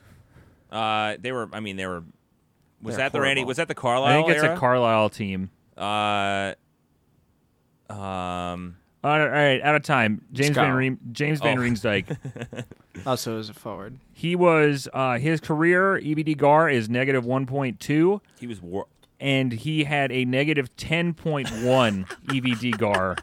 Uh, 0.70 1.16
they 1.20 1.32
were. 1.32 1.48
I 1.52 1.60
mean, 1.60 1.76
they 1.76 1.86
were. 1.86 2.04
Was 2.80 2.96
They're 2.96 3.04
that 3.06 3.12
the 3.12 3.20
Randy? 3.20 3.44
Was 3.44 3.56
that 3.56 3.66
the 3.68 3.74
Carlyle? 3.74 4.04
I 4.04 4.22
think 4.22 4.36
it's 4.36 4.44
era? 4.44 4.54
a 4.54 4.58
Carlyle 4.58 5.08
team. 5.10 5.50
Uh, 5.76 6.54
um, 7.90 8.76
All 9.04 9.10
right, 9.10 9.20
all 9.22 9.28
right, 9.28 9.60
out 9.62 9.74
of 9.74 9.82
time. 9.82 10.22
James 10.32 10.48
Let's 10.56 10.56
Van 10.56 10.70
go. 10.70 10.76
Reen, 10.76 10.98
James 11.12 11.40
Van 11.40 11.58
Oh. 11.58 11.60
Riemsdyk. 11.62 12.64
also, 13.06 13.16
so 13.30 13.34
it 13.34 13.36
was 13.36 13.48
a 13.50 13.54
forward. 13.54 13.98
he 14.14 14.34
was 14.34 14.88
uh, 14.94 15.18
his 15.18 15.40
career 15.40 16.00
EVD 16.02 16.36
GAR 16.38 16.68
is 16.70 16.88
negative 16.88 17.24
one 17.24 17.44
point 17.46 17.78
two, 17.80 18.20
he 18.40 18.46
was. 18.46 18.60
War- 18.62 18.86
and 19.20 19.52
he 19.52 19.84
had 19.84 20.10
a 20.10 20.24
negative 20.24 20.74
ten 20.76 21.12
point 21.14 21.50
one 21.62 22.04
EVD 22.28 22.78
GAR 22.78 23.16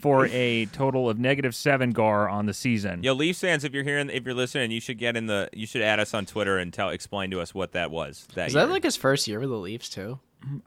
for 0.00 0.26
a 0.26 0.66
total 0.66 1.10
of 1.10 1.18
negative 1.18 1.54
seven 1.54 1.90
GAR 1.90 2.28
on 2.28 2.46
the 2.46 2.54
season. 2.54 3.02
Yo, 3.02 3.12
Leafs 3.12 3.40
fans, 3.40 3.64
if 3.64 3.74
you're 3.74 3.82
hearing, 3.82 4.10
if 4.10 4.24
you're 4.24 4.34
listening, 4.34 4.70
you 4.70 4.80
should 4.80 4.98
get 4.98 5.16
in 5.16 5.26
the. 5.26 5.48
You 5.52 5.66
should 5.66 5.82
add 5.82 5.98
us 5.98 6.14
on 6.14 6.26
Twitter 6.26 6.58
and 6.58 6.72
tell, 6.72 6.90
explain 6.90 7.30
to 7.32 7.40
us 7.40 7.52
what 7.52 7.72
that 7.72 7.90
was. 7.90 8.28
That 8.34 8.48
Is 8.48 8.54
year. 8.54 8.66
that 8.66 8.72
like 8.72 8.84
his 8.84 8.96
first 8.96 9.26
year 9.26 9.40
with 9.40 9.48
the 9.50 9.56
Leafs 9.56 9.88
too? 9.88 10.20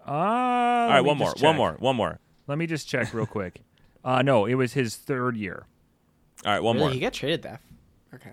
Uh, 0.05 0.11
All 0.11 0.89
right, 0.89 0.99
one 1.01 1.17
more, 1.17 1.33
one 1.39 1.55
more, 1.55 1.73
one 1.79 1.95
more. 1.95 2.19
Let 2.47 2.57
me 2.57 2.67
just 2.67 2.87
check 2.89 3.13
real 3.13 3.25
quick. 3.25 3.61
Uh, 4.03 4.21
no, 4.21 4.45
it 4.45 4.55
was 4.55 4.73
his 4.73 4.95
third 4.95 5.35
year. 5.37 5.65
All 6.45 6.51
right, 6.53 6.63
one 6.63 6.75
really? 6.77 6.87
more. 6.87 6.93
He 6.93 6.99
got 6.99 7.13
traded 7.13 7.43
that. 7.43 7.61
Okay. 8.13 8.31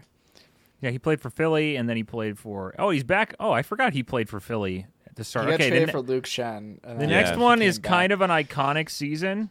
Yeah, 0.80 0.90
he 0.90 0.98
played 0.98 1.20
for 1.20 1.28
Philly, 1.30 1.76
and 1.76 1.88
then 1.88 1.96
he 1.96 2.04
played 2.04 2.38
for. 2.38 2.74
Oh, 2.78 2.90
he's 2.90 3.04
back. 3.04 3.34
Oh, 3.40 3.50
I 3.52 3.62
forgot 3.62 3.92
he 3.92 4.02
played 4.02 4.28
for 4.28 4.40
Philly 4.40 4.86
at 5.06 5.16
the 5.16 5.20
He 5.20 5.24
start. 5.24 5.46
got 5.46 5.54
okay, 5.54 5.68
traded 5.68 5.88
the, 5.88 5.92
for 5.92 6.00
Luke 6.00 6.24
Schenn. 6.24 6.80
the 6.82 7.06
next 7.06 7.30
Yeah. 7.30 7.36
one 7.36 7.60
is 7.62 7.78
kind 7.78 8.12
of 8.12 8.20
an 8.20 8.30
iconic 8.30 8.88
season. 8.90 9.50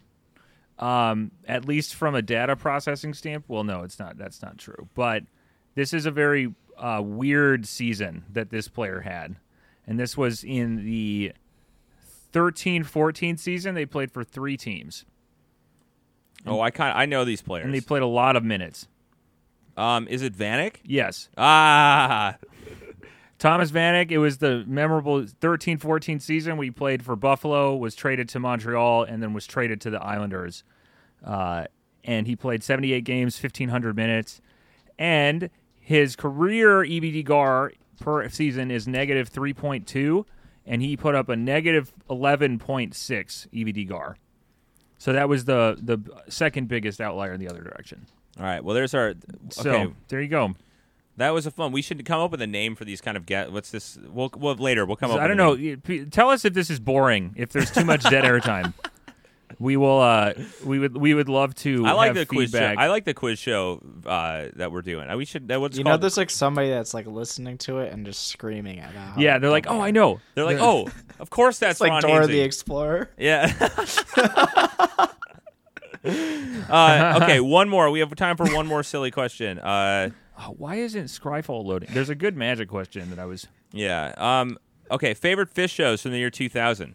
Um, 0.80 1.32
at 1.48 1.66
least 1.66 1.96
from 1.96 2.14
a 2.14 2.22
data 2.22 2.56
processing 2.56 3.14
stamp. 3.16 3.46
Well, 3.48 3.64
no, 3.64 3.82
it's 3.82 3.98
not. 4.00 4.18
That's 4.18 4.42
not 4.44 4.58
true. 4.60 4.88
But 4.94 5.24
this 5.76 5.92
is 5.92 6.06
a 6.06 6.12
very 6.12 6.54
uh, 6.78 7.02
weird 7.04 7.66
season 7.68 8.26
that 8.32 8.52
this 8.52 8.68
player 8.68 9.02
had, 9.02 9.38
and 9.88 10.00
this 10.00 10.16
was 10.16 10.44
in 10.44 10.86
the 10.86 11.34
13-14 12.34 13.40
season. 13.40 13.76
They 13.76 13.86
played 13.86 14.12
for 14.12 14.24
three 14.24 14.56
teams, 14.58 15.06
oh, 16.46 16.62
I 16.62 16.72
kind, 16.72 16.98
I 16.98 17.06
know 17.06 17.26
these 17.26 17.42
players. 17.42 17.66
and 17.66 17.74
he 17.76 17.82
played 17.82 18.04
a 18.04 18.08
lot 18.08 18.36
of 18.36 18.44
minutes. 18.44 18.88
um, 19.76 20.08
is 20.08 20.22
it 20.22 20.34
Vanek? 20.36 20.76
Yes, 20.84 21.30
Ah, 21.38 22.38
Thomas 23.40 23.72
Vanek, 23.72 24.10
it 24.12 24.18
was 24.18 24.40
the 24.40 24.64
memorable 24.66 25.22
13-14 25.24 26.22
season. 26.22 26.58
We 26.58 26.72
played 26.72 27.04
for 27.04 27.16
Buffalo, 27.16 27.76
was 27.76 27.94
traded 27.94 28.28
to 28.30 28.40
Montreal, 28.40 29.04
and 29.04 29.22
then 29.22 29.34
was 29.34 29.46
traded 29.46 29.80
to 29.82 29.90
the 29.92 30.02
Islanders. 30.02 30.64
Uh, 31.24 31.66
and 32.04 32.26
he 32.26 32.36
played 32.36 32.64
78 32.64 33.04
games, 33.04 33.42
1,500 33.42 33.96
minutes. 33.96 34.42
And 34.98 35.50
his 35.80 36.16
career 36.16 36.80
EVD 36.84 37.26
GAR 37.26 37.74
per 38.00 38.28
season 38.30 38.72
is 38.72 38.88
negative 38.88 39.32
3.2, 39.32 40.26
and 40.66 40.82
he 40.82 40.98
put 40.98 41.14
up 41.14 41.30
a 41.30 41.36
negative 41.36 41.94
11.6 42.10 42.92
EVD 43.54 43.88
GAR. 43.88 44.18
So 44.98 45.14
that 45.14 45.30
was 45.30 45.46
the, 45.46 45.78
the 45.82 46.00
second 46.30 46.68
biggest 46.68 47.00
outlier 47.00 47.34
in 47.34 47.40
the 47.40 47.50
other 47.50 47.62
direction. 47.62 48.06
all 48.40 48.46
right. 48.46 48.64
Well, 48.64 48.74
there's 48.76 48.94
our. 48.94 49.14
So 49.50 49.72
Okay, 49.72 49.94
there 50.08 50.22
you 50.22 50.28
go. 50.28 50.56
That 51.18 51.32
was 51.32 51.48
a 51.48 51.52
fun. 51.52 51.72
We 51.72 51.82
should 51.82 52.06
come 52.06 52.22
up 52.22 52.30
with 52.30 52.42
a 52.44 52.48
name 52.48 52.76
for 52.76 52.86
these 52.86 53.02
kind 53.02 53.18
of 53.18 53.26
get. 53.26 53.52
What's 53.52 53.72
this? 53.72 53.98
We'll, 54.08 54.30
we'll 54.38 54.56
later. 54.56 54.86
We'll 54.86 54.98
come 54.98 55.10
up. 55.12 55.20
I 55.20 55.28
don't 55.28 55.38
know. 55.38 55.56
Tell 56.12 56.30
us 56.30 56.46
if 56.46 56.54
this 56.54 56.70
is 56.70 56.80
boring. 56.80 57.34
If 57.36 57.50
there's 57.50 57.72
too 57.72 57.86
much 57.86 58.04
dead 58.04 58.24
air 58.24 58.40
time, 58.40 58.76
we 59.60 59.78
will. 59.78 60.00
Uh, 60.00 60.34
we 60.66 60.80
would. 60.80 60.96
We 60.98 61.14
would 61.14 61.30
love 61.30 61.56
to. 61.56 61.86
I 61.86 61.94
like 61.94 62.08
have 62.08 62.16
the 62.16 62.26
quiz 62.26 62.52
show. 62.52 62.76
I 62.78 62.88
like 62.88 63.06
the 63.06 63.14
quiz 63.14 63.40
show 63.40 63.82
uh, 64.06 64.48
that 64.56 64.72
we're 64.72 64.82
doing. 64.82 65.16
We 65.18 65.26
should. 65.26 65.48
That 65.48 65.62
what's 65.62 65.78
You 65.78 65.84
know, 65.84 65.98
there's 65.98 66.18
like 66.18 66.30
somebody 66.30 66.70
that's 66.70 66.94
like 66.94 67.08
listening 67.08 67.58
to 67.60 67.80
it 67.80 67.94
and 67.94 68.06
just 68.06 68.28
screaming 68.28 68.80
at 68.80 68.94
how 68.94 69.16
yeah, 69.18 69.40
they're 69.40 69.50
like, 69.50 69.68
oh, 69.68 69.82
I 69.82 69.92
know. 69.92 70.20
They're 70.36 70.46
like, 70.46 70.60
oh, 70.60 70.90
of 71.20 71.30
course 71.30 71.60
that's 71.60 71.76
It's 71.76 71.82
like 71.82 71.92
Ron 71.92 72.02
Dora 72.02 72.26
Hainsey. 72.26 72.28
the 72.28 72.42
Explorer. 72.42 73.10
Yeah. 73.18 73.54
uh, 76.70 77.20
okay, 77.22 77.40
one 77.40 77.70
more. 77.70 77.90
We 77.90 78.00
have 78.00 78.14
time 78.16 78.38
for 78.38 78.46
one 78.54 78.68
more 78.68 78.84
silly 78.84 79.12
question. 79.12 79.60
Uh, 79.60 80.10
Oh, 80.40 80.54
why 80.56 80.76
isn't 80.76 81.06
Scryfall 81.06 81.66
loading? 81.66 81.90
There's 81.92 82.12
a 82.12 82.16
good 82.16 82.38
magic 82.38 82.70
question 82.70 83.10
that 83.10 83.18
I 83.18 83.26
was. 83.26 83.48
yeah. 83.72 84.14
Um, 84.18 84.60
okay, 84.92 85.16
favorite 85.16 85.52
Phish 85.52 85.72
shows 85.72 86.04
from 86.04 86.12
the 86.12 86.20
year 86.20 86.30
2000. 86.30 86.94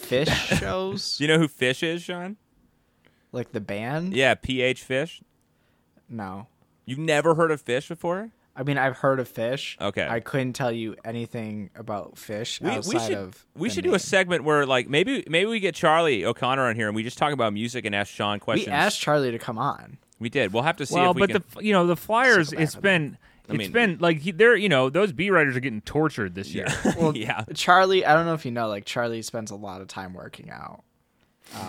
Phish 0.00 0.28
shows, 0.60 1.16
Do 1.16 1.24
you 1.24 1.28
know 1.28 1.38
who 1.38 1.48
Phish 1.48 1.82
is, 1.82 2.02
Sean? 2.02 2.36
like 3.32 3.52
the 3.52 3.60
band. 3.60 4.14
Yeah, 4.14 4.34
PH 4.34 4.86
Phish. 4.88 5.20
No, 6.08 6.48
You've 6.84 6.98
never 6.98 7.34
heard 7.36 7.50
of 7.52 7.64
Phish 7.64 7.88
before? 7.88 8.30
I 8.56 8.64
mean 8.64 8.76
I've 8.76 8.96
heard 8.96 9.20
of 9.20 9.28
fish. 9.28 9.78
Okay. 9.80 10.06
I 10.06 10.18
couldn't 10.20 10.54
tell 10.54 10.72
you 10.72 10.96
anything 11.04 11.70
about 11.76 12.18
fish 12.18 12.60
We, 12.60 12.68
outside 12.70 12.92
we 12.94 12.98
should 13.00 13.14
of. 13.16 13.46
we 13.54 13.68
the 13.68 13.74
should 13.76 13.84
do 13.84 13.94
a 13.94 13.98
segment 14.00 14.42
where 14.44 14.66
like 14.66 14.88
maybe 14.88 15.24
maybe 15.28 15.48
we 15.48 15.60
get 15.60 15.74
Charlie 15.76 16.24
O'Connor 16.24 16.66
on 16.68 16.74
here 16.74 16.88
and 16.88 16.96
we 16.96 17.04
just 17.04 17.16
talk 17.16 17.32
about 17.32 17.52
music 17.54 17.84
and 17.86 17.94
ask 17.94 18.12
Sean 18.12 18.40
questions. 18.40 18.66
We 18.66 18.72
asked 18.72 19.00
Charlie 19.00 19.30
to 19.30 19.38
come 19.38 19.56
on. 19.56 19.98
We 20.18 20.28
did. 20.28 20.52
We'll 20.52 20.64
have 20.64 20.76
to 20.78 20.84
see 20.84 20.96
well, 20.96 21.12
if 21.12 21.14
we 21.16 21.20
but 21.22 21.30
can. 21.30 21.44
the 21.54 21.64
you 21.64 21.72
know 21.72 21.86
the 21.86 21.96
Flyers. 21.96 22.52
it's 22.52 22.60
It's 22.60 22.74
to 22.74 22.80
been. 22.80 23.16
I 23.50 23.54
It's 23.54 23.58
mean- 23.58 23.72
been 23.72 23.98
like 23.98 24.18
he, 24.18 24.30
they're 24.30 24.56
you 24.56 24.68
know 24.68 24.88
those 24.90 25.12
B 25.12 25.30
writers 25.30 25.56
are 25.56 25.60
getting 25.60 25.80
tortured 25.82 26.34
this 26.34 26.54
year. 26.54 26.66
Well, 26.96 27.16
yeah, 27.16 27.44
Charlie, 27.54 28.04
I 28.06 28.14
don't 28.14 28.26
know 28.26 28.34
if 28.34 28.44
you 28.44 28.50
know, 28.52 28.68
like 28.68 28.84
Charlie 28.84 29.22
spends 29.22 29.50
a 29.50 29.56
lot 29.56 29.80
of 29.80 29.88
time 29.88 30.14
working 30.14 30.50
out. 30.50 30.82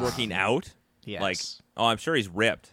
working 0.02 0.32
out. 0.32 0.72
Yes, 1.04 1.22
Like, 1.22 1.38
oh, 1.78 1.86
I'm 1.86 1.98
sure 1.98 2.14
he's 2.16 2.28
ripped. 2.30 2.72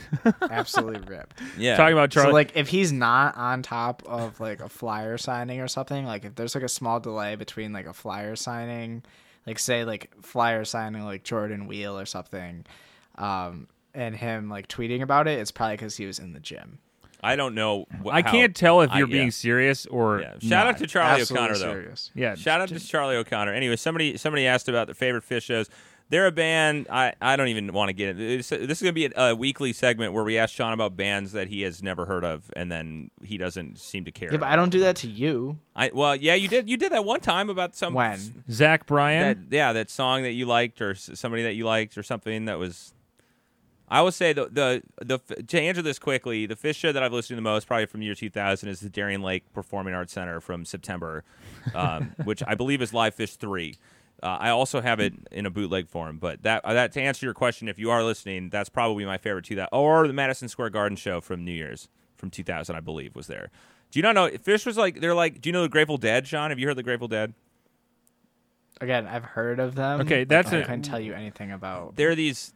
absolutely 0.50 1.00
ripped. 1.08 1.40
Yeah, 1.58 1.76
Talking 1.76 1.92
about 1.92 2.10
Charlie. 2.10 2.30
So 2.30 2.34
like 2.34 2.56
if 2.56 2.68
he's 2.68 2.92
not 2.92 3.36
on 3.36 3.62
top 3.62 4.02
of 4.06 4.40
like 4.40 4.60
a 4.60 4.68
flyer 4.68 5.18
signing 5.18 5.60
or 5.60 5.68
something, 5.68 6.04
like 6.04 6.24
if 6.24 6.34
there's 6.34 6.54
like 6.54 6.64
a 6.64 6.68
small 6.68 7.00
delay 7.00 7.36
between 7.36 7.72
like 7.72 7.86
a 7.86 7.92
flyer 7.92 8.36
signing, 8.36 9.02
like 9.46 9.58
say 9.58 9.84
like 9.84 10.10
flyer 10.22 10.64
signing 10.64 11.04
like 11.04 11.22
Jordan 11.24 11.66
Weal 11.66 11.98
or 11.98 12.06
something, 12.06 12.64
um, 13.18 13.68
and 13.94 14.14
him 14.16 14.48
like 14.48 14.68
tweeting 14.68 15.02
about 15.02 15.28
it, 15.28 15.38
it's 15.38 15.50
probably 15.50 15.76
because 15.76 15.96
he 15.96 16.06
was 16.06 16.18
in 16.18 16.32
the 16.32 16.40
gym. 16.40 16.78
I 17.22 17.36
don't 17.36 17.54
know. 17.54 17.86
Wh- 18.04 18.08
I 18.12 18.22
how- 18.22 18.30
can't 18.30 18.54
tell 18.56 18.80
if 18.80 18.90
I- 18.90 18.98
you're 18.98 19.08
yeah. 19.08 19.12
being 19.12 19.30
serious 19.30 19.86
or 19.86 20.20
Yeah. 20.20 20.34
Shout 20.40 20.66
out 20.66 20.70
not. 20.72 20.78
to 20.78 20.86
Charlie 20.86 21.20
Absolutely 21.20 21.44
O'Connor 21.48 21.58
though. 21.58 21.72
serious. 21.80 22.10
yeah. 22.14 22.34
Shout 22.34 22.60
out 22.60 22.68
to 22.70 22.80
Charlie 22.80 23.16
O'Connor. 23.16 23.52
Anyway, 23.52 23.76
somebody 23.76 24.16
somebody 24.16 24.46
asked 24.46 24.68
about 24.68 24.86
the 24.86 24.94
favorite 24.94 25.24
Phish 25.28 25.42
shows. 25.42 25.68
They're 26.08 26.26
a 26.26 26.32
band. 26.32 26.88
I, 26.90 27.12
I 27.22 27.36
don't 27.36 27.46
even 27.46 27.72
want 27.72 27.88
to 27.90 27.92
get 27.92 28.08
it. 28.08 28.16
This, 28.16 28.48
this 28.48 28.60
is 28.60 28.82
going 28.82 28.92
to 28.92 28.92
be 28.92 29.06
a, 29.06 29.12
a 29.30 29.34
weekly 29.36 29.72
segment 29.72 30.12
where 30.12 30.24
we 30.24 30.38
ask 30.38 30.52
Sean 30.52 30.72
about 30.72 30.96
bands 30.96 31.30
that 31.32 31.46
he 31.46 31.62
has 31.62 31.84
never 31.84 32.04
heard 32.04 32.24
of, 32.24 32.50
and 32.56 32.68
then 32.72 33.12
he 33.22 33.38
doesn't 33.38 33.78
seem 33.78 34.04
to 34.06 34.10
care. 34.10 34.28
Yeah, 34.32 34.38
but 34.38 34.48
I 34.48 34.56
don't 34.56 34.70
do 34.70 34.80
that 34.80 34.96
to 34.96 35.08
you. 35.08 35.58
I 35.76 35.92
well, 35.94 36.16
yeah, 36.16 36.34
you 36.34 36.48
did. 36.48 36.68
You 36.68 36.76
did 36.76 36.90
that 36.90 37.04
one 37.04 37.20
time 37.20 37.48
about 37.48 37.76
some 37.76 37.94
When? 37.94 38.42
Zach 38.50 38.80
that 38.80 38.86
Bryan. 38.86 39.46
yeah 39.52 39.72
that 39.72 39.88
song 39.88 40.24
that 40.24 40.32
you 40.32 40.46
liked 40.46 40.80
or 40.82 40.90
s- 40.90 41.10
somebody 41.14 41.44
that 41.44 41.54
you 41.54 41.64
liked 41.64 41.96
or 41.96 42.02
something 42.02 42.46
that 42.46 42.58
was. 42.58 42.92
I 43.90 44.02
will 44.02 44.12
say 44.12 44.32
the 44.32 44.46
the 44.46 44.82
the 45.04 45.18
to 45.42 45.60
answer 45.60 45.82
this 45.82 45.98
quickly, 45.98 46.46
the 46.46 46.54
Phish 46.54 46.76
show 46.76 46.92
that 46.92 47.02
I've 47.02 47.12
listened 47.12 47.30
to 47.36 47.36
the 47.36 47.42
most, 47.42 47.66
probably 47.66 47.86
from 47.86 48.00
the 48.00 48.06
year 48.06 48.14
2000, 48.14 48.68
is 48.68 48.80
the 48.80 48.88
Darien 48.88 49.22
Lake 49.22 49.52
Performing 49.52 49.94
Arts 49.94 50.12
Center 50.12 50.40
from 50.40 50.64
September, 50.64 51.24
um, 51.74 52.12
which 52.24 52.42
I 52.46 52.54
believe 52.54 52.80
is 52.82 52.94
Live 52.94 53.16
Phish 53.16 53.36
Three. 53.36 53.76
Uh, 54.22 54.36
I 54.38 54.50
also 54.50 54.80
have 54.82 55.00
it 55.00 55.14
in 55.32 55.46
a 55.46 55.50
bootleg 55.50 55.88
form, 55.88 56.18
but 56.18 56.42
that 56.42 56.64
uh, 56.64 56.74
that 56.74 56.92
to 56.92 57.00
answer 57.00 57.26
your 57.26 57.34
question, 57.34 57.68
if 57.68 57.78
you 57.78 57.90
are 57.90 58.04
listening, 58.04 58.50
that's 58.50 58.68
probably 58.68 59.04
my 59.04 59.18
favorite 59.18 59.46
to 59.46 59.54
that, 59.56 59.70
or 59.72 60.06
the 60.06 60.12
Madison 60.12 60.46
Square 60.48 60.70
Garden 60.70 60.96
show 60.96 61.20
from 61.20 61.44
New 61.44 61.52
Year's 61.52 61.88
from 62.16 62.28
2000, 62.30 62.76
I 62.76 62.80
believe, 62.80 63.16
was 63.16 63.26
there. 63.28 63.50
Do 63.90 63.98
you 63.98 64.02
not 64.02 64.14
know? 64.14 64.28
Phish 64.28 64.66
was 64.66 64.76
like 64.76 65.00
they're 65.00 65.14
like. 65.14 65.40
Do 65.40 65.48
you 65.48 65.52
know 65.52 65.62
the 65.62 65.68
Grateful 65.68 65.96
Dead, 65.96 66.28
Sean? 66.28 66.50
Have 66.50 66.58
you 66.60 66.66
heard 66.68 66.76
the 66.76 66.82
Grateful 66.84 67.08
Dead? 67.08 67.34
Again, 68.80 69.06
I've 69.06 69.24
heard 69.24 69.58
of 69.58 69.74
them. 69.74 70.00
Okay, 70.02 70.24
that's 70.24 70.52
I 70.52 70.58
a- 70.58 70.62
couldn't 70.64 70.82
tell 70.82 71.00
you 71.00 71.12
anything 71.12 71.50
about. 71.50 71.96
They're 71.96 72.14
these. 72.14 72.52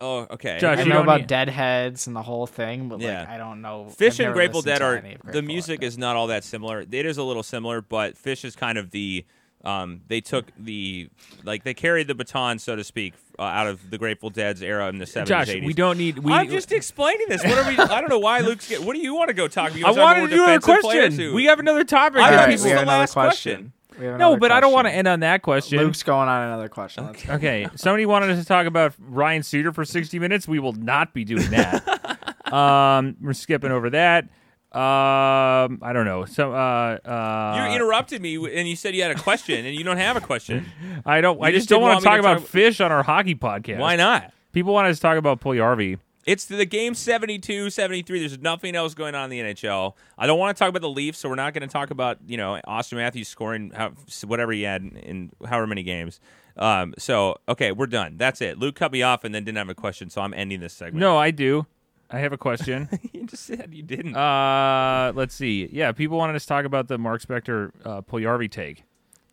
Oh, 0.00 0.26
okay. 0.30 0.58
Josh, 0.60 0.78
I 0.78 0.82
you 0.82 0.88
know 0.90 1.02
about 1.02 1.20
need- 1.22 1.26
Deadheads 1.28 2.06
and 2.06 2.14
the 2.14 2.22
whole 2.22 2.46
thing, 2.46 2.88
but 2.88 3.00
Yeah. 3.00 3.20
like 3.20 3.28
I 3.30 3.38
don't 3.38 3.62
know. 3.62 3.86
Phish 3.98 4.20
I've 4.20 4.26
and 4.26 4.34
Grateful 4.34 4.62
Dead 4.62 4.82
are 4.82 4.96
any 4.98 5.14
of 5.14 5.32
the 5.32 5.42
music 5.42 5.80
Dead. 5.80 5.86
is 5.86 5.96
not 5.98 6.16
all 6.16 6.26
that 6.26 6.44
similar. 6.44 6.80
It 6.80 6.92
is 7.06 7.16
a 7.18 7.22
little 7.22 7.42
similar, 7.42 7.80
but 7.80 8.14
Phish 8.22 8.44
is 8.44 8.54
kind 8.56 8.76
of 8.78 8.90
the 8.90 9.24
um, 9.64 10.02
they 10.06 10.20
took 10.20 10.44
the 10.58 11.08
like 11.42 11.64
they 11.64 11.74
carried 11.74 12.06
the 12.06 12.14
baton, 12.14 12.58
so 12.60 12.76
to 12.76 12.84
speak, 12.84 13.14
uh, 13.38 13.42
out 13.42 13.66
of 13.66 13.90
the 13.90 13.98
Grateful 13.98 14.30
Dead's 14.30 14.62
era 14.62 14.86
in 14.88 14.98
the 14.98 15.06
seventies. 15.06 15.28
Josh, 15.30 15.48
80s. 15.48 15.64
we 15.66 15.72
don't 15.72 15.98
need. 15.98 16.18
We, 16.18 16.32
I'm 16.32 16.48
just 16.48 16.70
explaining 16.70 17.26
this. 17.28 17.42
What 17.42 17.58
are 17.58 17.68
we? 17.68 17.76
I 17.78 18.00
don't 18.00 18.10
know 18.10 18.18
why 18.20 18.40
Luke's. 18.40 18.68
Get, 18.68 18.82
what 18.84 18.92
do 18.94 19.00
you 19.00 19.14
want 19.14 19.28
to 19.28 19.34
go 19.34 19.48
talk 19.48 19.70
about? 19.70 19.78
You 19.78 19.86
I 19.86 19.90
wanted 19.90 20.20
to 20.20 20.28
do 20.28 20.44
another 20.44 20.58
defensive 20.60 20.82
players 20.82 21.04
question. 21.08 21.30
who- 21.30 21.34
We 21.34 21.46
have 21.46 21.58
another 21.58 21.82
topic. 21.82 22.20
I 22.20 22.30
thought 22.30 22.36
right, 22.36 22.46
this 22.52 22.60
people- 22.62 22.64
was 22.64 22.64
we 22.64 22.70
have 22.70 22.78
the 22.78 22.82
another 22.82 22.98
last 23.00 23.12
question. 23.14 23.56
We 23.58 23.62
have 23.64 23.72
no, 24.00 24.14
another 24.14 24.36
but 24.38 24.50
I 24.52 24.60
don't 24.60 24.72
want 24.72 24.86
to 24.86 24.92
end 24.92 25.08
on 25.08 25.20
that 25.20 25.42
question. 25.42 25.78
Luke's 25.78 26.02
going 26.02 26.28
on 26.28 26.42
another 26.48 26.68
question. 26.68 27.06
Let's- 27.06 27.28
Okay, 27.28 27.68
somebody 27.76 28.06
wanted 28.06 28.30
us 28.30 28.38
to 28.40 28.44
talk 28.44 28.66
about 28.66 28.94
Ryan 28.98 29.42
Suter 29.42 29.72
for 29.72 29.84
60 29.84 30.18
minutes. 30.18 30.46
We 30.48 30.58
will 30.58 30.72
not 30.72 31.12
be 31.14 31.24
doing 31.24 31.48
that. 31.50 32.52
um, 32.52 33.16
we're 33.20 33.32
skipping 33.32 33.70
over 33.72 33.90
that. 33.90 34.24
Um, 34.72 35.78
I 35.80 35.92
don't 35.94 36.04
know. 36.04 36.26
So, 36.26 36.52
uh, 36.52 36.98
uh, 37.04 37.54
You 37.66 37.74
interrupted 37.74 38.20
me 38.20 38.34
and 38.58 38.68
you 38.68 38.76
said 38.76 38.94
you 38.94 39.02
had 39.02 39.10
a 39.10 39.14
question, 39.18 39.64
and 39.64 39.74
you 39.74 39.84
don't 39.84 39.96
have 39.96 40.16
a 40.16 40.20
question. 40.20 40.66
I 41.06 41.20
don't. 41.22 41.42
I 41.42 41.50
just 41.50 41.62
just 41.62 41.68
don't 41.70 41.80
want 41.80 41.94
want 41.94 42.00
to 42.02 42.04
talk 42.08 42.14
to 42.16 42.20
about 42.20 42.38
talk- 42.40 42.48
Phish 42.50 42.84
on 42.84 42.92
our 42.92 43.02
hockey 43.02 43.34
podcast. 43.34 43.78
Why 43.78 43.96
not? 43.96 44.32
People 44.52 44.74
want 44.74 44.88
us 44.88 44.96
to 44.96 45.02
talk 45.02 45.16
about 45.16 45.40
Puljujärvi. 45.40 45.98
It's 46.26 46.44
the 46.44 46.66
game 46.66 46.94
72, 46.94 47.70
73. 47.70 48.18
There's 48.18 48.38
nothing 48.40 48.74
else 48.74 48.94
going 48.94 49.14
on 49.14 49.30
in 49.32 49.46
the 49.46 49.54
NHL. 49.54 49.94
I 50.18 50.26
don't 50.26 50.40
want 50.40 50.56
to 50.56 50.58
talk 50.58 50.68
about 50.68 50.82
the 50.82 50.90
Leafs, 50.90 51.18
so 51.18 51.28
we're 51.28 51.36
not 51.36 51.54
going 51.54 51.66
to 51.66 51.72
talk 51.72 51.90
about, 51.90 52.18
you 52.26 52.36
know, 52.36 52.60
Auston 52.66 52.94
Matthews 52.94 53.28
scoring 53.28 53.70
how, 53.70 53.92
whatever 54.24 54.50
he 54.50 54.62
had 54.62 54.82
in 54.82 55.30
however 55.48 55.68
many 55.68 55.84
games. 55.84 56.18
Um, 56.56 56.94
so, 56.98 57.36
okay, 57.48 57.70
we're 57.70 57.86
done. 57.86 58.16
That's 58.16 58.40
it. 58.40 58.58
Luke 58.58 58.74
cut 58.74 58.90
me 58.90 59.02
off 59.02 59.22
and 59.22 59.32
then 59.32 59.44
didn't 59.44 59.58
have 59.58 59.68
a 59.68 59.74
question, 59.74 60.10
so 60.10 60.20
I'm 60.20 60.34
ending 60.34 60.58
this 60.58 60.72
segment. 60.72 61.00
No, 61.00 61.16
I 61.16 61.30
do. 61.30 61.66
I 62.10 62.18
have 62.18 62.32
a 62.32 62.38
question. 62.38 62.88
you 63.12 63.26
just 63.26 63.44
said 63.44 63.70
you 63.72 63.82
didn't. 63.82 64.16
uh, 64.16 65.12
let's 65.14 65.34
see. 65.34 65.68
Yeah, 65.72 65.92
people 65.92 66.18
wanted 66.18 66.34
us 66.34 66.42
to 66.42 66.48
talk 66.48 66.64
about 66.64 66.88
the 66.88 66.98
Mark 66.98 67.22
Spector 67.22 67.70
uh, 67.84 68.48
take, 68.48 68.82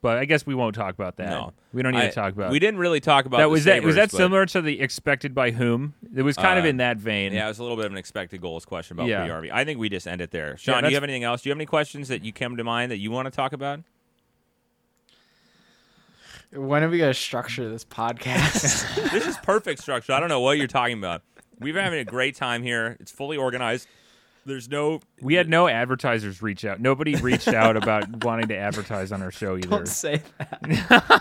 but 0.04 0.18
I 0.20 0.26
guess 0.26 0.46
we 0.46 0.54
won't 0.54 0.76
talk 0.76 0.94
about 0.94 1.16
that. 1.16 1.30
no. 1.30 1.54
we 1.72 1.82
don't 1.82 1.94
need 1.94 2.02
I- 2.02 2.08
to 2.10 2.12
talk 2.14 2.34
about. 2.34 2.52
We 2.52 2.60
didn't 2.60 2.78
really 2.80 3.00
talk 3.00 3.26
about 3.26 3.38
that 3.38 3.44
the 3.46 3.50
was 3.50 3.64
that 3.64 3.82
was 3.84 3.96
that 3.96 4.12
but- 4.12 4.18
similar 4.18 4.46
to 4.48 4.62
the 4.62 4.82
expected 4.82 5.34
by 5.34 5.50
whom? 5.52 5.96
It 6.16 6.22
was 6.22 6.36
kind 6.36 6.60
of 6.60 6.66
Uh, 6.66 6.68
in 6.68 6.78
that 6.78 6.98
vein. 6.98 7.32
Yeah, 7.34 7.46
it 7.46 7.48
was 7.48 7.58
a 7.60 7.64
little 7.64 7.78
bit 7.78 7.86
of 7.88 7.94
an 7.94 7.98
expected 7.98 8.42
goals 8.42 8.66
question 8.66 8.98
about 8.98 9.08
Yeah. 9.08 9.26
PRV. 9.26 9.50
I 9.52 9.64
think 9.64 9.80
we 9.80 9.88
just 9.90 10.06
end 10.06 10.20
it 10.22 10.30
there. 10.32 10.58
Sean, 10.58 10.84
do 10.84 10.90
you 10.90 10.96
have 10.96 11.04
anything 11.04 11.24
else? 11.24 11.42
Do 11.42 11.50
you 11.50 11.52
have 11.52 11.58
any 11.58 11.66
questions 11.66 12.10
that 12.10 12.24
you 12.24 12.32
came 12.34 12.58
to 12.58 12.64
mind 12.64 12.92
that 12.92 12.98
you 12.98 13.10
want 13.10 13.26
to 13.26 13.32
talk 13.32 13.54
about? 13.54 13.80
When 16.52 16.84
are 16.84 16.90
we 16.90 17.00
gonna 17.00 17.14
structure 17.14 17.68
this 17.70 17.84
podcast? 17.86 18.94
this 19.12 19.26
is 19.26 19.38
perfect 19.38 19.82
structure. 19.82 20.14
I 20.14 20.20
don't 20.20 20.30
know 20.30 20.42
what 20.42 20.58
you're 20.58 20.68
talking 20.68 20.98
about. 21.00 21.24
We've 21.60 21.74
been 21.74 21.84
having 21.84 22.00
a 22.00 22.06
great 22.06 22.36
time 22.36 22.62
here. 22.62 22.98
It's 23.00 23.12
fully 23.12 23.38
organized. 23.38 23.88
There's 24.46 24.68
no. 24.68 25.00
We 25.22 25.36
had 25.36 25.48
no 25.50 25.68
advertisers 25.68 26.42
reach 26.42 26.66
out. 26.66 26.80
Nobody 26.80 27.16
reached 27.16 27.48
out 27.48 27.78
about 27.78 28.24
wanting 28.24 28.48
to 28.50 28.58
advertise 28.58 29.12
on 29.12 29.22
our 29.22 29.32
show 29.32 29.56
either. 29.58 29.70
Don't 29.70 29.88
say 29.88 30.22
that. 30.38 31.20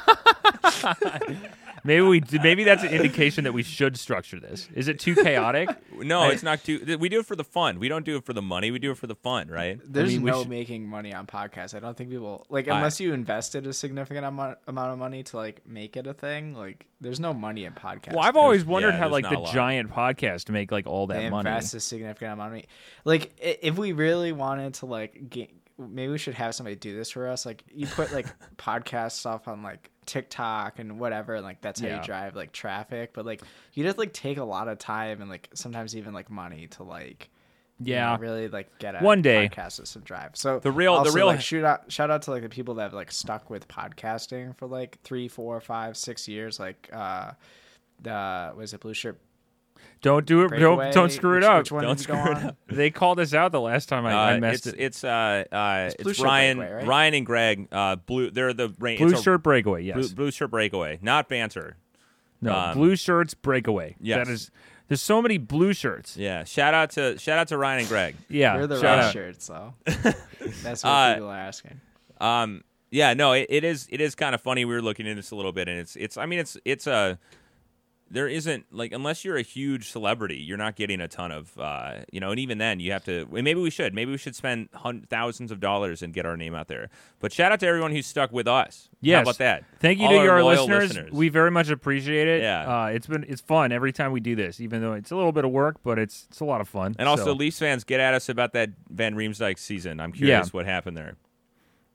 Maybe 1.85 2.01
we 2.03 2.23
maybe 2.43 2.65
that's 2.65 2.83
an 2.85 2.91
indication 2.91 3.45
that 3.45 3.53
we 3.53 3.63
should 3.63 3.99
structure 3.99 4.39
this. 4.39 4.69
Is 4.75 4.89
it 4.89 4.99
too 5.01 5.15
chaotic? 5.15 5.69
No, 6.03 6.31
it's 6.31 6.43
not 6.43 6.65
too. 6.65 6.97
We 6.99 7.09
do 7.09 7.21
it 7.21 7.27
for 7.27 7.37
the 7.37 7.45
fun. 7.45 7.79
We 7.79 7.89
don't 7.89 8.05
do 8.05 8.17
it 8.17 8.25
for 8.25 8.33
the 8.33 8.43
money. 8.43 8.73
We 8.73 8.81
do 8.81 8.91
it 8.91 8.99
for 8.99 9.07
the 9.07 9.15
fun, 9.15 9.47
right? 9.47 9.79
There's 9.85 10.15
mean, 10.15 10.25
no 10.25 10.41
should- 10.41 10.49
making 10.49 10.89
money 10.89 11.15
on 11.15 11.27
podcasts. 11.29 11.77
I 11.77 11.79
don't 11.79 11.97
think 11.97 12.11
people 12.11 12.45
like 12.49 12.67
I- 12.67 12.75
unless 12.75 12.99
you 12.99 13.13
invested 13.13 13.69
a 13.69 13.73
significant 13.73 14.27
amount 14.27 14.59
amount 14.67 14.93
of 14.93 14.99
money 14.99 15.23
to 15.23 15.37
like 15.37 15.65
make 15.65 15.97
it 15.97 16.09
a 16.09 16.13
thing. 16.15 16.55
Like, 16.57 16.87
there's 17.01 17.21
no 17.21 17.33
money 17.33 17.67
in 17.67 17.73
podcasts. 17.75 18.15
Well, 18.15 18.25
I've 18.25 18.35
always 18.37 18.65
wondered 18.65 18.95
yeah, 18.95 18.99
how 18.99 19.09
like 19.11 19.29
the 19.29 19.45
giant 19.53 19.91
podcast 19.93 20.51
make 20.51 20.73
like 20.73 20.89
all 20.89 21.07
they 21.07 21.23
that 21.23 21.31
money. 21.31 21.49
invest 21.49 21.75
a 21.75 21.81
significant 21.81 22.33
amount 22.33 22.49
of 22.49 22.53
money. 22.55 22.65
Like, 23.05 23.31
if 23.39 23.79
we 23.79 23.93
really 23.93 24.33
wanted 24.33 24.75
to 24.75 24.87
like 24.87 25.31
get, 25.31 25.51
maybe 25.79 26.13
we 26.13 26.19
should 26.19 26.35
have 26.35 26.55
somebody 26.55 26.77
do 26.77 26.95
this 26.95 27.11
for 27.11 27.29
us. 27.29 27.45
Like, 27.47 27.63
you 27.73 27.87
put 27.87 28.13
like 28.13 28.27
podcast 28.57 29.13
stuff 29.13 29.49
on 29.49 29.63
like 29.63 29.91
TikTok 30.07 30.79
and 30.79 30.99
whatever, 31.01 31.35
and 31.37 31.45
like 31.45 31.61
that's 31.61 31.81
how 31.81 31.87
Yeah. 31.87 31.99
you 31.99 32.03
drive 32.05 32.35
like 32.37 32.53
traffic. 32.53 33.13
But 33.15 33.25
like, 33.27 33.43
you 33.75 33.85
just 33.85 33.99
like 33.99 34.13
take 34.13 34.39
a 34.39 34.45
lot 34.45 34.69
of 34.69 34.79
time 34.79 35.21
and 35.21 35.31
like 35.31 35.49
sometimes 35.55 35.97
even 35.97 36.13
like 36.15 36.31
money 36.31 36.67
to 36.73 36.83
like. 36.83 37.31
you 37.81 37.95
Yeah. 37.95 38.13
know, 38.15 38.19
really 38.21 38.49
like 38.49 38.79
get 38.79 38.95
at 38.95 39.03
One 39.03 39.23
day. 39.23 39.49
podcast 39.53 39.85
some 39.87 40.03
drive. 40.03 40.33
So 40.35 40.59
The 40.61 40.71
real- 40.71 41.03
the 41.03 41.11
real- 41.11 41.27
like, 41.27 41.41
shoot 41.41 41.65
out 41.65 41.91
shout 41.91 42.11
out 42.11 42.23
to 42.23 42.31
like 42.31 42.43
the 42.43 42.49
people 42.49 42.75
that 42.75 42.83
have 42.85 42.93
like 42.95 43.11
stuck 43.11 43.51
with 43.51 43.67
podcasting 43.67 44.57
for 44.57 44.67
like 44.69 44.99
three, 45.03 45.27
four, 45.27 45.61
five, 45.61 45.97
six 45.97 46.29
years. 46.29 46.61
Like 46.61 46.89
uh, 46.93 47.33
the 48.01 48.53
was 48.57 48.73
it 48.75 48.81
Blue 48.81 48.95
Shirt 48.95 49.19
Don't 50.01 50.27
do 50.27 50.43
it. 50.45 50.59
Don't, 50.59 50.93
don't 50.93 51.11
screw 51.13 51.35
it 51.35 51.37
Which- 51.37 51.45
up. 51.45 51.59
Which 51.59 51.69
Don't 51.83 51.97
did 51.97 52.09
you 52.09 52.15
go 52.15 52.21
screw 52.25 52.33
it 52.33 52.45
up. 52.45 52.57
They 52.69 52.91
called 52.91 53.21
us 53.21 53.33
out 53.35 53.53
the 53.53 53.61
last 53.61 53.89
time 53.89 54.05
I, 54.05 54.13
I 54.13 54.35
Uh, 54.35 54.39
messed 54.41 54.67
it's 54.67 54.77
it. 54.77 54.81
it's 54.81 55.05
uh, 55.05 55.45
uh 55.53 55.91
Blue 56.03 56.11
it's 56.11 56.21
Ryan 56.21 56.57
Breakaway, 56.59 56.77
right? 56.77 56.87
Ryan 56.87 57.15
and 57.15 57.27
Greg 57.27 57.69
uh 57.71 57.97
blue 57.97 58.31
they're 58.31 58.53
the 58.53 58.75
rain 58.81 58.99
Blue 58.99 59.11
it's 59.11 59.21
a 59.21 59.23
shirt 59.23 59.43
breakaway. 59.43 59.83
Yes. 59.85 59.95
blue, 59.97 60.09
blue 60.09 60.31
shirt 60.33 60.51
breakaway 60.51 60.99
not 61.03 61.29
banter 61.29 61.77
no. 62.41 62.53
um, 62.57 62.75
blue 62.77 62.97
shirts 62.97 63.35
breakaway. 63.35 63.95
yes. 64.01 64.27
That 64.27 64.33
is. 64.33 64.51
There's 64.89 65.01
so 65.03 65.23
many 65.23 65.39
blue 65.39 65.73
shirts. 65.73 66.17
yeah 66.17 66.43
shout 66.45 66.75
out 66.75 66.91
to 66.93 67.17
shout 67.19 67.39
out 67.39 67.49
to 67.49 67.57
Ryan 67.59 67.81
and 67.81 67.89
Greg 67.89 68.17
Yeah. 68.29 68.57
We're 68.57 68.67
the 68.67 68.77
shout 68.81 68.99
red 68.99 69.05
out. 69.07 69.13
shirts, 69.13 69.47
though. 69.47 69.75
That's 69.87 70.83
what 70.83 70.91
Uh, 70.91 71.15
people 71.15 71.29
are 71.29 71.37
asking. 71.37 71.81
Um, 72.21 72.65
yeah, 72.91 73.15
no, 73.15 73.33
it, 73.33 73.47
it 73.49 73.65
is. 73.65 73.87
It 73.91 74.01
is 74.03 74.15
kind 74.15 74.35
of 74.35 74.41
funny. 74.43 74.65
We 74.67 74.75
were 74.75 74.83
looking 74.83 75.07
into 75.07 75.17
this 75.23 75.31
a 75.31 75.37
little 75.37 75.53
bit, 75.53 75.67
and 75.69 75.79
it's. 75.79 75.97
It's. 75.97 76.19
I 76.19 76.27
mean, 76.27 76.41
it's. 76.41 76.59
It's 76.67 76.87
a. 76.87 77.19
There 78.13 78.29
isn't 78.29 78.67
like 78.71 78.93
unless 78.93 79.25
you're 79.25 79.37
a 79.39 79.43
huge 79.43 79.89
celebrity, 79.91 80.37
you're 80.37 80.59
not 80.59 80.77
getting 80.77 81.01
a 81.01 81.09
ton 81.09 81.33
of. 81.33 81.59
uh 81.59 82.01
You 82.13 82.21
know, 82.21 82.31
and 82.31 82.39
even 82.39 82.59
then, 82.59 82.79
you 82.79 82.93
have 82.93 83.05
to. 83.05 83.23
and 83.23 83.43
Maybe 83.43 83.59
we 83.61 83.71
should. 83.71 83.95
Maybe 83.95 84.11
we 84.13 84.19
should 84.19 84.37
spend 84.37 84.69
hun- 84.75 85.07
thousands 85.09 85.51
of 85.51 85.61
dollars 85.61 86.03
and 86.03 86.13
get 86.13 86.27
our 86.27 86.37
name 86.37 86.55
out 86.55 86.69
there. 86.69 86.91
But 87.21 87.33
shout 87.33 87.53
out 87.53 87.61
to 87.61 87.67
everyone 87.67 87.91
who's 87.91 88.07
stuck 88.07 88.31
with 88.31 88.47
us. 88.47 88.91
Yes. 89.01 89.17
How 89.17 89.23
about 89.23 89.39
that? 89.39 89.65
Thank 89.81 89.99
you 89.99 90.05
All 90.07 90.13
to 90.13 90.19
our 90.19 90.25
your 90.25 90.45
loyal 90.45 90.67
listeners. 90.67 91.11
We 91.11 91.31
very 91.31 91.51
much 91.51 91.71
appreciate 91.71 92.29
it. 92.29 92.43
Yeah. 92.43 92.83
Uh, 92.83 92.87
it's 92.89 93.07
been 93.07 93.25
it's 93.27 93.41
fun 93.41 93.73
every 93.73 93.93
time 93.93 94.13
we 94.13 94.21
do 94.21 94.37
this, 94.37 94.61
even 94.61 94.83
though 94.83 94.93
it's 94.93 95.11
a 95.11 95.17
little 95.17 95.33
bit 95.33 95.45
of 95.47 95.51
work, 95.51 95.77
but 95.83 95.99
it's 95.99 96.27
it's 96.29 96.41
a 96.41 96.45
lot 96.45 96.61
of 96.61 96.69
fun. 96.69 96.95
and 96.99 97.09
also, 97.09 97.25
So- 97.25 97.33
Leafs 97.33 97.59
fans, 97.59 97.83
get 97.83 97.99
at 97.99 98.13
us 98.15 98.29
about 98.29 98.53
that 98.53 98.71
Van 98.91 99.15
Riemsdyk 99.15 99.59
season. 99.59 100.01
I'm 100.01 100.13
curious 100.13 100.47
Yeah. 100.49 100.51
what 100.53 100.67
happened 100.67 100.97
there. 100.97 101.17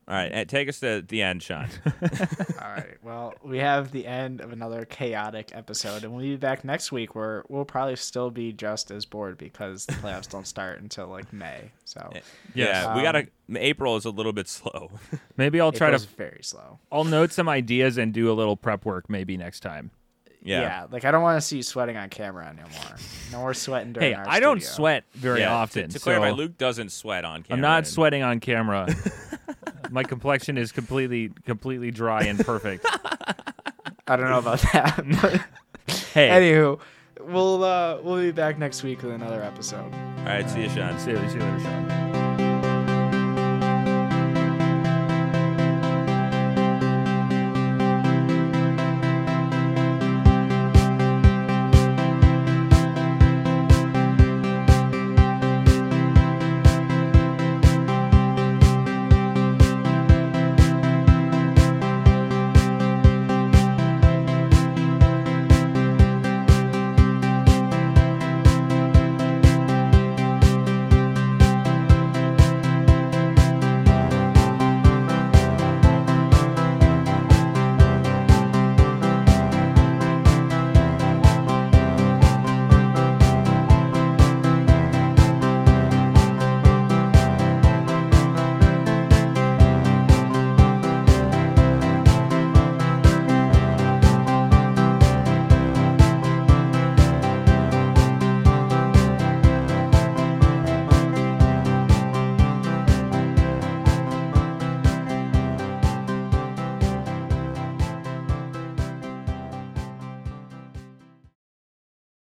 All 0.09 0.13
right, 0.15 0.47
take 0.47 0.69
us 0.69 0.79
to 0.79 1.01
the 1.05 1.21
end, 1.21 1.43
Sean. 1.43 1.67
All 1.85 2.69
right. 2.69 2.83
Well, 3.03 3.35
we 3.41 3.59
have 3.59 3.91
the 3.91 4.05
end 4.05 4.41
of 4.41 4.51
another 4.51 4.83
chaotic 4.83 5.51
episode, 5.53 6.03
and 6.03 6.11
we'll 6.13 6.23
be 6.25 6.35
back 6.35 6.65
next 6.65 6.91
week 6.91 7.15
where 7.15 7.43
we'll 7.47 7.63
probably 7.63 7.95
still 7.95 8.29
be 8.29 8.51
just 8.51 8.91
as 8.91 9.05
bored 9.05 9.37
because 9.37 9.85
the 9.85 9.93
playoffs 9.93 10.29
don't 10.29 10.45
start 10.45 10.81
until 10.81 11.07
like 11.07 11.31
May. 11.31 11.71
So 11.85 12.11
Yeah, 12.53 12.93
we 12.93 12.99
Um, 12.99 13.03
gotta. 13.03 13.27
April 13.55 13.95
is 13.95 14.03
a 14.03 14.09
little 14.09 14.33
bit 14.33 14.49
slow. 14.49 14.91
maybe 15.37 15.61
I'll 15.61 15.71
try 15.71 15.87
April's 15.87 16.05
to 16.05 16.15
very 16.15 16.39
slow. 16.41 16.79
I'll 16.91 17.05
note 17.05 17.31
some 17.31 17.47
ideas 17.47 17.97
and 17.97 18.13
do 18.13 18.29
a 18.29 18.33
little 18.33 18.57
prep 18.57 18.83
work 18.83 19.09
maybe 19.09 19.37
next 19.37 19.61
time. 19.61 19.91
yeah. 20.41 20.85
like 20.91 21.05
I 21.05 21.11
don't 21.11 21.23
want 21.23 21.37
to 21.41 21.45
see 21.47 21.57
you 21.57 21.63
sweating 21.63 21.95
on 21.95 22.09
camera 22.09 22.45
anymore. 22.47 22.97
No 23.31 23.39
more 23.39 23.53
sweating 23.53 23.93
during 23.93 24.09
Hey, 24.09 24.15
our 24.15 24.27
I 24.27 24.41
don't 24.41 24.61
sweat 24.61 25.05
very 25.13 25.39
Yeah, 25.41 25.53
often. 25.55 25.87
To, 25.89 25.93
to 25.97 25.99
clarify, 26.03 26.29
so 26.31 26.35
Luke 26.35 26.57
doesn't 26.57 26.91
sweat 26.91 27.23
on 27.23 27.43
camera. 27.43 27.55
I'm 27.57 27.61
not 27.61 27.77
and- 27.79 27.87
sweating 27.87 28.21
on 28.23 28.41
camera. 28.41 28.87
My 29.91 30.03
complexion 30.03 30.57
is 30.57 30.71
completely 30.71 31.31
completely 31.45 31.91
dry 31.91 32.23
and 32.23 32.39
perfect. 32.39 32.85
I 34.07 34.15
don't 34.15 34.29
know 34.29 34.39
about 34.39 34.61
that. 34.73 35.03
But 35.87 35.95
Hey, 36.13 36.27
anywho, 36.29 36.79
we'll 37.21 37.63
uh, 37.63 37.99
we'll 38.01 38.21
be 38.21 38.31
back 38.31 38.57
next 38.59 38.83
week 38.83 39.01
with 39.03 39.13
another 39.13 39.41
episode. 39.41 39.93
All 39.93 40.25
right, 40.25 40.49
see 40.49 40.63
you, 40.63 40.69
Sean. 40.69 40.99
see 40.99 41.11
you, 41.11 41.17
see 41.29 41.35
you 41.35 41.39
later, 41.43 41.59
Sean. 41.61 42.16